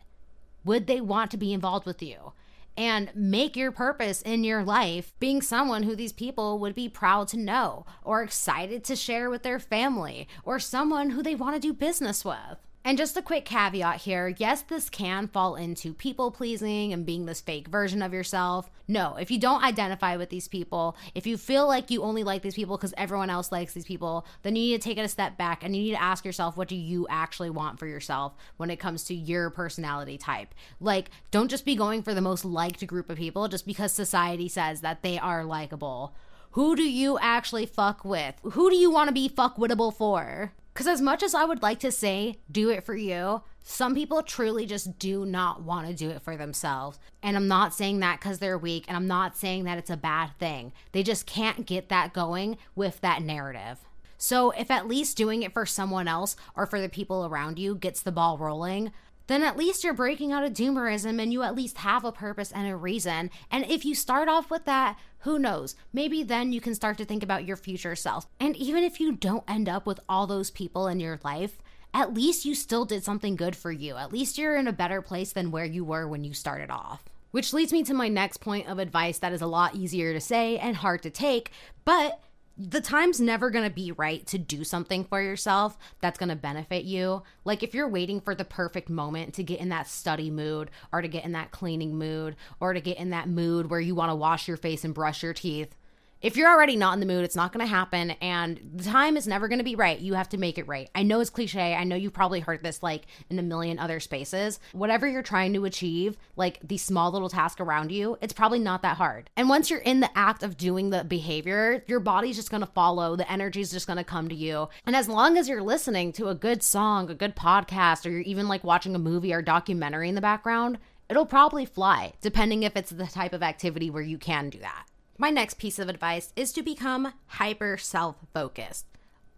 would 0.66 0.86
they 0.86 1.00
want 1.00 1.30
to 1.30 1.36
be 1.36 1.54
involved 1.54 1.86
with 1.86 2.02
you? 2.02 2.32
And 2.76 3.10
make 3.14 3.56
your 3.56 3.72
purpose 3.72 4.20
in 4.20 4.44
your 4.44 4.62
life 4.62 5.14
being 5.18 5.40
someone 5.40 5.84
who 5.84 5.96
these 5.96 6.12
people 6.12 6.58
would 6.58 6.74
be 6.74 6.90
proud 6.90 7.28
to 7.28 7.38
know 7.38 7.86
or 8.04 8.22
excited 8.22 8.84
to 8.84 8.96
share 8.96 9.30
with 9.30 9.42
their 9.42 9.58
family 9.58 10.28
or 10.44 10.58
someone 10.58 11.10
who 11.10 11.22
they 11.22 11.34
want 11.34 11.54
to 11.54 11.60
do 11.60 11.72
business 11.72 12.22
with. 12.22 12.65
And 12.86 12.96
just 12.96 13.16
a 13.16 13.22
quick 13.22 13.44
caveat 13.44 14.02
here 14.02 14.28
yes, 14.38 14.62
this 14.62 14.88
can 14.88 15.26
fall 15.26 15.56
into 15.56 15.92
people 15.92 16.30
pleasing 16.30 16.92
and 16.92 17.04
being 17.04 17.26
this 17.26 17.40
fake 17.40 17.66
version 17.66 18.00
of 18.00 18.12
yourself. 18.12 18.70
No, 18.86 19.16
if 19.16 19.28
you 19.28 19.40
don't 19.40 19.64
identify 19.64 20.14
with 20.14 20.30
these 20.30 20.46
people, 20.46 20.96
if 21.12 21.26
you 21.26 21.36
feel 21.36 21.66
like 21.66 21.90
you 21.90 22.04
only 22.04 22.22
like 22.22 22.42
these 22.42 22.54
people 22.54 22.76
because 22.76 22.94
everyone 22.96 23.28
else 23.28 23.50
likes 23.50 23.72
these 23.72 23.84
people, 23.84 24.24
then 24.42 24.54
you 24.54 24.62
need 24.62 24.80
to 24.80 24.88
take 24.88 24.98
it 24.98 25.04
a 25.04 25.08
step 25.08 25.36
back 25.36 25.64
and 25.64 25.74
you 25.74 25.82
need 25.82 25.96
to 25.96 26.00
ask 26.00 26.24
yourself, 26.24 26.56
what 26.56 26.68
do 26.68 26.76
you 26.76 27.08
actually 27.10 27.50
want 27.50 27.80
for 27.80 27.88
yourself 27.88 28.36
when 28.56 28.70
it 28.70 28.76
comes 28.76 29.02
to 29.02 29.14
your 29.16 29.50
personality 29.50 30.16
type? 30.16 30.54
Like, 30.78 31.10
don't 31.32 31.50
just 31.50 31.64
be 31.64 31.74
going 31.74 32.04
for 32.04 32.14
the 32.14 32.20
most 32.20 32.44
liked 32.44 32.86
group 32.86 33.10
of 33.10 33.18
people 33.18 33.48
just 33.48 33.66
because 33.66 33.90
society 33.90 34.46
says 34.46 34.82
that 34.82 35.02
they 35.02 35.18
are 35.18 35.44
likable. 35.44 36.14
Who 36.52 36.76
do 36.76 36.88
you 36.88 37.18
actually 37.18 37.66
fuck 37.66 38.04
with? 38.04 38.36
Who 38.44 38.70
do 38.70 38.76
you 38.76 38.92
want 38.92 39.08
to 39.08 39.12
be 39.12 39.28
fuckwittable 39.28 39.92
for? 39.92 40.52
Because 40.76 40.88
as 40.88 41.00
much 41.00 41.22
as 41.22 41.34
I 41.34 41.46
would 41.46 41.62
like 41.62 41.80
to 41.80 41.90
say, 41.90 42.36
do 42.52 42.68
it 42.68 42.84
for 42.84 42.94
you, 42.94 43.40
some 43.62 43.94
people 43.94 44.22
truly 44.22 44.66
just 44.66 44.98
do 44.98 45.24
not 45.24 45.62
want 45.62 45.88
to 45.88 45.94
do 45.94 46.10
it 46.10 46.20
for 46.20 46.36
themselves. 46.36 46.98
And 47.22 47.34
I'm 47.34 47.48
not 47.48 47.72
saying 47.72 48.00
that 48.00 48.20
because 48.20 48.40
they're 48.40 48.58
weak, 48.58 48.84
and 48.86 48.94
I'm 48.94 49.06
not 49.06 49.38
saying 49.38 49.64
that 49.64 49.78
it's 49.78 49.88
a 49.88 49.96
bad 49.96 50.32
thing. 50.38 50.74
They 50.92 51.02
just 51.02 51.24
can't 51.24 51.64
get 51.64 51.88
that 51.88 52.12
going 52.12 52.58
with 52.74 53.00
that 53.00 53.22
narrative. 53.22 53.78
So, 54.18 54.50
if 54.50 54.70
at 54.70 54.86
least 54.86 55.16
doing 55.16 55.42
it 55.42 55.54
for 55.54 55.64
someone 55.64 56.08
else 56.08 56.36
or 56.54 56.66
for 56.66 56.78
the 56.78 56.90
people 56.90 57.24
around 57.24 57.58
you 57.58 57.74
gets 57.74 58.02
the 58.02 58.12
ball 58.12 58.36
rolling, 58.36 58.92
then 59.26 59.42
at 59.42 59.56
least 59.56 59.84
you're 59.84 59.94
breaking 59.94 60.32
out 60.32 60.44
of 60.44 60.52
doomerism 60.52 61.20
and 61.20 61.32
you 61.32 61.42
at 61.42 61.54
least 61.54 61.78
have 61.78 62.04
a 62.04 62.12
purpose 62.12 62.52
and 62.52 62.68
a 62.68 62.76
reason. 62.76 63.30
And 63.50 63.64
if 63.64 63.84
you 63.84 63.94
start 63.94 64.28
off 64.28 64.50
with 64.50 64.64
that, 64.64 64.98
who 65.20 65.38
knows? 65.38 65.74
Maybe 65.92 66.22
then 66.22 66.52
you 66.52 66.60
can 66.60 66.74
start 66.74 66.98
to 66.98 67.04
think 67.04 67.22
about 67.22 67.44
your 67.44 67.56
future 67.56 67.96
self. 67.96 68.26
And 68.38 68.56
even 68.56 68.84
if 68.84 69.00
you 69.00 69.12
don't 69.12 69.44
end 69.48 69.68
up 69.68 69.86
with 69.86 70.00
all 70.08 70.26
those 70.26 70.50
people 70.50 70.86
in 70.86 71.00
your 71.00 71.18
life, 71.24 71.58
at 71.92 72.14
least 72.14 72.44
you 72.44 72.54
still 72.54 72.84
did 72.84 73.02
something 73.02 73.36
good 73.36 73.56
for 73.56 73.72
you. 73.72 73.96
At 73.96 74.12
least 74.12 74.38
you're 74.38 74.56
in 74.56 74.68
a 74.68 74.72
better 74.72 75.02
place 75.02 75.32
than 75.32 75.50
where 75.50 75.64
you 75.64 75.84
were 75.84 76.06
when 76.06 76.24
you 76.24 76.34
started 76.34 76.70
off. 76.70 77.02
Which 77.30 77.52
leads 77.52 77.72
me 77.72 77.82
to 77.84 77.94
my 77.94 78.08
next 78.08 78.38
point 78.38 78.68
of 78.68 78.78
advice 78.78 79.18
that 79.18 79.32
is 79.32 79.42
a 79.42 79.46
lot 79.46 79.74
easier 79.74 80.12
to 80.12 80.20
say 80.20 80.58
and 80.58 80.76
hard 80.76 81.02
to 81.02 81.10
take, 81.10 81.50
but 81.84 82.20
the 82.58 82.80
time's 82.80 83.20
never 83.20 83.50
going 83.50 83.68
to 83.68 83.74
be 83.74 83.92
right 83.92 84.26
to 84.26 84.38
do 84.38 84.64
something 84.64 85.04
for 85.04 85.20
yourself 85.20 85.76
that's 86.00 86.18
going 86.18 86.30
to 86.30 86.36
benefit 86.36 86.84
you. 86.84 87.22
Like 87.44 87.62
if 87.62 87.74
you're 87.74 87.88
waiting 87.88 88.20
for 88.20 88.34
the 88.34 88.44
perfect 88.44 88.88
moment 88.88 89.34
to 89.34 89.42
get 89.42 89.60
in 89.60 89.68
that 89.68 89.88
study 89.88 90.30
mood 90.30 90.70
or 90.92 91.02
to 91.02 91.08
get 91.08 91.24
in 91.24 91.32
that 91.32 91.50
cleaning 91.50 91.96
mood 91.96 92.36
or 92.58 92.72
to 92.72 92.80
get 92.80 92.98
in 92.98 93.10
that 93.10 93.28
mood 93.28 93.68
where 93.68 93.80
you 93.80 93.94
want 93.94 94.10
to 94.10 94.16
wash 94.16 94.48
your 94.48 94.56
face 94.56 94.84
and 94.84 94.94
brush 94.94 95.22
your 95.22 95.34
teeth, 95.34 95.76
if 96.26 96.36
you're 96.36 96.50
already 96.50 96.74
not 96.74 96.94
in 96.94 96.98
the 96.98 97.06
mood, 97.06 97.22
it's 97.22 97.36
not 97.36 97.52
going 97.52 97.64
to 97.64 97.70
happen. 97.70 98.10
And 98.20 98.60
the 98.74 98.82
time 98.82 99.16
is 99.16 99.28
never 99.28 99.46
going 99.46 99.60
to 99.60 99.64
be 99.64 99.76
right. 99.76 100.00
You 100.00 100.14
have 100.14 100.28
to 100.30 100.38
make 100.38 100.58
it 100.58 100.66
right. 100.66 100.90
I 100.92 101.04
know 101.04 101.20
it's 101.20 101.30
cliche. 101.30 101.72
I 101.72 101.84
know 101.84 101.94
you've 101.94 102.12
probably 102.12 102.40
heard 102.40 102.64
this 102.64 102.82
like 102.82 103.02
in 103.30 103.38
a 103.38 103.44
million 103.44 103.78
other 103.78 104.00
spaces. 104.00 104.58
Whatever 104.72 105.06
you're 105.06 105.22
trying 105.22 105.54
to 105.54 105.64
achieve, 105.66 106.16
like 106.34 106.58
the 106.66 106.78
small 106.78 107.12
little 107.12 107.28
task 107.28 107.60
around 107.60 107.92
you, 107.92 108.18
it's 108.20 108.32
probably 108.32 108.58
not 108.58 108.82
that 108.82 108.96
hard. 108.96 109.30
And 109.36 109.48
once 109.48 109.70
you're 109.70 109.78
in 109.78 110.00
the 110.00 110.18
act 110.18 110.42
of 110.42 110.56
doing 110.56 110.90
the 110.90 111.04
behavior, 111.04 111.84
your 111.86 112.00
body's 112.00 112.34
just 112.34 112.50
going 112.50 112.62
to 112.62 112.66
follow. 112.66 113.14
The 113.14 113.30
energy 113.30 113.60
is 113.60 113.70
just 113.70 113.86
going 113.86 113.98
to 113.98 114.02
come 114.02 114.28
to 114.28 114.34
you. 114.34 114.68
And 114.84 114.96
as 114.96 115.08
long 115.08 115.38
as 115.38 115.48
you're 115.48 115.62
listening 115.62 116.10
to 116.14 116.26
a 116.26 116.34
good 116.34 116.60
song, 116.60 117.08
a 117.08 117.14
good 117.14 117.36
podcast, 117.36 118.04
or 118.04 118.10
you're 118.10 118.22
even 118.22 118.48
like 118.48 118.64
watching 118.64 118.96
a 118.96 118.98
movie 118.98 119.32
or 119.32 119.42
documentary 119.42 120.08
in 120.08 120.16
the 120.16 120.20
background, 120.20 120.78
it'll 121.08 121.24
probably 121.24 121.64
fly, 121.64 122.14
depending 122.20 122.64
if 122.64 122.76
it's 122.76 122.90
the 122.90 123.06
type 123.06 123.32
of 123.32 123.44
activity 123.44 123.90
where 123.90 124.02
you 124.02 124.18
can 124.18 124.50
do 124.50 124.58
that. 124.58 124.86
My 125.18 125.30
next 125.30 125.58
piece 125.58 125.78
of 125.78 125.88
advice 125.88 126.32
is 126.36 126.52
to 126.52 126.62
become 126.62 127.12
hyper 127.26 127.78
self 127.78 128.16
focused. 128.34 128.86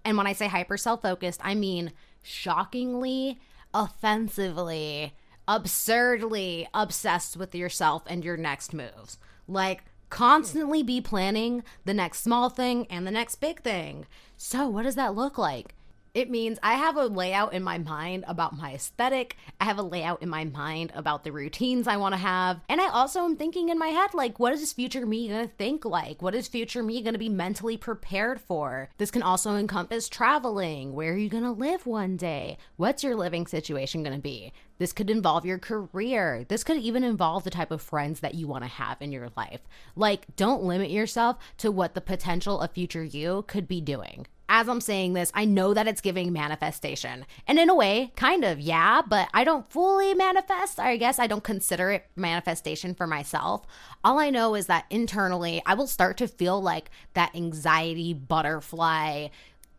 And 0.04 0.16
when 0.16 0.26
I 0.26 0.32
say 0.32 0.48
hyper 0.48 0.76
self 0.76 1.02
focused, 1.02 1.40
I 1.44 1.54
mean 1.54 1.92
shockingly, 2.22 3.40
offensively, 3.72 5.14
absurdly 5.46 6.68
obsessed 6.74 7.36
with 7.36 7.54
yourself 7.54 8.02
and 8.06 8.24
your 8.24 8.36
next 8.36 8.74
moves. 8.74 9.18
Like, 9.46 9.84
constantly 10.10 10.82
be 10.82 11.00
planning 11.00 11.62
the 11.84 11.94
next 11.94 12.22
small 12.22 12.48
thing 12.48 12.86
and 12.90 13.06
the 13.06 13.10
next 13.10 13.36
big 13.36 13.62
thing. 13.62 14.06
So, 14.36 14.68
what 14.68 14.82
does 14.82 14.96
that 14.96 15.14
look 15.14 15.38
like? 15.38 15.74
It 16.14 16.30
means 16.30 16.58
I 16.62 16.74
have 16.74 16.96
a 16.96 17.06
layout 17.06 17.52
in 17.52 17.62
my 17.62 17.78
mind 17.78 18.24
about 18.26 18.56
my 18.56 18.74
aesthetic. 18.74 19.36
I 19.60 19.64
have 19.64 19.78
a 19.78 19.82
layout 19.82 20.22
in 20.22 20.28
my 20.28 20.44
mind 20.44 20.92
about 20.94 21.24
the 21.24 21.32
routines 21.32 21.86
I 21.86 21.96
want 21.96 22.14
to 22.14 22.18
have. 22.18 22.60
And 22.68 22.80
I 22.80 22.88
also 22.88 23.24
am 23.24 23.36
thinking 23.36 23.68
in 23.68 23.78
my 23.78 23.88
head, 23.88 24.14
like, 24.14 24.38
what 24.38 24.52
is 24.52 24.72
future 24.72 25.06
me 25.06 25.28
going 25.28 25.46
to 25.46 25.54
think 25.54 25.84
like? 25.84 26.22
What 26.22 26.34
is 26.34 26.48
future 26.48 26.82
me 26.82 27.02
going 27.02 27.12
to 27.12 27.18
be 27.18 27.28
mentally 27.28 27.76
prepared 27.76 28.40
for? 28.40 28.88
This 28.98 29.10
can 29.10 29.22
also 29.22 29.56
encompass 29.56 30.08
traveling. 30.08 30.92
Where 30.92 31.12
are 31.12 31.16
you 31.16 31.28
going 31.28 31.44
to 31.44 31.50
live 31.50 31.86
one 31.86 32.16
day? 32.16 32.58
What's 32.76 33.04
your 33.04 33.14
living 33.14 33.46
situation 33.46 34.02
going 34.02 34.16
to 34.16 34.22
be? 34.22 34.52
This 34.78 34.92
could 34.92 35.10
involve 35.10 35.44
your 35.44 35.58
career. 35.58 36.44
This 36.48 36.64
could 36.64 36.76
even 36.76 37.02
involve 37.02 37.44
the 37.44 37.50
type 37.50 37.70
of 37.70 37.82
friends 37.82 38.20
that 38.20 38.34
you 38.34 38.46
want 38.46 38.64
to 38.64 38.68
have 38.70 39.02
in 39.02 39.12
your 39.12 39.28
life. 39.36 39.60
Like, 39.96 40.36
don't 40.36 40.62
limit 40.62 40.90
yourself 40.90 41.36
to 41.58 41.72
what 41.72 41.94
the 41.94 42.00
potential 42.00 42.60
of 42.60 42.70
future 42.70 43.02
you 43.02 43.44
could 43.48 43.66
be 43.66 43.80
doing 43.80 44.26
as 44.48 44.68
I'm 44.68 44.80
saying 44.80 45.12
this, 45.12 45.30
I 45.34 45.44
know 45.44 45.74
that 45.74 45.86
it's 45.86 46.00
giving 46.00 46.32
manifestation. 46.32 47.26
And 47.46 47.58
in 47.58 47.68
a 47.68 47.74
way, 47.74 48.12
kind 48.16 48.44
of, 48.44 48.58
yeah, 48.58 49.02
but 49.06 49.28
I 49.34 49.44
don't 49.44 49.70
fully 49.70 50.14
manifest. 50.14 50.80
I 50.80 50.96
guess 50.96 51.18
I 51.18 51.26
don't 51.26 51.44
consider 51.44 51.90
it 51.90 52.06
manifestation 52.16 52.94
for 52.94 53.06
myself. 53.06 53.66
All 54.02 54.18
I 54.18 54.30
know 54.30 54.54
is 54.54 54.66
that 54.66 54.86
internally, 54.90 55.62
I 55.66 55.74
will 55.74 55.86
start 55.86 56.16
to 56.18 56.28
feel 56.28 56.60
like 56.62 56.90
that 57.14 57.34
anxiety 57.34 58.14
butterfly, 58.14 59.28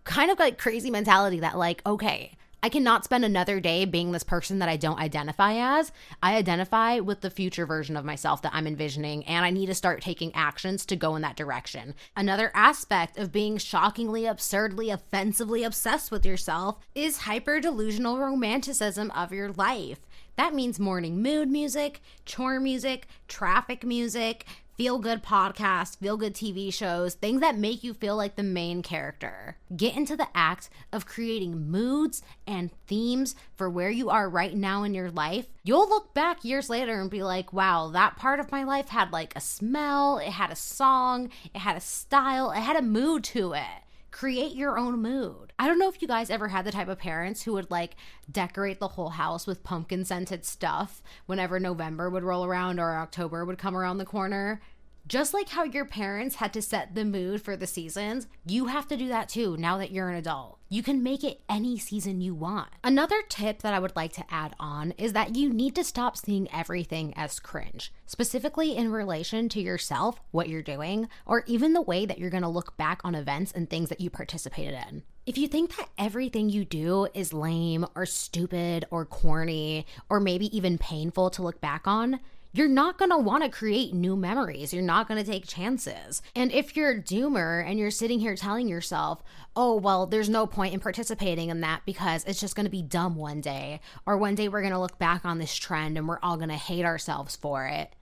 kind 0.03 0.29
of 0.29 0.37
like 0.37 0.57
crazy 0.57 0.91
mentality 0.91 1.39
that, 1.39 1.57
like, 1.57 1.81
okay, 1.85 2.37
I 2.61 2.67
cannot 2.67 3.05
spend 3.05 3.23
another 3.23 3.61
day 3.61 3.85
being 3.85 4.11
this 4.11 4.23
person 4.23 4.59
that 4.59 4.67
I 4.67 4.75
don't 4.75 4.99
identify 4.99 5.53
as. 5.53 5.93
I 6.21 6.35
identify 6.35 6.99
with 6.99 7.21
the 7.21 7.29
future 7.29 7.65
version 7.65 7.95
of 7.95 8.03
myself 8.03 8.41
that 8.41 8.53
I'm 8.53 8.67
envisioning, 8.67 9.23
and 9.25 9.45
I 9.45 9.49
need 9.49 9.67
to 9.67 9.75
start 9.75 10.01
taking 10.01 10.35
actions 10.35 10.85
to 10.87 10.97
go 10.97 11.15
in 11.15 11.21
that 11.21 11.37
direction. 11.37 11.95
Another 12.17 12.51
aspect 12.53 13.17
of 13.17 13.31
being 13.31 13.57
shockingly, 13.57 14.25
absurdly, 14.25 14.89
offensively 14.89 15.63
obsessed 15.63 16.11
with 16.11 16.25
yourself 16.25 16.79
is 16.93 17.19
hyper 17.19 17.61
delusional 17.61 18.19
romanticism 18.19 19.09
of 19.11 19.31
your 19.31 19.53
life. 19.53 19.99
That 20.35 20.53
means 20.53 20.79
morning 20.79 21.21
mood 21.21 21.49
music, 21.49 22.01
chore 22.25 22.59
music, 22.59 23.07
traffic 23.27 23.85
music, 23.85 24.45
feel 24.79 24.97
good 24.97 25.21
podcasts, 25.21 25.97
feel 25.97 26.15
good 26.15 26.33
TV 26.33 26.73
shows, 26.73 27.13
things 27.13 27.41
that 27.41 27.57
make 27.57 27.83
you 27.83 27.93
feel 27.93 28.15
like 28.15 28.37
the 28.37 28.43
main 28.43 28.81
character. 28.81 29.57
Get 29.75 29.97
into 29.97 30.15
the 30.15 30.29
act 30.33 30.69
of 30.93 31.05
creating 31.05 31.69
moods 31.69 32.21
and 32.47 32.71
themes 32.87 33.35
for 33.57 33.69
where 33.69 33.89
you 33.89 34.09
are 34.09 34.29
right 34.29 34.55
now 34.55 34.83
in 34.83 34.93
your 34.93 35.11
life. 35.11 35.47
You'll 35.65 35.89
look 35.89 36.13
back 36.13 36.45
years 36.45 36.69
later 36.69 37.01
and 37.01 37.09
be 37.09 37.23
like, 37.23 37.51
wow, 37.51 37.89
that 37.89 38.15
part 38.15 38.39
of 38.39 38.53
my 38.53 38.63
life 38.63 38.87
had 38.87 39.11
like 39.11 39.33
a 39.35 39.41
smell, 39.41 40.17
it 40.19 40.29
had 40.29 40.49
a 40.49 40.55
song, 40.55 41.29
it 41.53 41.59
had 41.59 41.75
a 41.75 41.81
style, 41.81 42.51
it 42.51 42.61
had 42.61 42.77
a 42.77 42.81
mood 42.81 43.25
to 43.25 43.51
it 43.51 43.83
create 44.11 44.55
your 44.55 44.77
own 44.77 45.01
mood. 45.01 45.53
I 45.59 45.67
don't 45.67 45.79
know 45.79 45.89
if 45.89 46.01
you 46.01 46.07
guys 46.07 46.29
ever 46.29 46.47
had 46.47 46.65
the 46.65 46.71
type 46.71 46.87
of 46.87 46.99
parents 46.99 47.43
who 47.43 47.53
would 47.53 47.69
like 47.69 47.95
decorate 48.31 48.79
the 48.79 48.89
whole 48.89 49.09
house 49.09 49.45
with 49.45 49.63
pumpkin 49.63 50.05
scented 50.05 50.45
stuff 50.45 51.01
whenever 51.25 51.59
November 51.59 52.09
would 52.09 52.23
roll 52.23 52.45
around 52.45 52.79
or 52.79 52.95
October 52.95 53.45
would 53.45 53.57
come 53.57 53.75
around 53.75 53.97
the 53.97 54.05
corner. 54.05 54.61
Just 55.09 55.33
like 55.33 55.49
how 55.49 55.63
your 55.63 55.85
parents 55.85 56.35
had 56.35 56.53
to 56.53 56.61
set 56.61 56.93
the 56.93 57.03
mood 57.03 57.41
for 57.41 57.57
the 57.57 57.65
seasons, 57.65 58.27
you 58.45 58.67
have 58.67 58.87
to 58.89 58.95
do 58.95 59.07
that 59.07 59.27
too 59.27 59.57
now 59.57 59.75
that 59.79 59.89
you're 59.89 60.09
an 60.09 60.15
adult. 60.15 60.59
You 60.69 60.83
can 60.83 61.01
make 61.01 61.23
it 61.23 61.41
any 61.49 61.79
season 61.79 62.21
you 62.21 62.35
want. 62.35 62.69
Another 62.83 63.23
tip 63.27 63.63
that 63.63 63.73
I 63.73 63.79
would 63.79 63.95
like 63.95 64.13
to 64.13 64.25
add 64.29 64.53
on 64.59 64.91
is 64.99 65.13
that 65.13 65.35
you 65.35 65.51
need 65.51 65.73
to 65.77 65.83
stop 65.83 66.15
seeing 66.15 66.47
everything 66.53 67.11
as 67.15 67.39
cringe, 67.39 67.91
specifically 68.05 68.77
in 68.77 68.91
relation 68.91 69.49
to 69.49 69.59
yourself, 69.59 70.21
what 70.29 70.47
you're 70.47 70.61
doing, 70.61 71.09
or 71.25 71.43
even 71.47 71.73
the 71.73 71.81
way 71.81 72.05
that 72.05 72.19
you're 72.19 72.29
gonna 72.29 72.47
look 72.47 72.77
back 72.77 73.01
on 73.03 73.15
events 73.15 73.51
and 73.51 73.67
things 73.67 73.89
that 73.89 74.01
you 74.01 74.11
participated 74.11 74.75
in. 74.87 75.01
If 75.25 75.39
you 75.39 75.47
think 75.47 75.75
that 75.77 75.89
everything 75.97 76.49
you 76.49 76.65
do 76.65 77.07
is 77.15 77.33
lame 77.33 77.87
or 77.95 78.05
stupid 78.05 78.85
or 78.91 79.05
corny 79.05 79.87
or 80.07 80.19
maybe 80.19 80.55
even 80.55 80.77
painful 80.77 81.31
to 81.31 81.41
look 81.41 81.59
back 81.59 81.87
on, 81.87 82.19
you're 82.51 82.67
not 82.67 82.97
going 82.97 83.11
to 83.11 83.17
want 83.17 83.43
to 83.43 83.49
create 83.49 83.93
new 83.93 84.15
memories. 84.15 84.73
You're 84.73 84.81
not 84.81 85.07
going 85.07 85.23
to 85.23 85.31
take 85.31 85.45
chances. 85.45 86.21
And 86.35 86.51
if 86.51 86.75
you're 86.75 86.91
a 86.91 87.01
doomer 87.01 87.63
and 87.63 87.77
you're 87.77 87.91
sitting 87.91 88.19
here 88.19 88.35
telling 88.35 88.67
yourself, 88.67 89.23
oh, 89.55 89.75
well, 89.75 90.07
there's 90.07 90.29
no 90.29 90.47
point 90.47 90.73
in 90.73 90.79
participating 90.79 91.49
in 91.49 91.61
that 91.61 91.81
because 91.85 92.23
it's 92.25 92.39
just 92.39 92.55
going 92.55 92.65
to 92.65 92.71
be 92.71 92.81
dumb 92.81 93.15
one 93.15 93.41
day, 93.41 93.81
or 94.05 94.17
one 94.17 94.35
day 94.35 94.47
we're 94.47 94.61
going 94.61 94.73
to 94.73 94.79
look 94.79 94.97
back 94.97 95.25
on 95.25 95.37
this 95.37 95.55
trend 95.55 95.97
and 95.97 96.07
we're 96.07 96.19
all 96.23 96.37
going 96.37 96.49
to 96.49 96.55
hate 96.55 96.85
ourselves 96.85 97.35
for 97.35 97.67
it. 97.67 97.93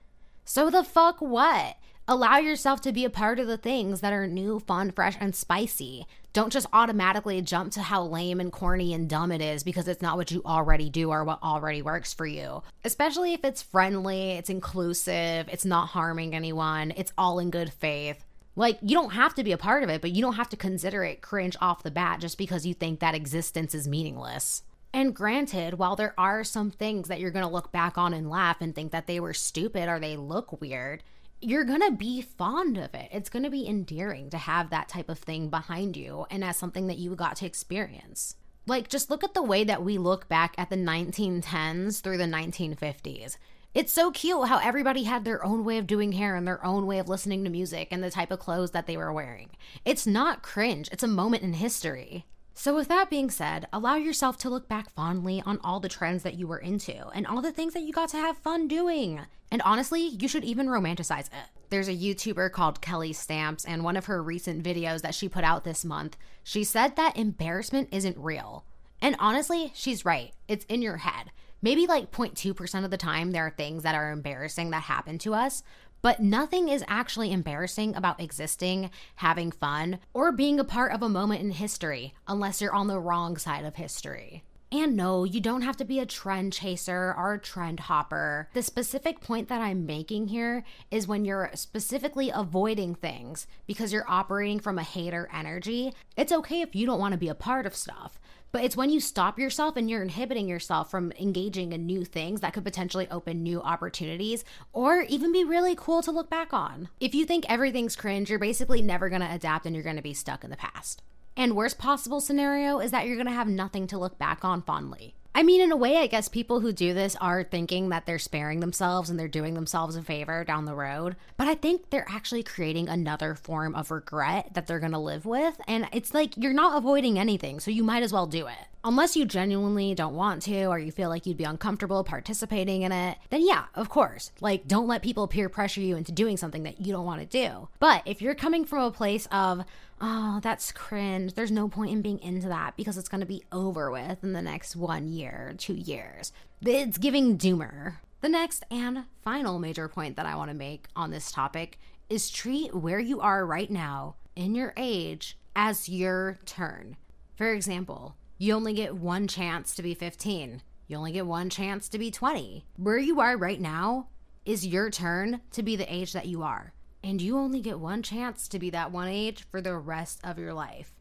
So 0.46 0.70
the 0.70 0.84
fuck 0.84 1.18
what? 1.20 1.76
Allow 2.10 2.38
yourself 2.38 2.80
to 2.82 2.94
be 2.94 3.04
a 3.04 3.10
part 3.10 3.38
of 3.38 3.48
the 3.48 3.58
things 3.58 4.00
that 4.00 4.14
are 4.14 4.28
new, 4.28 4.62
fun, 4.62 4.92
fresh, 4.92 5.18
and 5.20 5.36
spicy. 5.36 6.08
Don't 6.32 6.54
just 6.54 6.68
automatically 6.72 7.42
jump 7.42 7.74
to 7.74 7.82
how 7.82 8.02
lame 8.02 8.40
and 8.40 8.50
corny 8.50 8.94
and 8.94 9.10
dumb 9.10 9.30
it 9.30 9.42
is 9.42 9.62
because 9.62 9.90
it's 9.90 10.02
not 10.02 10.16
what 10.16 10.32
you 10.32 10.42
already 10.46 10.90
do 10.90 11.10
or 11.10 11.26
what 11.26 11.44
already 11.44 11.82
works 11.82 12.14
for 12.14 12.26
you. 12.26 12.64
Especially 12.86 13.34
if 13.34 13.44
it's 13.44 13.62
friendly, 13.62 14.32
it's 14.32 14.50
inclusive, 14.50 15.50
it's 15.52 15.66
not 15.66 15.90
harming 15.90 16.34
anyone, 16.34 16.94
it's 16.96 17.12
all 17.18 17.40
in 17.40 17.50
good 17.50 17.74
faith. 17.74 18.24
Like, 18.56 18.78
you 18.82 18.96
don't 18.96 19.12
have 19.12 19.36
to 19.36 19.44
be 19.44 19.52
a 19.52 19.58
part 19.58 19.84
of 19.84 19.90
it, 19.90 20.00
but 20.00 20.12
you 20.12 20.22
don't 20.22 20.36
have 20.36 20.50
to 20.52 20.56
consider 20.56 21.04
it 21.04 21.22
cringe 21.22 21.58
off 21.60 21.84
the 21.84 21.92
bat 21.92 22.22
just 22.22 22.38
because 22.38 22.66
you 22.66 22.74
think 22.74 23.02
that 23.02 23.16
existence 23.16 23.76
is 23.76 23.86
meaningless. 23.86 24.64
And 24.94 25.14
granted, 25.14 25.74
while 25.74 25.98
there 25.98 26.14
are 26.18 26.46
some 26.46 26.72
things 26.72 27.10
that 27.10 27.20
you're 27.20 27.32
gonna 27.32 27.52
look 27.52 27.74
back 27.74 27.98
on 27.98 28.14
and 28.14 28.30
laugh 28.30 28.62
and 28.62 28.74
think 28.74 28.94
that 28.94 29.08
they 29.08 29.20
were 29.20 29.34
stupid 29.34 29.90
or 29.90 30.00
they 30.00 30.16
look 30.16 30.62
weird, 30.62 31.04
you're 31.42 31.66
going 31.66 31.82
to 31.82 31.92
be 31.92 32.22
fond 32.22 32.78
of 32.78 32.94
it. 32.96 33.10
It's 33.12 33.30
going 33.30 33.44
to 33.44 33.50
be 33.50 33.68
endearing 33.68 34.30
to 34.32 34.38
have 34.38 34.70
that 34.70 34.90
type 34.90 35.10
of 35.10 35.20
thing 35.20 35.50
behind 35.50 35.96
you 35.96 36.26
and 36.32 36.44
as 36.44 36.58
something 36.58 36.88
that 36.88 36.98
you 36.98 37.16
got 37.16 37.36
to 37.38 37.46
experience. 37.46 38.36
Like, 38.66 38.90
just 38.90 39.10
look 39.10 39.24
at 39.24 39.34
the 39.34 39.44
way 39.44 39.64
that 39.64 39.84
we 39.84 39.98
look 39.98 40.28
back 40.28 40.56
at 40.58 40.70
the 40.70 40.76
1910s 40.76 42.02
through 42.02 42.18
the 42.18 42.26
1950s. 42.26 43.38
It's 43.74 43.94
so 43.94 44.12
cute 44.12 44.48
how 44.48 44.58
everybody 44.58 45.04
had 45.04 45.24
their 45.24 45.46
own 45.46 45.64
way 45.64 45.78
of 45.78 45.88
doing 45.88 46.14
hair 46.14 46.36
and 46.36 46.48
their 46.48 46.66
own 46.66 46.88
way 46.88 46.98
of 46.98 47.08
listening 47.08 47.44
to 47.44 47.50
music 47.50 47.90
and 47.92 48.04
the 48.04 48.10
type 48.10 48.32
of 48.32 48.40
clothes 48.40 48.72
that 48.72 48.88
they 48.88 48.98
were 48.98 49.14
wearing. 49.14 49.52
It's 49.86 50.08
not 50.08 50.42
cringe, 50.42 50.90
it's 50.92 51.04
a 51.04 51.08
moment 51.08 51.44
in 51.44 51.54
history. 51.54 52.26
So, 52.60 52.74
with 52.74 52.88
that 52.88 53.12
being 53.12 53.30
said, 53.30 53.68
allow 53.72 53.98
yourself 53.98 54.36
to 54.40 54.50
look 54.50 54.68
back 54.68 54.90
fondly 54.90 55.44
on 55.46 55.60
all 55.64 55.80
the 55.80 55.88
trends 55.88 56.24
that 56.24 56.40
you 56.40 56.48
were 56.48 56.58
into 56.58 57.08
and 57.10 57.28
all 57.28 57.40
the 57.40 57.52
things 57.52 57.76
that 57.76 57.84
you 57.84 57.94
got 57.94 58.10
to 58.10 58.18
have 58.18 58.36
fun 58.40 58.68
doing. 58.68 59.22
And 59.52 59.62
honestly, 59.62 60.08
you 60.08 60.28
should 60.28 60.44
even 60.44 60.66
romanticize 60.66 61.28
it. 61.28 61.52
There's 61.70 61.88
a 61.88 61.96
YouTuber 61.96 62.52
called 62.52 62.82
Kelly 62.82 63.14
Stamps, 63.14 63.64
and 63.64 63.84
one 63.84 63.96
of 63.96 64.06
her 64.06 64.24
recent 64.24 64.64
videos 64.64 65.04
that 65.04 65.14
she 65.14 65.30
put 65.30 65.44
out 65.44 65.66
this 65.66 65.86
month, 65.86 66.18
she 66.44 66.64
said 66.64 66.96
that 66.96 67.16
embarrassment 67.16 67.90
isn't 67.92 68.18
real. 68.18 68.66
And 69.04 69.16
honestly, 69.20 69.72
she's 69.76 70.04
right. 70.04 70.34
It's 70.48 70.66
in 70.66 70.82
your 70.82 70.98
head. 70.98 71.30
Maybe 71.62 71.86
like 71.86 72.12
0.2% 72.12 72.84
of 72.84 72.90
the 72.90 72.98
time, 72.98 73.32
there 73.32 73.46
are 73.46 73.52
things 73.52 73.84
that 73.84 73.94
are 73.94 74.12
embarrassing 74.12 74.72
that 74.72 74.84
happen 74.84 75.20
to 75.20 75.36
us, 75.36 75.62
but 76.02 76.20
nothing 76.20 76.70
is 76.70 76.84
actually 76.88 77.32
embarrassing 77.32 77.96
about 77.96 78.20
existing, 78.22 78.90
having 79.16 79.52
fun, 79.52 80.00
or 80.14 80.32
being 80.32 80.60
a 80.60 80.64
part 80.64 80.92
of 80.92 81.02
a 81.02 81.10
moment 81.10 81.42
in 81.42 81.52
history 81.52 82.14
unless 82.28 82.62
you're 82.62 82.74
on 82.74 82.88
the 82.88 83.00
wrong 83.00 83.38
side 83.38 83.66
of 83.66 83.76
history. 83.76 84.44
And 84.70 84.98
no, 84.98 85.24
you 85.24 85.40
don't 85.40 85.62
have 85.62 85.78
to 85.78 85.86
be 85.86 86.00
a 86.02 86.06
trend 86.06 86.52
chaser 86.52 87.16
or 87.18 87.36
a 87.36 87.40
trend 87.40 87.80
hopper. 87.80 88.50
The 88.54 88.62
specific 88.62 89.22
point 89.22 89.48
that 89.48 89.62
I'm 89.62 89.86
making 89.86 90.28
here 90.28 90.66
is 90.92 91.08
when 91.08 91.24
you're 91.24 91.52
specifically 91.54 92.32
avoiding 92.34 92.94
things 92.94 93.48
because 93.66 93.94
you're 93.94 94.10
operating 94.10 94.60
from 94.60 94.78
a 94.78 94.84
hater 94.84 95.30
energy, 95.34 95.94
it's 96.18 96.34
okay 96.34 96.60
if 96.60 96.76
you 96.76 96.86
don't 96.86 97.00
want 97.00 97.14
to 97.14 97.18
be 97.18 97.30
a 97.30 97.36
part 97.36 97.66
of 97.66 97.78
stuff. 97.78 98.20
But 98.52 98.64
it's 98.64 98.78
when 98.78 98.90
you 98.90 99.00
stop 99.00 99.38
yourself 99.38 99.76
and 99.76 99.90
you're 99.90 100.02
inhibiting 100.02 100.48
yourself 100.48 100.90
from 100.90 101.12
engaging 101.20 101.74
in 101.74 101.86
new 101.86 102.06
things 102.06 102.42
that 102.42 102.54
could 102.54 102.64
potentially 102.64 103.08
open 103.10 103.44
new 103.44 103.62
opportunities 103.62 104.46
or 104.74 105.02
even 105.02 105.32
be 105.32 105.44
really 105.44 105.76
cool 105.76 106.02
to 106.04 106.12
look 106.12 106.30
back 106.30 106.54
on. 106.54 106.90
If 107.00 107.14
you 107.14 107.26
think 107.26 107.46
everything's 107.50 107.96
cringe, 107.96 108.30
you're 108.30 108.40
basically 108.40 108.82
never 108.82 109.10
going 109.10 109.22
to 109.22 109.34
adapt 109.34 109.66
and 109.66 109.76
you're 109.76 109.84
going 109.84 109.98
to 109.98 110.02
be 110.02 110.14
stuck 110.14 110.44
in 110.44 110.50
the 110.50 110.58
past. 110.58 111.02
And 111.36 111.56
worst 111.56 111.78
possible 111.78 112.20
scenario 112.20 112.80
is 112.80 112.92
that 112.92 113.06
you're 113.06 113.16
going 113.16 113.28
to 113.28 113.34
have 113.34 113.48
nothing 113.48 113.86
to 113.88 113.98
look 113.98 114.18
back 114.18 114.44
on 114.44 114.64
fondly. 114.64 115.14
I 115.38 115.44
mean, 115.44 115.62
in 115.62 115.72
a 115.72 115.78
way, 115.78 115.98
I 115.98 116.08
guess 116.08 116.30
people 116.30 116.62
who 116.62 116.74
do 116.74 116.96
this 116.96 117.16
are 117.18 117.44
thinking 117.44 117.90
that 117.90 118.08
they're 118.08 118.18
sparing 118.18 118.60
themselves 118.60 119.12
and 119.12 119.20
they're 119.20 119.28
doing 119.28 119.54
themselves 119.54 119.96
a 119.96 120.02
favor 120.02 120.44
down 120.44 120.66
the 120.66 120.74
road. 120.74 121.16
But 121.38 121.48
I 121.48 121.54
think 121.54 121.92
they're 121.92 122.10
actually 122.10 122.42
creating 122.42 122.90
another 122.90 123.36
form 123.36 123.76
of 123.76 123.92
regret 123.92 124.56
that 124.56 124.66
they're 124.66 124.80
gonna 124.80 125.00
live 125.00 125.28
with. 125.28 125.62
And 125.68 125.88
it's 125.94 126.12
like 126.12 126.36
you're 126.38 126.54
not 126.54 126.76
avoiding 126.76 127.20
anything, 127.20 127.60
so 127.60 127.70
you 127.70 127.84
might 127.84 128.02
as 128.02 128.12
well 128.12 128.26
do 128.26 128.48
it. 128.48 128.58
Unless 128.88 129.18
you 129.18 129.26
genuinely 129.26 129.94
don't 129.94 130.16
want 130.16 130.44
to 130.44 130.64
or 130.64 130.80
you 130.80 130.94
feel 130.94 131.10
like 131.10 131.26
you'd 131.26 131.36
be 131.36 131.44
uncomfortable 131.44 132.06
participating 132.06 132.84
in 132.84 132.94
it, 132.94 133.18
then 133.30 133.46
yeah, 133.46 133.66
of 133.76 133.90
course. 133.90 134.32
Like, 134.40 134.66
don't 134.66 134.88
let 134.88 135.02
people 135.02 135.28
peer 135.28 135.50
pressure 135.50 135.82
you 135.82 135.98
into 135.98 136.14
doing 136.14 136.38
something 136.38 136.64
that 136.64 136.80
you 136.80 136.94
don't 136.94 137.06
want 137.06 137.20
to 137.20 137.26
do. 137.26 137.68
But 137.80 138.04
if 138.06 138.22
you're 138.22 138.34
coming 138.34 138.64
from 138.64 138.86
a 138.86 138.92
place 138.92 139.28
of, 139.30 139.66
oh, 140.00 140.40
that's 140.42 140.72
cringe. 140.72 141.34
There's 141.34 141.52
no 141.52 141.68
point 141.68 141.92
in 141.92 142.02
being 142.02 142.22
into 142.22 142.48
that 142.48 142.78
because 142.78 142.98
it's 142.98 143.10
going 143.10 143.20
to 143.20 143.28
be 143.28 143.44
over 143.52 143.92
with 143.92 144.24
in 144.24 144.32
the 144.32 144.42
next 144.42 144.74
one 144.74 145.10
year, 145.10 145.54
two 145.58 145.76
years. 145.76 146.32
It's 146.62 146.98
giving 146.98 147.38
doomer. 147.38 147.98
The 148.22 148.30
next 148.30 148.64
and 148.72 149.04
final 149.22 149.60
major 149.60 149.90
point 149.90 150.16
that 150.16 150.26
I 150.26 150.38
want 150.38 150.50
to 150.50 150.56
make 150.56 150.88
on 150.96 151.12
this 151.12 151.30
topic 151.30 151.78
is 152.10 152.30
treat 152.30 152.74
where 152.74 153.00
you 153.00 153.20
are 153.20 153.46
right 153.46 153.70
now 153.70 154.16
in 154.38 154.56
your 154.56 154.74
age 154.78 155.38
as 155.58 155.90
your 155.90 156.40
turn. 156.46 156.96
For 157.36 157.52
example, 157.52 158.16
you 158.40 158.54
only 158.54 158.74
get 158.74 158.96
one 158.96 159.28
chance 159.28 159.74
to 159.76 159.82
be 159.82 159.96
15. 159.96 160.62
You 160.88 160.98
only 160.98 161.12
get 161.12 161.26
one 161.26 161.50
chance 161.50 161.90
to 161.90 161.98
be 161.98 162.12
20. 162.12 162.66
Where 162.78 163.00
you 163.00 163.20
are 163.20 163.36
right 163.36 163.60
now 163.60 164.10
is 164.46 164.66
your 164.66 164.92
turn 164.92 165.42
to 165.52 165.64
be 165.64 165.76
the 165.76 165.92
age 165.92 166.14
that 166.14 166.28
you 166.28 166.44
are. 166.44 166.74
And 167.04 167.20
you 167.20 167.38
only 167.38 167.62
get 167.62 167.80
one 167.80 168.04
chance 168.04 168.48
to 168.50 168.60
be 168.60 168.70
that 168.70 168.92
one 168.92 169.08
age 169.08 169.46
for 169.50 169.60
the 169.60 169.76
rest 169.76 170.20
of 170.24 170.38
your 170.38 170.54
life. 170.54 170.92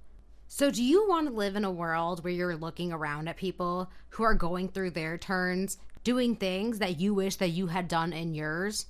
So, 0.48 0.70
do 0.70 0.82
you 0.82 1.06
want 1.08 1.28
to 1.28 1.34
live 1.34 1.56
in 1.56 1.64
a 1.64 1.70
world 1.70 2.24
where 2.24 2.32
you're 2.32 2.56
looking 2.56 2.92
around 2.92 3.28
at 3.28 3.36
people 3.36 3.90
who 4.10 4.22
are 4.22 4.34
going 4.34 4.68
through 4.68 4.92
their 4.92 5.18
turns, 5.18 5.76
doing 6.04 6.36
things 6.36 6.78
that 6.78 7.00
you 7.00 7.12
wish 7.12 7.36
that 7.36 7.48
you 7.48 7.66
had 7.66 7.88
done 7.88 8.12
in 8.12 8.34
yours? 8.34 8.86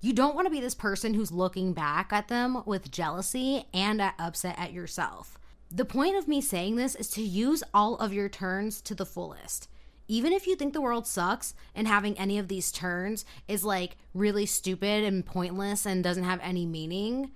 You 0.00 0.12
don't 0.12 0.34
want 0.34 0.46
to 0.46 0.50
be 0.50 0.60
this 0.60 0.74
person 0.74 1.14
who's 1.14 1.32
looking 1.32 1.72
back 1.72 2.12
at 2.12 2.28
them 2.28 2.62
with 2.66 2.90
jealousy 2.90 3.66
and 3.72 4.02
upset 4.18 4.58
at 4.58 4.72
yourself. 4.72 5.38
The 5.70 5.84
point 5.84 6.16
of 6.16 6.28
me 6.28 6.40
saying 6.40 6.76
this 6.76 6.94
is 6.94 7.08
to 7.10 7.22
use 7.22 7.62
all 7.74 7.96
of 7.96 8.12
your 8.12 8.28
turns 8.28 8.80
to 8.82 8.94
the 8.94 9.06
fullest. 9.06 9.68
Even 10.08 10.32
if 10.32 10.46
you 10.46 10.54
think 10.54 10.72
the 10.72 10.80
world 10.80 11.06
sucks 11.06 11.54
and 11.74 11.88
having 11.88 12.16
any 12.16 12.38
of 12.38 12.46
these 12.46 12.70
turns 12.70 13.24
is 13.48 13.64
like 13.64 13.96
really 14.14 14.46
stupid 14.46 15.02
and 15.02 15.26
pointless 15.26 15.84
and 15.84 16.04
doesn't 16.04 16.24
have 16.24 16.38
any 16.40 16.64
meaning, 16.64 17.32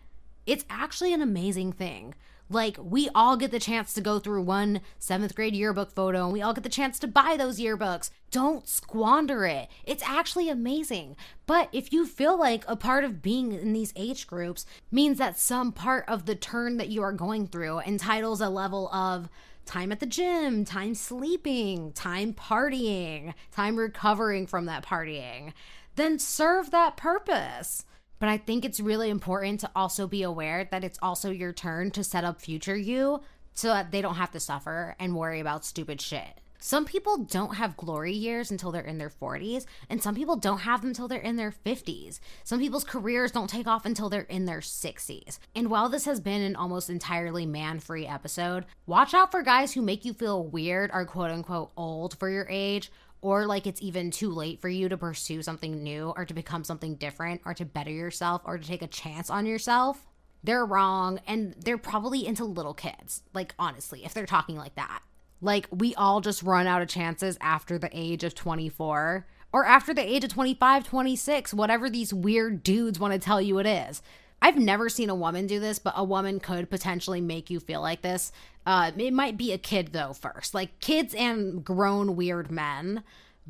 it's 0.47 0.64
actually 0.70 1.12
an 1.12 1.22
amazing 1.22 1.72
thing. 1.72 2.14
Like, 2.53 2.77
we 2.83 3.09
all 3.15 3.37
get 3.37 3.53
the 3.53 3.61
chance 3.61 3.95
to 3.95 4.01
go 4.01 4.19
through 4.19 4.43
one 4.43 4.81
seventh 4.99 5.37
grade 5.37 5.55
yearbook 5.55 5.93
photo 5.93 6.25
and 6.25 6.33
we 6.33 6.43
all 6.43 6.53
get 6.53 6.65
the 6.65 6.69
chance 6.69 6.99
to 6.99 7.07
buy 7.07 7.37
those 7.39 7.61
yearbooks. 7.61 8.11
Don't 8.33 8.69
squander 8.69 9.47
it. 9.47 9.69
It's 9.85 10.03
actually 10.03 10.49
amazing. 10.49 11.17
But 11.47 11.69
if 11.73 11.93
you 11.93 12.05
feel 12.05 12.37
like 12.37 12.65
a 12.67 12.75
part 12.75 13.05
of 13.05 13.23
being 13.23 13.53
in 13.53 13.73
these 13.73 13.93
age 13.95 14.27
groups 14.27 14.67
means 14.91 15.19
that 15.19 15.39
some 15.39 15.71
part 15.71 16.05
of 16.09 16.27
the 16.27 16.35
turn 16.35 16.77
that 16.79 16.89
you 16.89 17.03
are 17.03 17.13
going 17.13 17.47
through 17.47 17.81
entitles 17.81 18.41
a 18.41 18.49
level 18.49 18.89
of 18.93 19.29
time 19.65 19.93
at 19.93 20.01
the 20.01 20.07
gym, 20.07 20.65
time 20.65 20.97
sleeping, 20.97 21.93
time 21.93 22.35
partying, 22.35 23.33
time 23.53 23.77
recovering 23.77 24.49
from 24.49 24.67
that 24.67 24.85
partying, 24.85 25.53
then 25.95 26.19
serve 26.19 26.73
that 26.73 26.97
purpose. 26.97 27.85
But 28.21 28.29
I 28.29 28.37
think 28.37 28.64
it's 28.64 28.79
really 28.79 29.11
important 29.11 29.61
to 29.61 29.71
also 29.75 30.07
be 30.07 30.23
aware 30.23 30.68
that 30.71 30.85
it's 30.85 30.99
also 31.03 31.31
your 31.31 31.53
turn 31.53 31.91
to 31.93 32.05
set 32.05 32.23
up 32.23 32.41
future 32.41 32.77
you 32.77 33.23
so 33.55 33.68
that 33.68 33.91
they 33.91 34.01
don't 34.01 34.14
have 34.14 34.31
to 34.33 34.41
suffer 34.41 34.95
and 35.01 35.16
worry 35.16 35.41
about 35.41 35.64
stupid 35.64 36.01
shit. 36.01 36.41
Some 36.62 36.85
people 36.85 37.16
don't 37.16 37.55
have 37.55 37.79
glory 37.79 38.12
years 38.12 38.51
until 38.51 38.71
they're 38.71 38.83
in 38.83 38.99
their 38.99 39.09
40s, 39.09 39.64
and 39.89 40.03
some 40.03 40.14
people 40.14 40.37
don't 40.37 40.59
have 40.59 40.83
them 40.83 40.91
until 40.91 41.09
they're 41.09 41.18
in 41.18 41.37
their 41.37 41.51
50s. 41.51 42.21
Some 42.45 42.61
people's 42.61 42.85
careers 42.85 43.33
don't 43.33 43.49
take 43.49 43.66
off 43.66 43.87
until 43.87 44.11
they're 44.11 44.21
in 44.23 44.45
their 44.45 44.61
60s. 44.61 45.39
And 45.57 45.71
while 45.71 45.89
this 45.89 46.05
has 46.05 46.21
been 46.21 46.43
an 46.43 46.57
almost 46.57 46.91
entirely 46.91 47.47
man 47.47 47.81
free 47.81 48.07
episode, 48.07 48.66
watch 48.85 49.14
out 49.14 49.31
for 49.31 49.43
guys 49.43 49.73
who 49.73 49.81
make 49.81 50.05
you 50.05 50.12
feel 50.12 50.45
weird 50.45 50.91
or 50.93 51.07
quote 51.07 51.31
unquote 51.31 51.71
old 51.79 52.18
for 52.18 52.29
your 52.29 52.47
age 52.51 52.93
or 53.23 53.47
like 53.47 53.66
it's 53.66 53.83
even 53.83 54.11
too 54.11 54.31
late 54.31 54.61
for 54.61 54.68
you 54.68 54.89
to 54.89 54.97
pursue 54.97 55.43
something 55.43 55.83
new 55.83 56.12
or 56.16 56.25
to 56.25 56.35
become 56.35 56.64
something 56.64 56.95
different 56.95 57.41
or 57.45 57.55
to 57.55 57.64
better 57.64 57.91
yourself 57.91 58.43
or 58.45 58.59
to 58.59 58.66
take 58.66 58.83
a 58.83 58.87
chance 58.87 59.31
on 59.31 59.47
yourself, 59.47 60.07
they're 60.43 60.64
wrong 60.64 61.21
and 61.27 61.55
they're 61.59 61.79
probably 61.79 62.27
into 62.27 62.45
little 62.45 62.75
kids. 62.75 63.23
Like, 63.35 63.55
honestly, 63.59 64.05
if 64.05 64.14
they're 64.14 64.27
talking 64.27 64.57
like 64.57 64.75
that. 64.77 65.03
Like, 65.43 65.68
we 65.71 65.95
all 65.95 66.21
just 66.21 66.43
run 66.43 66.66
out 66.66 66.83
of 66.83 66.89
chances 66.89 67.39
after 67.41 67.79
the 67.79 67.91
age 67.93 68.25
of 68.25 68.35
24 68.35 69.27
or 69.53 69.64
after 69.64 69.93
the 69.93 70.03
age 70.03 70.25
of 70.25 70.33
25, 70.33 70.85
26, 70.85 71.55
whatever 71.55 71.91
these 71.91 72.14
weird 72.14 72.62
dudes 72.62 72.99
want 72.99 73.12
to 73.12 73.18
tell 73.18 73.41
you 73.41 73.59
it 73.59 73.66
is. 73.66 74.03
I've 74.43 74.57
never 74.57 74.88
seen 74.88 75.11
a 75.11 75.14
woman 75.14 75.47
do 75.47 75.61
this, 75.61 75.78
but 75.78 75.95
a 75.97 76.05
woman 76.05 76.41
could 76.41 76.70
potentially 76.70 77.20
make 77.20 77.51
you 77.51 77.61
feel 77.61 77.80
like 77.80 78.03
this. 78.03 78.32
Uh, 78.64 78.91
it 78.97 79.12
might 79.12 79.36
be 79.36 79.53
a 79.53 79.59
kid 79.59 79.91
though 79.93 80.12
first, 80.12 80.55
like 80.55 80.80
kids 80.80 81.14
and 81.14 81.64
grown 81.64 82.16
weird 82.16 82.51
men 82.51 83.03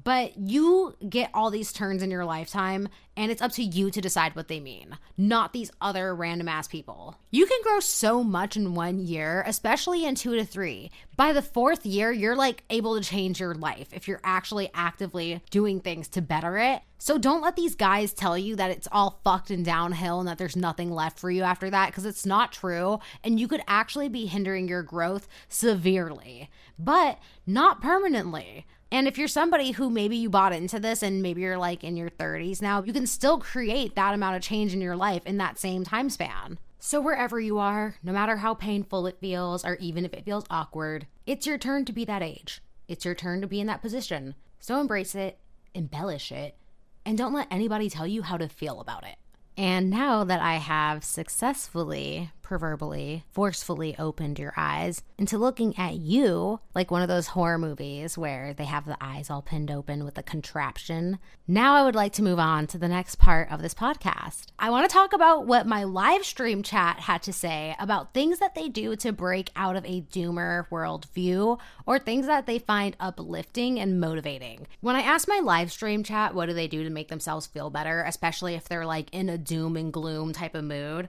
but 0.02 0.36
you 0.38 0.96
get 1.08 1.30
all 1.34 1.50
these 1.50 1.72
turns 1.72 2.02
in 2.02 2.10
your 2.10 2.24
lifetime, 2.24 2.88
and 3.16 3.30
it's 3.30 3.42
up 3.42 3.52
to 3.52 3.62
you 3.62 3.90
to 3.90 4.00
decide 4.00 4.34
what 4.34 4.48
they 4.48 4.60
mean, 4.60 4.96
not 5.18 5.52
these 5.52 5.70
other 5.80 6.14
random 6.14 6.48
ass 6.48 6.68
people. 6.68 7.16
You 7.30 7.46
can 7.46 7.60
grow 7.62 7.80
so 7.80 8.24
much 8.24 8.56
in 8.56 8.74
one 8.74 8.98
year, 8.98 9.42
especially 9.46 10.04
in 10.04 10.14
two 10.14 10.36
to 10.36 10.44
three. 10.44 10.90
By 11.16 11.32
the 11.32 11.42
fourth 11.42 11.84
year, 11.84 12.10
you're 12.12 12.36
like 12.36 12.64
able 12.70 12.96
to 12.96 13.06
change 13.06 13.40
your 13.40 13.54
life 13.54 13.88
if 13.92 14.08
you're 14.08 14.22
actually 14.24 14.70
actively 14.72 15.42
doing 15.50 15.80
things 15.80 16.08
to 16.08 16.22
better 16.22 16.56
it. 16.56 16.82
So 16.98 17.18
don't 17.18 17.42
let 17.42 17.56
these 17.56 17.74
guys 17.74 18.12
tell 18.12 18.36
you 18.36 18.56
that 18.56 18.70
it's 18.70 18.88
all 18.92 19.20
fucked 19.24 19.50
and 19.50 19.64
downhill 19.64 20.20
and 20.20 20.28
that 20.28 20.38
there's 20.38 20.56
nothing 20.56 20.90
left 20.90 21.18
for 21.18 21.30
you 21.30 21.42
after 21.42 21.70
that 21.70 21.86
because 21.86 22.04
it's 22.04 22.26
not 22.26 22.52
true. 22.52 23.00
And 23.24 23.40
you 23.40 23.48
could 23.48 23.62
actually 23.66 24.08
be 24.08 24.26
hindering 24.26 24.68
your 24.68 24.82
growth 24.82 25.26
severely, 25.48 26.50
but 26.78 27.18
not 27.46 27.80
permanently. 27.80 28.66
And 28.92 29.06
if 29.06 29.16
you're 29.16 29.28
somebody 29.28 29.70
who 29.70 29.88
maybe 29.88 30.16
you 30.16 30.28
bought 30.28 30.52
into 30.52 30.80
this 30.80 31.02
and 31.02 31.22
maybe 31.22 31.42
you're 31.42 31.58
like 31.58 31.84
in 31.84 31.96
your 31.96 32.10
30s 32.10 32.60
now, 32.60 32.82
you 32.82 32.92
can 32.92 33.06
still 33.06 33.38
create 33.38 33.94
that 33.94 34.14
amount 34.14 34.36
of 34.36 34.42
change 34.42 34.74
in 34.74 34.80
your 34.80 34.96
life 34.96 35.24
in 35.26 35.36
that 35.38 35.58
same 35.58 35.84
time 35.84 36.10
span. 36.10 36.58
So, 36.80 37.00
wherever 37.00 37.38
you 37.38 37.58
are, 37.58 37.96
no 38.02 38.10
matter 38.10 38.36
how 38.36 38.54
painful 38.54 39.06
it 39.06 39.20
feels 39.20 39.64
or 39.64 39.76
even 39.76 40.04
if 40.04 40.14
it 40.14 40.24
feels 40.24 40.46
awkward, 40.48 41.06
it's 41.26 41.46
your 41.46 41.58
turn 41.58 41.84
to 41.84 41.92
be 41.92 42.04
that 42.06 42.22
age. 42.22 42.62
It's 42.88 43.04
your 43.04 43.14
turn 43.14 43.42
to 43.42 43.46
be 43.46 43.60
in 43.60 43.66
that 43.66 43.82
position. 43.82 44.34
So, 44.58 44.80
embrace 44.80 45.14
it, 45.14 45.38
embellish 45.74 46.32
it, 46.32 46.56
and 47.04 47.18
don't 47.18 47.34
let 47.34 47.48
anybody 47.50 47.90
tell 47.90 48.06
you 48.06 48.22
how 48.22 48.38
to 48.38 48.48
feel 48.48 48.80
about 48.80 49.06
it. 49.06 49.16
And 49.56 49.90
now 49.90 50.24
that 50.24 50.40
I 50.40 50.54
have 50.54 51.04
successfully 51.04 52.30
proverbially, 52.50 53.22
forcefully 53.30 53.94
opened 53.96 54.36
your 54.36 54.52
eyes 54.56 55.04
into 55.16 55.38
looking 55.38 55.78
at 55.78 55.94
you 55.94 56.58
like 56.74 56.90
one 56.90 57.00
of 57.00 57.06
those 57.06 57.28
horror 57.28 57.56
movies 57.56 58.18
where 58.18 58.52
they 58.52 58.64
have 58.64 58.86
the 58.86 58.96
eyes 59.00 59.30
all 59.30 59.40
pinned 59.40 59.70
open 59.70 60.04
with 60.04 60.18
a 60.18 60.22
contraption. 60.24 61.20
Now, 61.46 61.76
I 61.76 61.84
would 61.84 61.94
like 61.94 62.12
to 62.14 62.24
move 62.24 62.40
on 62.40 62.66
to 62.66 62.78
the 62.78 62.88
next 62.88 63.20
part 63.20 63.52
of 63.52 63.62
this 63.62 63.72
podcast. 63.72 64.46
I 64.58 64.68
want 64.70 64.90
to 64.90 64.92
talk 64.92 65.12
about 65.12 65.46
what 65.46 65.64
my 65.64 65.84
live 65.84 66.24
stream 66.24 66.64
chat 66.64 66.98
had 66.98 67.22
to 67.22 67.32
say 67.32 67.76
about 67.78 68.14
things 68.14 68.40
that 68.40 68.56
they 68.56 68.68
do 68.68 68.96
to 68.96 69.12
break 69.12 69.52
out 69.54 69.76
of 69.76 69.84
a 69.84 70.00
doomer 70.00 70.68
worldview 70.70 71.56
or 71.86 72.00
things 72.00 72.26
that 72.26 72.46
they 72.46 72.58
find 72.58 72.96
uplifting 72.98 73.78
and 73.78 74.00
motivating. 74.00 74.66
When 74.80 74.96
I 74.96 75.02
asked 75.02 75.28
my 75.28 75.38
live 75.38 75.70
stream 75.70 76.02
chat, 76.02 76.34
what 76.34 76.46
do 76.46 76.52
they 76.52 76.66
do 76.66 76.82
to 76.82 76.90
make 76.90 77.10
themselves 77.10 77.46
feel 77.46 77.70
better, 77.70 78.02
especially 78.02 78.56
if 78.56 78.68
they're 78.68 78.86
like 78.86 79.08
in 79.12 79.28
a 79.28 79.38
doom 79.38 79.76
and 79.76 79.92
gloom 79.92 80.32
type 80.32 80.56
of 80.56 80.64
mood? 80.64 81.08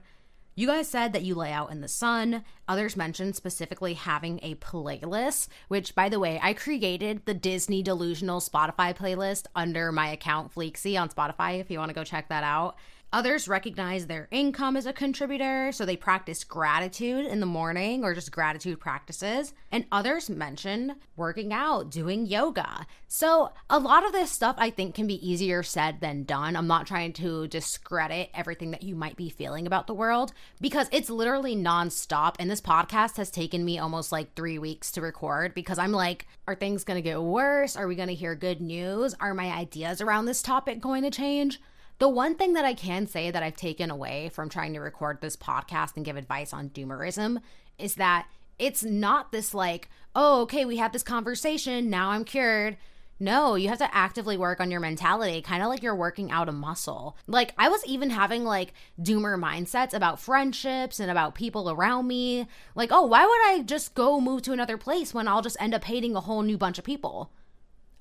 You 0.54 0.66
guys 0.66 0.86
said 0.86 1.14
that 1.14 1.22
you 1.22 1.34
lay 1.34 1.50
out 1.50 1.70
in 1.70 1.80
the 1.80 1.88
sun. 1.88 2.44
Others 2.68 2.94
mentioned 2.94 3.36
specifically 3.36 3.94
having 3.94 4.38
a 4.42 4.54
playlist, 4.56 5.48
which, 5.68 5.94
by 5.94 6.10
the 6.10 6.20
way, 6.20 6.38
I 6.42 6.52
created 6.52 7.24
the 7.24 7.32
Disney 7.32 7.82
Delusional 7.82 8.40
Spotify 8.40 8.94
playlist 8.94 9.46
under 9.56 9.90
my 9.92 10.08
account 10.08 10.54
Fleeksy 10.54 11.00
on 11.00 11.08
Spotify 11.08 11.58
if 11.58 11.70
you 11.70 11.78
want 11.78 11.88
to 11.88 11.94
go 11.94 12.04
check 12.04 12.28
that 12.28 12.44
out. 12.44 12.76
Others 13.14 13.46
recognize 13.46 14.06
their 14.06 14.26
income 14.30 14.74
as 14.74 14.86
a 14.86 14.92
contributor, 14.92 15.70
so 15.70 15.84
they 15.84 15.96
practice 15.96 16.44
gratitude 16.44 17.26
in 17.26 17.40
the 17.40 17.46
morning 17.46 18.04
or 18.04 18.14
just 18.14 18.32
gratitude 18.32 18.80
practices. 18.80 19.52
And 19.70 19.84
others 19.92 20.30
mention 20.30 20.96
working 21.14 21.52
out, 21.52 21.90
doing 21.90 22.24
yoga. 22.24 22.86
So, 23.08 23.52
a 23.68 23.78
lot 23.78 24.06
of 24.06 24.12
this 24.12 24.30
stuff 24.30 24.56
I 24.58 24.70
think 24.70 24.94
can 24.94 25.06
be 25.06 25.28
easier 25.28 25.62
said 25.62 26.00
than 26.00 26.24
done. 26.24 26.56
I'm 26.56 26.66
not 26.66 26.86
trying 26.86 27.12
to 27.14 27.46
discredit 27.48 28.30
everything 28.32 28.70
that 28.70 28.82
you 28.82 28.94
might 28.94 29.16
be 29.16 29.28
feeling 29.28 29.66
about 29.66 29.86
the 29.86 29.94
world 29.94 30.32
because 30.62 30.88
it's 30.90 31.10
literally 31.10 31.54
nonstop. 31.54 32.36
And 32.38 32.50
this 32.50 32.62
podcast 32.62 33.18
has 33.18 33.30
taken 33.30 33.62
me 33.62 33.78
almost 33.78 34.10
like 34.10 34.34
three 34.34 34.58
weeks 34.58 34.90
to 34.92 35.02
record 35.02 35.52
because 35.54 35.78
I'm 35.78 35.92
like, 35.92 36.26
are 36.48 36.54
things 36.54 36.82
going 36.82 36.96
to 36.96 37.02
get 37.02 37.20
worse? 37.20 37.76
Are 37.76 37.86
we 37.86 37.94
going 37.94 38.08
to 38.08 38.14
hear 38.14 38.34
good 38.34 38.62
news? 38.62 39.14
Are 39.20 39.34
my 39.34 39.52
ideas 39.52 40.00
around 40.00 40.24
this 40.24 40.40
topic 40.40 40.80
going 40.80 41.02
to 41.02 41.10
change? 41.10 41.60
The 42.02 42.08
one 42.08 42.34
thing 42.34 42.54
that 42.54 42.64
I 42.64 42.74
can 42.74 43.06
say 43.06 43.30
that 43.30 43.44
I've 43.44 43.54
taken 43.54 43.88
away 43.88 44.28
from 44.30 44.48
trying 44.48 44.72
to 44.72 44.80
record 44.80 45.20
this 45.20 45.36
podcast 45.36 45.94
and 45.94 46.04
give 46.04 46.16
advice 46.16 46.52
on 46.52 46.70
doomerism 46.70 47.40
is 47.78 47.94
that 47.94 48.26
it's 48.58 48.82
not 48.82 49.30
this 49.30 49.54
like, 49.54 49.88
oh, 50.12 50.40
okay, 50.40 50.64
we 50.64 50.78
had 50.78 50.92
this 50.92 51.04
conversation, 51.04 51.90
now 51.90 52.10
I'm 52.10 52.24
cured. 52.24 52.76
No, 53.20 53.54
you 53.54 53.68
have 53.68 53.78
to 53.78 53.94
actively 53.94 54.36
work 54.36 54.58
on 54.58 54.72
your 54.72 54.80
mentality, 54.80 55.42
kind 55.42 55.62
of 55.62 55.68
like 55.68 55.80
you're 55.80 55.94
working 55.94 56.32
out 56.32 56.48
a 56.48 56.52
muscle. 56.52 57.16
Like, 57.28 57.54
I 57.56 57.68
was 57.68 57.86
even 57.86 58.10
having 58.10 58.42
like 58.42 58.74
doomer 59.00 59.38
mindsets 59.40 59.94
about 59.94 60.18
friendships 60.18 60.98
and 60.98 61.08
about 61.08 61.36
people 61.36 61.70
around 61.70 62.08
me. 62.08 62.48
Like, 62.74 62.90
oh, 62.90 63.06
why 63.06 63.24
would 63.24 63.60
I 63.60 63.62
just 63.64 63.94
go 63.94 64.20
move 64.20 64.42
to 64.42 64.52
another 64.52 64.76
place 64.76 65.14
when 65.14 65.28
I'll 65.28 65.40
just 65.40 65.56
end 65.60 65.72
up 65.72 65.84
hating 65.84 66.16
a 66.16 66.20
whole 66.20 66.42
new 66.42 66.58
bunch 66.58 66.78
of 66.78 66.84
people? 66.84 67.30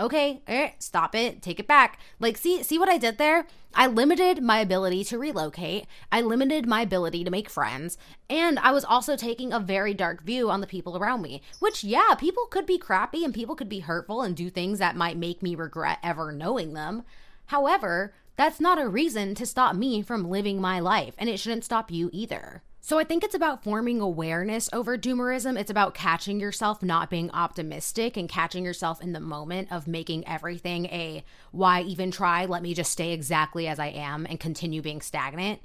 Okay, 0.01 0.41
eh, 0.47 0.71
stop 0.79 1.15
it, 1.15 1.41
take 1.41 1.59
it 1.59 1.67
back. 1.67 1.99
Like, 2.19 2.37
see, 2.37 2.63
see 2.63 2.77
what 2.77 2.89
I 2.89 2.97
did 2.97 3.17
there? 3.17 3.45
I 3.73 3.87
limited 3.87 4.43
my 4.43 4.59
ability 4.59 5.05
to 5.05 5.17
relocate. 5.17 5.85
I 6.11 6.21
limited 6.21 6.67
my 6.67 6.81
ability 6.81 7.23
to 7.23 7.31
make 7.31 7.49
friends. 7.49 7.97
And 8.29 8.59
I 8.59 8.71
was 8.71 8.83
also 8.83 9.15
taking 9.15 9.53
a 9.53 9.59
very 9.59 9.93
dark 9.93 10.23
view 10.23 10.49
on 10.49 10.59
the 10.59 10.67
people 10.67 10.97
around 10.97 11.21
me, 11.21 11.41
which, 11.59 11.83
yeah, 11.83 12.15
people 12.15 12.47
could 12.47 12.65
be 12.65 12.77
crappy 12.77 13.23
and 13.23 13.33
people 13.33 13.55
could 13.55 13.69
be 13.69 13.79
hurtful 13.79 14.21
and 14.21 14.35
do 14.35 14.49
things 14.49 14.79
that 14.79 14.97
might 14.97 15.17
make 15.17 15.41
me 15.41 15.55
regret 15.55 15.99
ever 16.03 16.31
knowing 16.31 16.73
them. 16.73 17.03
However, 17.45 18.13
that's 18.35 18.59
not 18.59 18.81
a 18.81 18.89
reason 18.89 19.35
to 19.35 19.45
stop 19.45 19.75
me 19.75 20.01
from 20.01 20.29
living 20.29 20.59
my 20.59 20.79
life, 20.79 21.13
and 21.17 21.29
it 21.29 21.39
shouldn't 21.39 21.65
stop 21.65 21.91
you 21.91 22.09
either. 22.11 22.63
So 22.83 22.97
I 22.97 23.03
think 23.03 23.23
it's 23.23 23.35
about 23.35 23.63
forming 23.63 24.01
awareness 24.01 24.67
over 24.73 24.97
doomerism. 24.97 25.57
It's 25.57 25.69
about 25.69 25.93
catching 25.93 26.39
yourself 26.39 26.81
not 26.81 27.11
being 27.11 27.29
optimistic 27.29 28.17
and 28.17 28.27
catching 28.27 28.65
yourself 28.65 29.01
in 29.01 29.13
the 29.13 29.19
moment 29.19 29.71
of 29.71 29.87
making 29.87 30.27
everything 30.27 30.87
a 30.87 31.23
why 31.51 31.81
even 31.83 32.09
try? 32.09 32.45
Let 32.45 32.63
me 32.63 32.73
just 32.73 32.91
stay 32.91 33.11
exactly 33.11 33.67
as 33.67 33.77
I 33.77 33.89
am 33.89 34.25
and 34.25 34.39
continue 34.39 34.81
being 34.81 34.99
stagnant. 34.99 35.61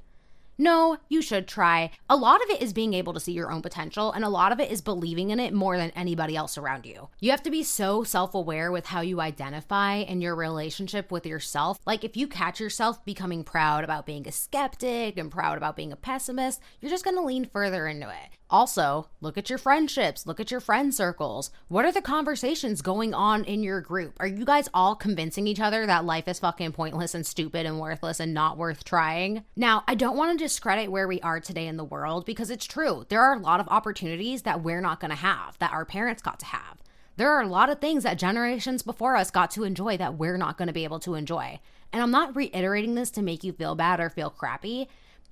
No, 0.59 0.97
you 1.07 1.21
should 1.21 1.47
try. 1.47 1.91
A 2.09 2.15
lot 2.15 2.41
of 2.41 2.49
it 2.49 2.61
is 2.61 2.73
being 2.73 2.95
able 2.95 3.13
to 3.13 3.19
see 3.19 3.31
your 3.31 3.51
own 3.51 3.61
potential, 3.61 4.11
and 4.11 4.23
a 4.25 4.29
lot 4.29 4.51
of 4.51 4.59
it 4.59 4.71
is 4.71 4.81
believing 4.81 5.29
in 5.29 5.39
it 5.39 5.53
more 5.53 5.77
than 5.77 5.91
anybody 5.91 6.35
else 6.35 6.57
around 6.57 6.85
you. 6.85 7.09
You 7.19 7.29
have 7.29 7.43
to 7.43 7.51
be 7.51 7.61
so 7.63 8.03
self 8.03 8.33
aware 8.33 8.71
with 8.71 8.87
how 8.87 9.01
you 9.01 9.21
identify 9.21 9.95
in 9.95 10.19
your 10.19 10.35
relationship 10.35 11.11
with 11.11 11.27
yourself. 11.27 11.79
Like, 11.85 12.03
if 12.03 12.17
you 12.17 12.27
catch 12.27 12.59
yourself 12.59 13.05
becoming 13.05 13.43
proud 13.43 13.83
about 13.83 14.07
being 14.07 14.27
a 14.27 14.31
skeptic 14.31 15.17
and 15.17 15.31
proud 15.31 15.57
about 15.57 15.75
being 15.75 15.91
a 15.91 15.97
pessimist, 15.97 16.59
you're 16.81 16.91
just 16.91 17.05
gonna 17.05 17.23
lean 17.23 17.45
further 17.45 17.87
into 17.87 18.09
it. 18.09 18.36
Also, 18.49 19.09
look 19.19 19.37
at 19.37 19.49
your 19.49 19.59
friendships, 19.59 20.25
look 20.25 20.39
at 20.39 20.51
your 20.51 20.59
friend 20.59 20.93
circles. 20.93 21.51
What 21.67 21.83
are 21.83 21.91
the 21.91 22.01
conversations 22.01 22.81
going 22.81 23.13
on 23.13 23.43
in 23.43 23.61
your 23.61 23.81
group? 23.81 24.15
Are 24.19 24.27
you 24.27 24.45
guys 24.45 24.69
all 24.73 24.95
convincing 24.95 25.47
each 25.47 25.59
other 25.59 25.85
that 25.85 26.05
life 26.05 26.27
is 26.29 26.39
fucking 26.39 26.71
pointless 26.71 27.13
and 27.13 27.25
stupid 27.25 27.65
and 27.65 27.79
worthless 27.79 28.21
and 28.21 28.33
not 28.33 28.57
worth 28.57 28.85
trying? 28.85 29.43
Now, 29.57 29.83
I 29.87 29.95
don't 29.95 30.15
want 30.15 30.37
to 30.37 30.43
discredit 30.43 30.91
where 30.91 31.07
we 31.07 31.19
are 31.21 31.41
today 31.41 31.67
in 31.67 31.75
the 31.75 31.83
world 31.83 32.25
because 32.25 32.49
it's 32.49 32.65
true. 32.65 33.05
There 33.09 33.21
are 33.21 33.35
a 33.35 33.39
lot 33.39 33.59
of 33.59 33.67
opportunities 33.67 34.43
that 34.43 34.63
we're 34.63 34.81
not 34.81 35.01
going 35.01 35.11
to 35.11 35.17
have, 35.17 35.57
that 35.59 35.73
our 35.73 35.83
parents 35.83 36.21
got 36.21 36.39
to 36.39 36.45
have. 36.45 36.77
There 37.17 37.31
are 37.31 37.41
a 37.41 37.47
lot 37.47 37.69
of 37.69 37.81
things 37.81 38.03
that 38.03 38.19
generations 38.19 38.83
before 38.83 39.15
us 39.15 39.31
got 39.31 39.51
to 39.51 39.63
enjoy 39.63 39.97
that 39.97 40.17
we're 40.17 40.37
not 40.37 40.57
going 40.57 40.67
to 40.67 40.73
be 40.73 40.83
able 40.83 40.99
to 40.99 41.15
enjoy. 41.15 41.59
And 41.91 42.01
I'm 42.01 42.11
not 42.11 42.35
reiterating 42.35 42.95
this 42.95 43.11
to 43.11 43.21
make 43.21 43.43
you 43.43 43.53
feel 43.53 43.75
bad 43.75 43.99
or 43.99 44.09
feel 44.09 44.29
crappy. 44.29 44.87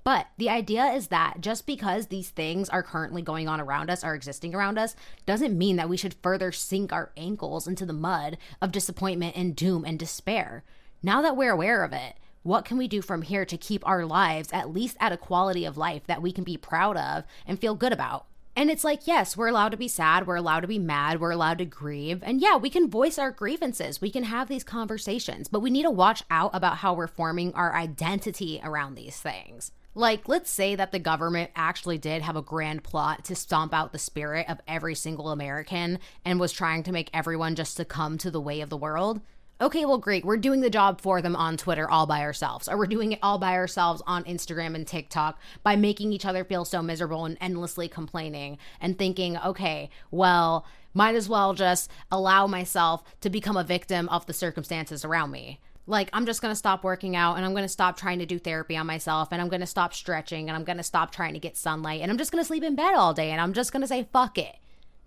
But 0.06 0.28
the 0.38 0.52
idea 0.52 0.86
is 0.86 1.08
that 1.08 1.42
just 1.42 1.66
because 1.66 2.08
these 2.08 2.30
things 2.30 2.70
are 2.70 2.84
currently 2.84 3.24
going 3.24 3.48
on 3.48 3.60
around 3.60 3.90
us, 3.90 4.04
are 4.04 4.14
existing 4.14 4.54
around 4.54 4.78
us, 4.78 4.96
doesn't 5.26 5.58
mean 5.58 5.78
that 5.78 5.90
we 5.90 5.98
should 5.98 6.14
further 6.22 6.52
sink 6.52 6.94
our 6.94 7.12
ankles 7.18 7.68
into 7.68 7.88
the 7.88 7.92
mud 7.92 8.38
of 8.62 8.72
disappointment 8.72 9.36
and 9.36 9.56
doom 9.56 9.84
and 9.84 9.98
despair. 9.98 10.64
Now 11.02 11.24
that 11.24 11.36
we're 11.36 11.52
aware 11.52 11.84
of 11.84 11.92
it, 11.92 12.18
what 12.44 12.66
can 12.66 12.78
we 12.78 12.88
do 12.88 13.02
from 13.02 13.24
here 13.24 13.46
to 13.46 13.58
keep 13.58 13.86
our 13.88 14.06
lives 14.06 14.50
at 14.54 14.72
least 14.72 14.96
at 15.00 15.12
a 15.12 15.18
quality 15.18 15.66
of 15.66 15.76
life 15.76 16.06
that 16.06 16.22
we 16.22 16.32
can 16.32 16.44
be 16.44 16.56
proud 16.56 16.98
of 16.98 17.24
and 17.48 17.60
feel 17.60 17.74
good 17.74 17.92
about? 17.92 18.28
And 18.56 18.70
it's 18.70 18.84
like, 18.84 19.08
yes, 19.08 19.36
we're 19.36 19.48
allowed 19.48 19.70
to 19.70 19.78
be 19.78 19.88
sad, 19.88 20.28
we're 20.28 20.36
allowed 20.36 20.60
to 20.60 20.68
be 20.68 20.78
mad, 20.78 21.20
we're 21.20 21.32
allowed 21.32 21.58
to 21.58 21.66
grieve. 21.66 22.22
And 22.22 22.40
yeah, 22.40 22.58
we 22.58 22.70
can 22.70 22.92
voice 22.92 23.18
our 23.18 23.32
grievances, 23.32 24.02
we 24.02 24.12
can 24.12 24.26
have 24.26 24.50
these 24.50 24.64
conversations, 24.64 25.48
but 25.48 25.62
we 25.62 25.72
need 25.72 25.82
to 25.84 25.90
watch 25.90 26.22
out 26.30 26.52
about 26.54 26.78
how 26.78 26.94
we're 26.94 27.08
forming 27.08 27.56
our 27.56 27.76
identity 27.76 28.62
around 28.64 28.94
these 28.94 29.18
things. 29.18 29.72
Like, 29.98 30.28
let's 30.28 30.52
say 30.52 30.76
that 30.76 30.92
the 30.92 31.00
government 31.00 31.52
actually 31.56 31.98
did 31.98 32.22
have 32.22 32.36
a 32.36 32.42
grand 32.42 32.84
plot 32.84 33.24
to 33.26 33.36
stomp 33.36 33.74
out 33.74 33.94
the 33.94 33.98
spirit 33.98 34.46
of 34.50 34.60
every 34.68 34.94
single 34.94 35.30
American 35.30 36.00
and 36.26 36.38
was 36.38 36.52
trying 36.52 36.84
to 36.84 36.92
make 36.92 37.10
everyone 37.14 37.56
just 37.56 37.76
succumb 37.76 38.18
to 38.18 38.30
the 38.30 38.42
way 38.42 38.60
of 38.60 38.70
the 38.70 38.76
world. 38.76 39.22
Okay, 39.62 39.86
well, 39.86 39.98
great. 39.98 40.26
We're 40.26 40.36
doing 40.36 40.60
the 40.60 40.70
job 40.70 41.00
for 41.00 41.22
them 41.22 41.34
on 41.34 41.56
Twitter 41.56 41.90
all 41.90 42.06
by 42.06 42.20
ourselves, 42.24 42.68
or 42.68 42.78
we're 42.78 42.88
doing 42.88 43.14
it 43.14 43.20
all 43.24 43.38
by 43.38 43.54
ourselves 43.54 44.04
on 44.06 44.26
Instagram 44.26 44.76
and 44.76 44.86
TikTok 44.86 45.40
by 45.64 45.78
making 45.78 46.12
each 46.12 46.26
other 46.26 46.44
feel 46.44 46.66
so 46.66 46.82
miserable 46.82 47.24
and 47.24 47.38
endlessly 47.40 47.88
complaining 47.88 48.58
and 48.82 48.98
thinking, 48.98 49.38
okay, 49.38 49.90
well, 50.12 50.66
might 50.94 51.16
as 51.16 51.30
well 51.30 51.54
just 51.54 51.90
allow 52.12 52.48
myself 52.48 53.02
to 53.22 53.30
become 53.30 53.56
a 53.56 53.64
victim 53.64 54.10
of 54.10 54.26
the 54.26 54.34
circumstances 54.34 55.06
around 55.06 55.32
me. 55.32 55.62
Like, 55.88 56.10
I'm 56.14 56.26
just 56.26 56.42
gonna 56.42 56.56
stop 56.56 56.84
working 56.84 57.16
out 57.16 57.36
and 57.36 57.46
I'm 57.46 57.54
gonna 57.54 57.68
stop 57.68 57.98
trying 57.98 58.20
to 58.20 58.26
do 58.26 58.40
therapy 58.40 58.76
on 58.76 58.88
myself 58.88 59.30
and 59.32 59.42
I'm 59.42 59.50
gonna 59.50 59.68
stop 59.68 59.94
stretching 59.94 60.50
and 60.50 60.56
I'm 60.56 60.64
gonna 60.64 60.84
stop 60.84 61.12
trying 61.12 61.34
to 61.34 61.40
get 61.40 61.58
sunlight 61.58 62.02
and 62.02 62.12
I'm 62.12 62.18
just 62.18 62.32
gonna 62.32 62.46
sleep 62.46 62.64
in 62.64 62.76
bed 62.76 62.96
all 62.96 63.14
day 63.14 63.32
and 63.32 63.40
I'm 63.40 63.54
just 63.54 63.72
gonna 63.72 63.88
say, 63.88 64.08
fuck 64.12 64.38
it. 64.38 64.56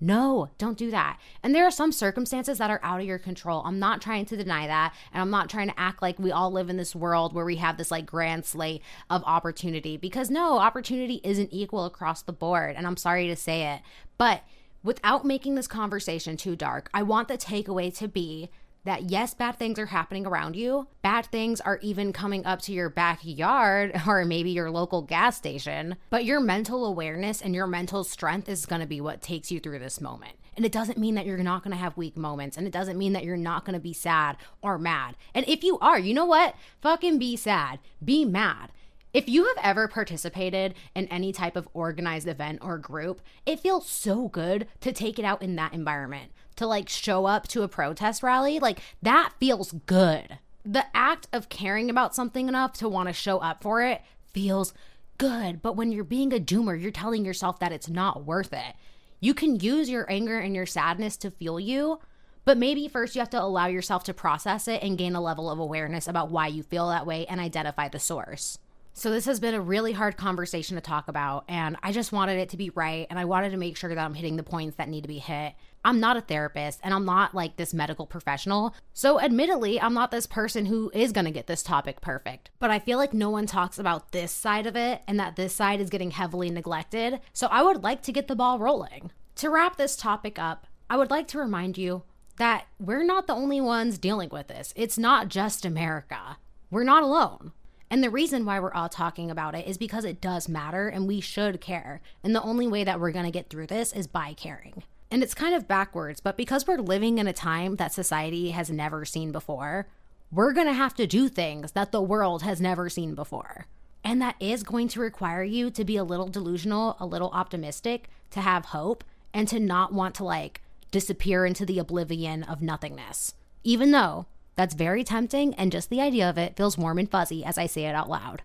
No, 0.00 0.50
don't 0.58 0.78
do 0.78 0.92
that. 0.92 1.18
And 1.42 1.52
there 1.52 1.66
are 1.66 1.72
some 1.72 1.90
circumstances 1.90 2.58
that 2.58 2.70
are 2.70 2.80
out 2.84 3.00
of 3.00 3.06
your 3.06 3.18
control. 3.18 3.62
I'm 3.64 3.80
not 3.80 4.00
trying 4.00 4.26
to 4.26 4.36
deny 4.36 4.66
that. 4.68 4.94
And 5.12 5.20
I'm 5.20 5.30
not 5.30 5.50
trying 5.50 5.68
to 5.68 5.80
act 5.80 6.02
like 6.02 6.18
we 6.20 6.30
all 6.30 6.52
live 6.52 6.70
in 6.70 6.76
this 6.76 6.94
world 6.94 7.34
where 7.34 7.44
we 7.44 7.56
have 7.56 7.76
this 7.76 7.90
like 7.90 8.06
grand 8.06 8.44
slate 8.44 8.82
of 9.10 9.24
opportunity 9.24 9.96
because 9.96 10.30
no, 10.30 10.58
opportunity 10.58 11.20
isn't 11.24 11.52
equal 11.52 11.84
across 11.84 12.22
the 12.22 12.32
board. 12.32 12.76
And 12.76 12.86
I'm 12.86 12.96
sorry 12.96 13.26
to 13.26 13.34
say 13.34 13.74
it. 13.74 13.80
But 14.18 14.42
without 14.84 15.24
making 15.24 15.56
this 15.56 15.66
conversation 15.66 16.36
too 16.36 16.54
dark, 16.54 16.88
I 16.94 17.02
want 17.02 17.26
the 17.26 17.36
takeaway 17.36 17.96
to 17.98 18.06
be 18.06 18.50
that 18.88 19.10
yes, 19.10 19.34
bad 19.34 19.58
things 19.58 19.78
are 19.78 19.86
happening 19.86 20.26
around 20.26 20.56
you. 20.56 20.88
Bad 21.02 21.26
things 21.26 21.60
are 21.60 21.78
even 21.82 22.10
coming 22.10 22.46
up 22.46 22.62
to 22.62 22.72
your 22.72 22.88
backyard 22.88 24.00
or 24.06 24.24
maybe 24.24 24.50
your 24.50 24.70
local 24.70 25.02
gas 25.02 25.36
station. 25.36 25.96
But 26.08 26.24
your 26.24 26.40
mental 26.40 26.86
awareness 26.86 27.42
and 27.42 27.54
your 27.54 27.66
mental 27.66 28.02
strength 28.02 28.48
is 28.48 28.64
going 28.64 28.80
to 28.80 28.86
be 28.86 29.02
what 29.02 29.20
takes 29.20 29.52
you 29.52 29.60
through 29.60 29.78
this 29.78 30.00
moment. 30.00 30.36
And 30.56 30.64
it 30.64 30.72
doesn't 30.72 30.96
mean 30.96 31.16
that 31.16 31.26
you're 31.26 31.36
not 31.36 31.62
going 31.62 31.72
to 31.72 31.82
have 31.82 31.98
weak 31.98 32.16
moments. 32.16 32.56
And 32.56 32.66
it 32.66 32.72
doesn't 32.72 32.98
mean 32.98 33.12
that 33.12 33.24
you're 33.24 33.36
not 33.36 33.66
going 33.66 33.74
to 33.74 33.80
be 33.80 33.92
sad 33.92 34.38
or 34.62 34.78
mad. 34.78 35.16
And 35.34 35.46
if 35.46 35.62
you 35.62 35.78
are, 35.80 35.98
you 35.98 36.14
know 36.14 36.24
what? 36.24 36.56
Fucking 36.80 37.18
be 37.18 37.36
sad, 37.36 37.80
be 38.02 38.24
mad. 38.24 38.72
If 39.12 39.28
you 39.28 39.44
have 39.44 39.56
ever 39.62 39.86
participated 39.88 40.74
in 40.94 41.08
any 41.08 41.32
type 41.32 41.56
of 41.56 41.68
organized 41.74 42.28
event 42.28 42.60
or 42.62 42.78
group, 42.78 43.20
it 43.44 43.60
feels 43.60 43.88
so 43.88 44.28
good 44.28 44.66
to 44.80 44.92
take 44.92 45.18
it 45.18 45.24
out 45.24 45.42
in 45.42 45.56
that 45.56 45.72
environment 45.74 46.32
to 46.58 46.66
like 46.66 46.88
show 46.88 47.26
up 47.26 47.48
to 47.48 47.62
a 47.62 47.68
protest 47.68 48.22
rally, 48.22 48.58
like 48.58 48.80
that 49.02 49.32
feels 49.40 49.72
good. 49.86 50.38
The 50.64 50.84
act 50.94 51.28
of 51.32 51.48
caring 51.48 51.88
about 51.88 52.14
something 52.14 52.48
enough 52.48 52.74
to 52.74 52.88
want 52.88 53.08
to 53.08 53.12
show 53.12 53.38
up 53.38 53.62
for 53.62 53.82
it 53.82 54.02
feels 54.32 54.74
good. 55.16 55.62
But 55.62 55.76
when 55.76 55.90
you're 55.92 56.04
being 56.04 56.32
a 56.32 56.38
doomer, 56.38 56.80
you're 56.80 56.90
telling 56.90 57.24
yourself 57.24 57.58
that 57.60 57.72
it's 57.72 57.88
not 57.88 58.24
worth 58.24 58.52
it. 58.52 58.74
You 59.20 59.34
can 59.34 59.58
use 59.58 59.88
your 59.88 60.10
anger 60.10 60.38
and 60.38 60.54
your 60.54 60.66
sadness 60.66 61.16
to 61.18 61.30
fuel 61.30 61.58
you, 61.58 61.98
but 62.44 62.56
maybe 62.56 62.86
first 62.86 63.14
you 63.14 63.20
have 63.20 63.30
to 63.30 63.42
allow 63.42 63.66
yourself 63.66 64.04
to 64.04 64.14
process 64.14 64.68
it 64.68 64.82
and 64.82 64.96
gain 64.96 65.14
a 65.14 65.20
level 65.20 65.50
of 65.50 65.58
awareness 65.58 66.06
about 66.06 66.30
why 66.30 66.46
you 66.46 66.62
feel 66.62 66.88
that 66.88 67.06
way 67.06 67.26
and 67.26 67.40
identify 67.40 67.88
the 67.88 67.98
source. 67.98 68.58
So, 68.98 69.12
this 69.12 69.26
has 69.26 69.38
been 69.38 69.54
a 69.54 69.60
really 69.60 69.92
hard 69.92 70.16
conversation 70.16 70.74
to 70.74 70.80
talk 70.80 71.06
about, 71.06 71.44
and 71.46 71.76
I 71.84 71.92
just 71.92 72.10
wanted 72.10 72.40
it 72.40 72.48
to 72.48 72.56
be 72.56 72.70
right. 72.70 73.06
And 73.08 73.16
I 73.16 73.26
wanted 73.26 73.50
to 73.50 73.56
make 73.56 73.76
sure 73.76 73.94
that 73.94 74.04
I'm 74.04 74.12
hitting 74.12 74.34
the 74.34 74.42
points 74.42 74.74
that 74.74 74.88
need 74.88 75.02
to 75.02 75.08
be 75.08 75.20
hit. 75.20 75.54
I'm 75.84 76.00
not 76.00 76.16
a 76.16 76.20
therapist 76.20 76.80
and 76.82 76.92
I'm 76.92 77.04
not 77.04 77.32
like 77.32 77.54
this 77.54 77.72
medical 77.72 78.08
professional. 78.08 78.74
So, 78.94 79.20
admittedly, 79.20 79.80
I'm 79.80 79.94
not 79.94 80.10
this 80.10 80.26
person 80.26 80.66
who 80.66 80.90
is 80.92 81.12
going 81.12 81.26
to 81.26 81.30
get 81.30 81.46
this 81.46 81.62
topic 81.62 82.00
perfect. 82.00 82.50
But 82.58 82.72
I 82.72 82.80
feel 82.80 82.98
like 82.98 83.14
no 83.14 83.30
one 83.30 83.46
talks 83.46 83.78
about 83.78 84.10
this 84.10 84.32
side 84.32 84.66
of 84.66 84.74
it 84.74 85.00
and 85.06 85.20
that 85.20 85.36
this 85.36 85.54
side 85.54 85.80
is 85.80 85.90
getting 85.90 86.10
heavily 86.10 86.50
neglected. 86.50 87.20
So, 87.32 87.46
I 87.52 87.62
would 87.62 87.84
like 87.84 88.02
to 88.02 88.12
get 88.12 88.26
the 88.26 88.34
ball 88.34 88.58
rolling. 88.58 89.12
To 89.36 89.48
wrap 89.48 89.76
this 89.76 89.94
topic 89.94 90.40
up, 90.40 90.66
I 90.90 90.96
would 90.96 91.12
like 91.12 91.28
to 91.28 91.38
remind 91.38 91.78
you 91.78 92.02
that 92.38 92.66
we're 92.80 93.04
not 93.04 93.28
the 93.28 93.34
only 93.34 93.60
ones 93.60 93.96
dealing 93.96 94.30
with 94.30 94.48
this. 94.48 94.72
It's 94.74 94.98
not 94.98 95.28
just 95.28 95.64
America. 95.64 96.38
We're 96.68 96.82
not 96.82 97.04
alone. 97.04 97.52
And 97.90 98.04
the 98.04 98.10
reason 98.10 98.44
why 98.44 98.60
we're 98.60 98.72
all 98.72 98.88
talking 98.88 99.30
about 99.30 99.54
it 99.54 99.66
is 99.66 99.78
because 99.78 100.04
it 100.04 100.20
does 100.20 100.48
matter 100.48 100.88
and 100.88 101.08
we 101.08 101.20
should 101.20 101.60
care. 101.60 102.00
And 102.22 102.34
the 102.34 102.42
only 102.42 102.66
way 102.66 102.84
that 102.84 103.00
we're 103.00 103.12
going 103.12 103.24
to 103.24 103.30
get 103.30 103.48
through 103.48 103.68
this 103.68 103.92
is 103.92 104.06
by 104.06 104.34
caring. 104.34 104.82
And 105.10 105.22
it's 105.22 105.34
kind 105.34 105.54
of 105.54 105.66
backwards, 105.66 106.20
but 106.20 106.36
because 106.36 106.66
we're 106.66 106.78
living 106.78 107.16
in 107.16 107.26
a 107.26 107.32
time 107.32 107.76
that 107.76 107.94
society 107.94 108.50
has 108.50 108.70
never 108.70 109.06
seen 109.06 109.32
before, 109.32 109.88
we're 110.30 110.52
going 110.52 110.66
to 110.66 110.74
have 110.74 110.94
to 110.96 111.06
do 111.06 111.28
things 111.28 111.72
that 111.72 111.92
the 111.92 112.02
world 112.02 112.42
has 112.42 112.60
never 112.60 112.90
seen 112.90 113.14
before. 113.14 113.66
And 114.04 114.20
that 114.20 114.36
is 114.38 114.62
going 114.62 114.88
to 114.88 115.00
require 115.00 115.42
you 115.42 115.70
to 115.70 115.84
be 115.84 115.96
a 115.96 116.04
little 116.04 116.28
delusional, 116.28 116.96
a 117.00 117.06
little 117.06 117.30
optimistic, 117.30 118.10
to 118.30 118.40
have 118.40 118.66
hope, 118.66 119.02
and 119.32 119.48
to 119.48 119.58
not 119.58 119.92
want 119.94 120.14
to 120.16 120.24
like 120.24 120.62
disappear 120.90 121.46
into 121.46 121.64
the 121.64 121.78
oblivion 121.78 122.42
of 122.42 122.62
nothingness. 122.62 123.34
Even 123.64 123.90
though 123.90 124.26
that's 124.58 124.74
very 124.74 125.04
tempting, 125.04 125.54
and 125.54 125.70
just 125.70 125.88
the 125.88 126.00
idea 126.00 126.28
of 126.28 126.36
it 126.36 126.56
feels 126.56 126.76
warm 126.76 126.98
and 126.98 127.08
fuzzy 127.08 127.44
as 127.44 127.56
I 127.56 127.66
say 127.66 127.84
it 127.84 127.94
out 127.94 128.10
loud. 128.10 128.42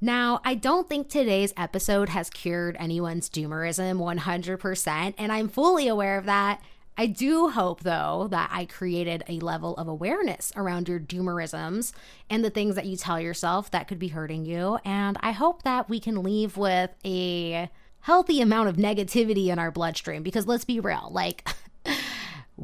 Now, 0.00 0.40
I 0.44 0.56
don't 0.56 0.88
think 0.88 1.08
today's 1.08 1.54
episode 1.56 2.08
has 2.08 2.28
cured 2.28 2.76
anyone's 2.80 3.30
doomerism 3.30 3.98
100%, 3.98 5.14
and 5.16 5.30
I'm 5.30 5.48
fully 5.48 5.86
aware 5.86 6.18
of 6.18 6.24
that. 6.24 6.60
I 6.98 7.06
do 7.06 7.50
hope, 7.50 7.82
though, 7.82 8.26
that 8.32 8.50
I 8.52 8.64
created 8.64 9.22
a 9.28 9.38
level 9.38 9.76
of 9.76 9.86
awareness 9.86 10.52
around 10.56 10.88
your 10.88 10.98
doomerisms 10.98 11.92
and 12.28 12.44
the 12.44 12.50
things 12.50 12.74
that 12.74 12.86
you 12.86 12.96
tell 12.96 13.20
yourself 13.20 13.70
that 13.70 13.86
could 13.86 14.00
be 14.00 14.08
hurting 14.08 14.44
you. 14.44 14.78
And 14.84 15.16
I 15.20 15.30
hope 15.30 15.62
that 15.62 15.88
we 15.88 16.00
can 16.00 16.24
leave 16.24 16.56
with 16.56 16.90
a 17.04 17.70
healthy 18.00 18.40
amount 18.40 18.68
of 18.68 18.76
negativity 18.76 19.46
in 19.46 19.60
our 19.60 19.70
bloodstream 19.70 20.24
because 20.24 20.48
let's 20.48 20.64
be 20.64 20.80
real, 20.80 21.08
like, 21.12 21.48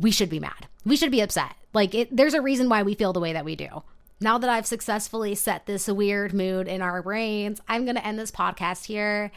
we 0.01 0.11
should 0.11 0.30
be 0.30 0.40
mad. 0.40 0.66
We 0.84 0.96
should 0.96 1.11
be 1.11 1.20
upset. 1.20 1.55
Like, 1.74 1.94
it, 1.94 2.16
there's 2.16 2.34
a 2.34 2.42
reason 2.42 2.68
why 2.68 2.82
we 2.82 2.94
feel 2.94 3.12
the 3.12 3.20
way 3.20 3.32
that 3.32 3.44
we 3.44 3.57
do. 3.57 3.82
Now 4.20 4.38
that 4.38 4.51
I've 4.51 4.66
successfully 4.66 5.34
set 5.34 5.66
this 5.66 5.86
weird 5.86 6.32
mood 6.32 6.66
in 6.66 6.82
our 6.82 7.03
brains, 7.03 7.61
I'm 7.68 7.84
going 7.84 7.96
to 7.96 8.07
end 8.07 8.18
this 8.18 8.30
podcast 8.30 8.86
here. 8.86 9.30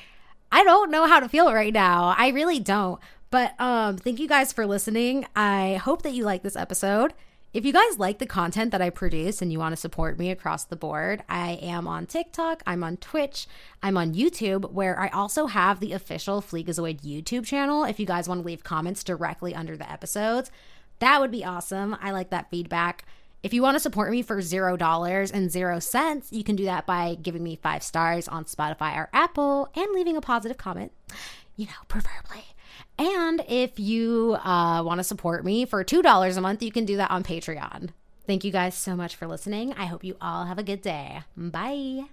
I 0.51 0.63
don't 0.63 0.91
know 0.91 1.05
how 1.05 1.19
to 1.19 1.29
feel 1.29 1.53
right 1.53 1.73
now. 1.73 2.15
I 2.17 2.29
really 2.29 2.59
don't. 2.59 2.99
But 3.29 3.59
um, 3.59 3.97
thank 3.97 4.19
you 4.19 4.27
guys 4.27 4.51
for 4.51 4.65
listening. 4.65 5.25
I 5.35 5.75
hope 5.75 6.01
that 6.01 6.13
you 6.13 6.23
like 6.25 6.43
this 6.43 6.55
episode. 6.55 7.13
If 7.53 7.65
you 7.65 7.73
guys 7.73 7.99
like 7.99 8.19
the 8.19 8.25
content 8.25 8.71
that 8.71 8.81
I 8.81 8.89
produce 8.89 9.41
and 9.41 9.51
you 9.51 9.59
want 9.59 9.73
to 9.73 9.81
support 9.81 10.17
me 10.17 10.31
across 10.31 10.63
the 10.63 10.77
board, 10.77 11.21
I 11.27 11.59
am 11.61 11.85
on 11.85 12.05
TikTok, 12.05 12.63
I'm 12.65 12.81
on 12.81 12.95
Twitch, 12.95 13.45
I'm 13.83 13.97
on 13.97 14.13
YouTube, 14.13 14.71
where 14.71 14.97
I 14.97 15.09
also 15.09 15.47
have 15.47 15.81
the 15.81 15.91
official 15.91 16.41
Fleekazoid 16.41 17.01
YouTube 17.01 17.45
channel. 17.45 17.83
If 17.83 17.99
you 17.99 18.05
guys 18.05 18.29
want 18.29 18.41
to 18.41 18.47
leave 18.47 18.63
comments 18.63 19.03
directly 19.03 19.53
under 19.53 19.75
the 19.75 19.91
episodes, 19.91 20.49
that 20.99 21.19
would 21.19 21.29
be 21.31 21.43
awesome. 21.43 21.97
I 21.99 22.11
like 22.11 22.29
that 22.29 22.49
feedback. 22.49 23.03
If 23.43 23.53
you 23.53 23.61
want 23.61 23.75
to 23.75 23.81
support 23.81 24.11
me 24.11 24.21
for 24.21 24.41
zero 24.41 24.77
dollars 24.77 25.29
and 25.29 25.51
zero 25.51 25.79
cents, 25.79 26.31
you 26.31 26.45
can 26.45 26.55
do 26.55 26.63
that 26.63 26.85
by 26.85 27.17
giving 27.21 27.43
me 27.43 27.57
five 27.57 27.83
stars 27.83 28.29
on 28.29 28.45
Spotify 28.45 28.95
or 28.95 29.09
Apple 29.11 29.67
and 29.75 29.91
leaving 29.91 30.15
a 30.15 30.21
positive 30.21 30.57
comment, 30.57 30.93
you 31.57 31.65
know, 31.65 31.71
preferably. 31.89 32.45
And 33.01 33.43
if 33.47 33.79
you 33.79 34.37
uh, 34.43 34.83
want 34.85 34.99
to 34.99 35.03
support 35.03 35.43
me 35.43 35.65
for 35.65 35.83
$2 35.83 36.37
a 36.37 36.41
month, 36.41 36.61
you 36.61 36.71
can 36.71 36.85
do 36.85 36.97
that 36.97 37.09
on 37.09 37.23
Patreon. 37.23 37.89
Thank 38.27 38.43
you 38.43 38.51
guys 38.51 38.75
so 38.75 38.95
much 38.95 39.15
for 39.15 39.25
listening. 39.25 39.73
I 39.73 39.85
hope 39.85 40.03
you 40.03 40.17
all 40.21 40.45
have 40.45 40.59
a 40.59 40.63
good 40.63 40.83
day. 40.83 41.21
Bye. 41.35 42.03